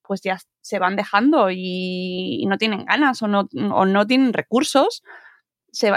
pues 0.00 0.22
ya 0.22 0.38
se 0.62 0.78
van 0.78 0.96
dejando 0.96 1.50
y, 1.50 2.46
no 2.48 2.56
tienen 2.56 2.86
ganas 2.86 3.22
o 3.22 3.28
no, 3.28 3.46
o 3.74 3.84
no 3.84 4.06
tienen 4.06 4.32
recursos, 4.32 5.02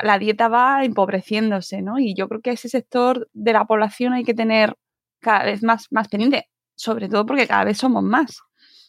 la 0.03 0.19
dieta 0.19 0.49
va 0.49 0.83
empobreciéndose, 0.83 1.81
¿no? 1.81 1.97
Y 1.97 2.13
yo 2.13 2.27
creo 2.27 2.41
que 2.41 2.51
ese 2.51 2.67
sector 2.67 3.29
de 3.31 3.53
la 3.53 3.63
población 3.63 4.11
hay 4.11 4.25
que 4.25 4.33
tener 4.33 4.75
cada 5.21 5.45
vez 5.45 5.63
más, 5.63 5.87
más 5.91 6.09
pendiente 6.09 6.49
sobre 6.75 7.09
todo 7.09 7.25
porque 7.25 7.47
cada 7.47 7.65
vez 7.65 7.77
somos 7.77 8.03
más. 8.03 8.41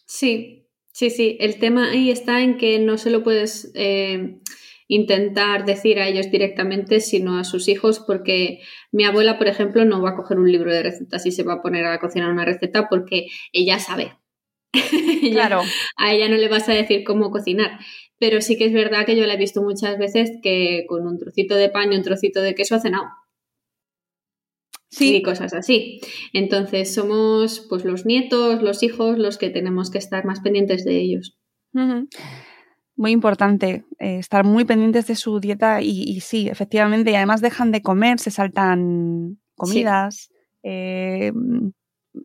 Sí, 0.05 0.67
sí, 0.91 1.09
sí. 1.09 1.37
El 1.39 1.59
tema 1.59 1.91
ahí 1.91 2.11
está 2.11 2.41
en 2.41 2.57
que 2.57 2.79
no 2.79 2.97
se 2.97 3.09
lo 3.09 3.23
puedes 3.23 3.71
eh, 3.75 4.39
intentar 4.87 5.65
decir 5.65 5.99
a 5.99 6.07
ellos 6.07 6.31
directamente, 6.31 6.99
sino 6.99 7.37
a 7.37 7.43
sus 7.43 7.67
hijos, 7.67 7.99
porque 7.99 8.59
mi 8.91 9.03
abuela, 9.03 9.37
por 9.37 9.47
ejemplo, 9.47 9.85
no 9.85 10.01
va 10.01 10.11
a 10.11 10.15
coger 10.15 10.39
un 10.39 10.51
libro 10.51 10.73
de 10.73 10.83
recetas 10.83 11.25
y 11.25 11.31
se 11.31 11.43
va 11.43 11.53
a 11.53 11.61
poner 11.61 11.85
a 11.85 11.99
cocinar 11.99 12.31
una 12.31 12.45
receta 12.45 12.87
porque 12.89 13.27
ella 13.51 13.79
sabe. 13.79 14.13
claro. 15.31 15.61
a 15.97 16.13
ella 16.13 16.29
no 16.29 16.35
le 16.35 16.49
vas 16.49 16.67
a 16.69 16.73
decir 16.73 17.03
cómo 17.03 17.31
cocinar. 17.31 17.79
Pero 18.19 18.41
sí 18.41 18.57
que 18.57 18.65
es 18.65 18.73
verdad 18.73 19.05
que 19.05 19.15
yo 19.15 19.25
la 19.27 19.33
he 19.33 19.37
visto 19.37 19.61
muchas 19.61 19.97
veces 19.97 20.31
que 20.41 20.85
con 20.87 21.05
un 21.05 21.19
trocito 21.19 21.55
de 21.55 21.69
pan 21.69 21.93
y 21.93 21.97
un 21.97 22.03
trocito 22.03 22.41
de 22.41 22.55
queso 22.55 22.75
ha 22.75 22.79
cenado 22.79 23.05
sí. 24.89 25.17
y 25.17 25.21
cosas 25.21 25.53
así. 25.53 25.99
Entonces 26.33 26.93
somos 26.93 27.65
pues 27.69 27.85
los 27.85 28.05
nietos, 28.05 28.61
los 28.61 28.83
hijos, 28.83 29.17
los 29.17 29.37
que 29.37 29.49
tenemos 29.49 29.91
que 29.91 29.97
estar 29.97 30.25
más 30.25 30.41
pendientes 30.41 30.83
de 30.85 30.97
ellos. 30.97 31.37
Muy 32.95 33.11
importante 33.11 33.85
eh, 33.99 34.17
estar 34.17 34.43
muy 34.43 34.65
pendientes 34.65 35.05
de 35.07 35.15
su 35.15 35.39
dieta 35.39 35.81
y, 35.81 36.19
sí, 36.21 36.49
efectivamente, 36.49 37.11
y 37.11 37.15
además 37.15 37.41
dejan 37.41 37.71
de 37.71 37.81
comer, 37.81 38.19
se 38.19 38.31
saltan 38.31 39.39
comidas. 39.55 40.31
Eh, 40.63 41.31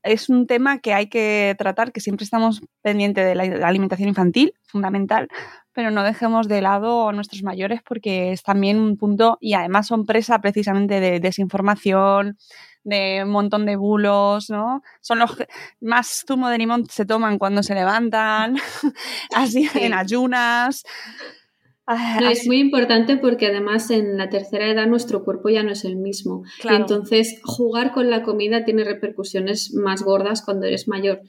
es 0.02 0.28
un 0.28 0.46
tema 0.46 0.78
que 0.78 0.94
hay 0.94 1.08
que 1.08 1.54
tratar, 1.58 1.92
que 1.92 2.00
siempre 2.00 2.24
estamos 2.24 2.62
pendientes 2.82 3.24
de 3.24 3.34
la, 3.34 3.66
alimentación 3.66 4.08
infantil, 4.08 4.54
fundamental, 4.64 5.28
pero 5.72 5.90
no 5.90 6.02
dejemos 6.02 6.48
de 6.48 6.60
lado 6.60 7.08
a 7.08 7.12
nuestros 7.12 7.42
mayores 7.42 7.80
porque 7.82 8.32
es 8.32 8.42
también 8.42 8.78
un 8.78 8.96
punto, 8.96 9.38
y 9.40 9.54
además 9.54 9.86
son 9.86 10.06
presa 10.06 10.40
precisamente 10.40 11.00
de 11.00 11.20
desinformación, 11.20 12.36
de 12.84 13.22
un 13.24 13.30
montón 13.30 13.64
de 13.64 13.76
bulos, 13.76 14.50
¿no? 14.50 14.82
Son 15.00 15.20
los 15.20 15.36
más 15.80 16.24
zumo 16.26 16.48
de 16.48 16.58
limón 16.58 16.86
se 16.86 17.06
toman 17.06 17.38
cuando 17.38 17.62
se 17.62 17.74
levantan, 17.74 18.56
así 19.34 19.68
en 19.74 19.94
ayunas. 19.94 20.84
Ah, 21.86 22.30
es 22.30 22.46
muy 22.46 22.60
importante 22.60 23.16
porque 23.16 23.46
además 23.46 23.90
en 23.90 24.16
la 24.16 24.28
tercera 24.28 24.70
edad 24.70 24.86
nuestro 24.86 25.24
cuerpo 25.24 25.48
ya 25.48 25.64
no 25.64 25.72
es 25.72 25.84
el 25.84 25.96
mismo. 25.96 26.44
entonces 26.62 27.40
jugar 27.42 27.92
con 27.92 28.08
la 28.08 28.22
comida 28.22 28.64
tiene 28.64 28.84
repercusiones 28.84 29.74
más 29.74 30.02
gordas 30.02 30.42
cuando 30.42 30.66
eres 30.66 30.86
mayor. 30.86 31.22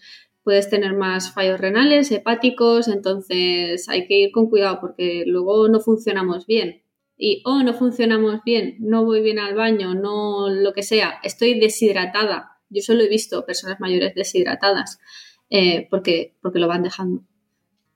Puedes 0.44 0.70
tener 0.70 0.94
más 0.94 1.34
fallos 1.34 1.60
renales, 1.60 2.12
hepáticos, 2.12 2.88
entonces 2.88 3.88
hay 3.90 4.06
que 4.08 4.20
ir 4.20 4.32
con 4.32 4.50
cuidado 4.50 4.80
porque 4.80 5.24
luego 5.26 5.70
no 5.70 5.80
funcionamos 5.80 6.46
bien. 6.46 6.84
Y, 7.18 7.42
oh, 7.46 7.64
no 7.64 7.74
funcionamos 7.74 8.42
bien, 8.44 8.76
no 8.80 9.06
voy 9.06 9.22
bien 9.22 9.40
al 9.40 9.56
baño, 9.56 9.96
no 9.96 10.50
lo 10.50 10.74
que 10.74 10.84
sea, 10.84 11.20
estoy 11.24 11.60
deshidratada. 11.60 12.58
Yo 12.70 12.82
solo 12.82 13.04
he 13.04 13.10
visto 13.10 13.46
personas 13.46 13.80
mayores 13.80 14.14
deshidratadas 14.16 15.00
eh, 15.50 15.88
porque, 15.90 16.36
porque 16.42 16.60
lo 16.60 16.68
van 16.68 16.84
dejando. 16.84 17.24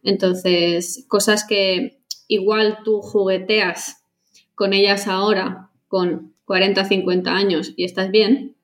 Entonces, 0.03 1.05
cosas 1.09 1.45
que 1.45 1.96
igual 2.27 2.79
tú 2.83 3.01
jugueteas 3.01 4.03
con 4.55 4.73
ellas 4.73 5.07
ahora 5.07 5.69
con 5.87 6.33
40, 6.45 6.85
50 6.85 7.31
años 7.31 7.73
y 7.75 7.83
estás 7.83 8.09
bien, 8.11 8.55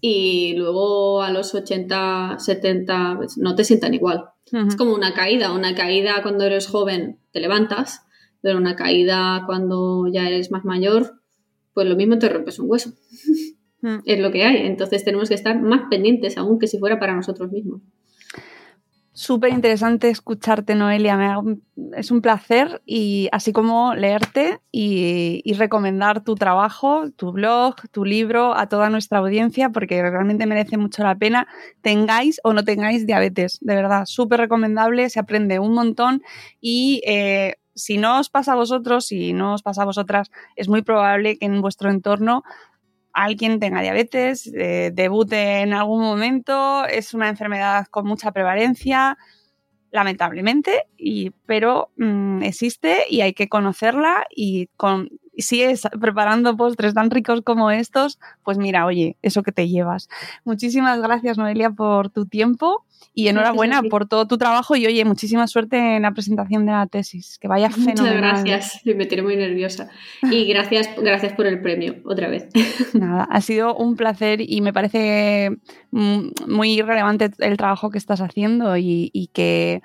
y 0.00 0.54
luego 0.56 1.22
a 1.22 1.30
los 1.30 1.54
80, 1.54 2.38
70 2.38 3.14
pues, 3.16 3.38
no 3.38 3.54
te 3.54 3.64
sientan 3.64 3.94
igual. 3.94 4.24
Es 4.50 4.76
como 4.76 4.94
una 4.94 5.14
caída, 5.14 5.52
una 5.52 5.74
caída 5.74 6.22
cuando 6.22 6.44
eres 6.44 6.66
joven 6.66 7.18
te 7.32 7.40
levantas, 7.40 8.02
pero 8.42 8.58
una 8.58 8.76
caída 8.76 9.44
cuando 9.46 10.06
ya 10.12 10.26
eres 10.26 10.50
más 10.50 10.64
mayor, 10.64 11.20
pues 11.72 11.86
lo 11.86 11.96
mismo 11.96 12.18
te 12.18 12.28
rompes 12.28 12.58
un 12.58 12.68
hueso. 12.68 12.92
es 14.04 14.18
lo 14.18 14.30
que 14.30 14.44
hay, 14.44 14.66
entonces 14.66 15.04
tenemos 15.04 15.28
que 15.28 15.36
estar 15.36 15.60
más 15.60 15.82
pendientes 15.88 16.36
aún 16.36 16.58
que 16.58 16.66
si 16.66 16.78
fuera 16.78 16.98
para 16.98 17.14
nosotros 17.14 17.50
mismos. 17.50 17.80
Súper 19.14 19.52
interesante 19.52 20.08
escucharte, 20.08 20.74
Noelia. 20.74 21.38
es 21.94 22.10
un 22.10 22.22
placer 22.22 22.80
y 22.86 23.28
así 23.30 23.52
como 23.52 23.94
leerte 23.94 24.60
y, 24.70 25.52
recomendar 25.58 26.24
tu 26.24 26.34
trabajo, 26.34 27.10
tu 27.14 27.30
blog, 27.30 27.74
tu 27.90 28.06
libro 28.06 28.56
a 28.56 28.70
toda 28.70 28.88
nuestra 28.88 29.18
audiencia 29.18 29.68
porque 29.68 30.00
realmente 30.00 30.46
merece 30.46 30.78
mucho 30.78 31.02
la 31.02 31.14
pena. 31.14 31.46
Tengáis 31.82 32.40
o 32.42 32.54
no 32.54 32.64
tengáis 32.64 33.06
diabetes, 33.06 33.58
de 33.60 33.74
verdad, 33.74 34.06
súper 34.06 34.40
recomendable, 34.40 35.10
se 35.10 35.20
aprende 35.20 35.58
un 35.58 35.74
montón 35.74 36.22
y 36.62 37.02
eh, 37.06 37.56
si 37.74 37.98
no 37.98 38.18
os 38.18 38.30
pasa 38.30 38.52
a 38.52 38.56
vosotros, 38.56 39.06
si 39.06 39.34
no 39.34 39.54
os 39.54 39.62
pasa 39.62 39.82
a 39.82 39.86
vosotras, 39.86 40.30
es 40.56 40.68
muy 40.68 40.80
probable 40.80 41.36
que 41.36 41.44
en 41.44 41.60
vuestro 41.60 41.90
entorno 41.90 42.44
alguien 43.12 43.60
tenga 43.60 43.82
diabetes, 43.82 44.50
eh, 44.54 44.90
debute 44.92 45.60
en 45.60 45.72
algún 45.72 46.02
momento, 46.02 46.84
es 46.86 47.14
una 47.14 47.28
enfermedad 47.28 47.86
con 47.86 48.06
mucha 48.06 48.32
prevalencia, 48.32 49.18
lamentablemente, 49.90 50.84
y, 50.96 51.30
pero 51.46 51.90
mm, 51.96 52.42
existe 52.42 53.04
y 53.08 53.20
hay 53.20 53.34
que 53.34 53.48
conocerla 53.48 54.26
y 54.34 54.68
con, 54.76 55.10
si 55.36 55.62
es 55.62 55.82
preparando 56.00 56.56
postres 56.56 56.94
tan 56.94 57.10
ricos 57.10 57.42
como 57.42 57.70
estos, 57.70 58.18
pues 58.44 58.58
mira, 58.58 58.86
oye, 58.86 59.16
eso 59.22 59.42
que 59.42 59.52
te 59.52 59.68
llevas. 59.68 60.08
Muchísimas 60.44 61.00
gracias, 61.00 61.38
Noelia, 61.38 61.70
por 61.70 62.10
tu 62.10 62.26
tiempo 62.26 62.84
y 63.14 63.28
enhorabuena 63.28 63.82
por 63.82 64.06
todo 64.06 64.26
tu 64.26 64.38
trabajo 64.38 64.74
y 64.76 64.86
oye, 64.86 65.04
muchísima 65.04 65.46
suerte 65.46 65.96
en 65.96 66.02
la 66.02 66.12
presentación 66.12 66.64
de 66.66 66.72
la 66.72 66.86
tesis. 66.86 67.38
Que 67.38 67.48
vaya 67.48 67.70
fenomenal. 67.70 68.14
Muchas 68.14 68.44
gracias, 68.44 68.80
me 68.96 69.06
tiene 69.06 69.22
muy 69.22 69.36
nerviosa. 69.36 69.90
Y 70.22 70.46
gracias, 70.46 70.88
gracias 70.96 71.32
por 71.34 71.46
el 71.46 71.60
premio, 71.60 71.96
otra 72.04 72.28
vez. 72.28 72.48
Nada, 72.94 73.24
ha 73.30 73.40
sido 73.40 73.74
un 73.76 73.96
placer 73.96 74.40
y 74.40 74.60
me 74.60 74.72
parece 74.72 75.50
mm, 75.90 76.28
muy 76.46 76.80
relevante 76.80 77.30
el 77.38 77.56
trabajo 77.56 77.90
que 77.90 77.98
estás 77.98 78.20
haciendo 78.20 78.76
y, 78.76 79.30
que 79.32 79.82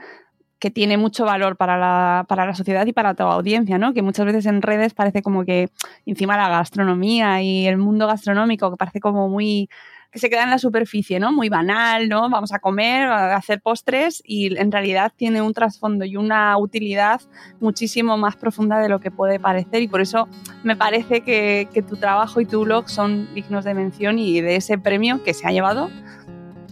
que 0.59 0.71
tiene 0.71 0.97
mucho 0.97 1.25
valor 1.25 1.55
para 1.55 1.77
la, 1.77 2.25
para 2.27 2.45
la 2.45 2.55
sociedad 2.55 2.85
y 2.85 2.93
para 2.93 3.13
toda 3.13 3.33
audiencia, 3.33 3.77
¿no? 3.77 3.93
Que 3.93 4.01
muchas 4.01 4.25
veces 4.25 4.45
en 4.45 4.61
redes 4.61 4.93
parece 4.93 5.21
como 5.21 5.45
que 5.45 5.69
encima 6.05 6.37
la 6.37 6.49
gastronomía 6.49 7.41
y 7.41 7.67
el 7.67 7.77
mundo 7.77 8.07
gastronómico, 8.07 8.71
que 8.71 8.77
parece 8.77 8.99
como 8.99 9.29
muy 9.29 9.69
que 10.11 10.19
se 10.19 10.29
queda 10.29 10.43
en 10.43 10.49
la 10.49 10.57
superficie, 10.57 11.19
¿no? 11.19 11.31
Muy 11.31 11.49
banal, 11.49 12.07
¿no? 12.07 12.29
Vamos 12.29 12.53
a 12.53 12.59
comer, 12.59 13.07
a 13.07 13.35
hacer 13.35 13.61
postres 13.61 14.23
y 14.25 14.57
en 14.57 14.71
realidad 14.71 15.11
tiene 15.15 15.41
un 15.41 15.53
trasfondo 15.53 16.05
y 16.05 16.15
una 16.15 16.57
utilidad 16.57 17.21
muchísimo 17.59 18.17
más 18.17 18.35
profunda 18.35 18.79
de 18.79 18.89
lo 18.89 18.99
que 18.99 19.11
puede 19.11 19.39
parecer 19.39 19.81
y 19.81 19.87
por 19.87 20.01
eso 20.01 20.27
me 20.63 20.75
parece 20.75 21.21
que, 21.21 21.67
que 21.73 21.81
tu 21.81 21.97
trabajo 21.97 22.39
y 22.39 22.45
tu 22.45 22.63
blog 22.63 22.89
son 22.89 23.33
dignos 23.33 23.65
de 23.65 23.73
mención 23.73 24.17
y 24.17 24.39
de 24.41 24.55
ese 24.55 24.77
premio 24.77 25.23
que 25.23 25.33
se 25.33 25.45
ha 25.45 25.51
llevado 25.51 25.89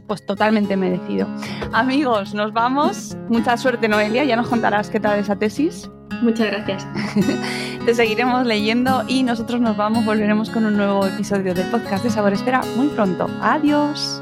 pues 0.08 0.26
totalmente 0.26 0.78
merecido. 0.78 1.28
Amigos, 1.74 2.34
nos 2.34 2.54
vamos. 2.54 3.18
Mucha 3.30 3.58
suerte, 3.58 3.88
Noelia. 3.88 4.24
Ya 4.24 4.36
nos 4.36 4.48
contarás 4.48 4.90
qué 4.90 5.00
tal 5.00 5.20
esa 5.20 5.36
tesis. 5.36 5.90
Muchas 6.22 6.48
gracias. 6.48 6.88
Te 7.86 7.94
seguiremos 7.94 8.46
leyendo 8.46 9.04
y 9.08 9.24
nosotros 9.24 9.62
nos 9.62 9.76
vamos, 9.78 10.06
volveremos 10.06 10.50
con 10.50 10.66
un 10.66 10.78
nuevo 10.78 11.06
episodio 11.06 11.54
del 11.54 11.70
podcast 11.70 12.04
de 12.04 12.10
Sabor 12.10 12.34
Espera 12.34 12.62
muy 12.76 12.88
pronto. 12.88 13.28
Adiós. 13.42 14.22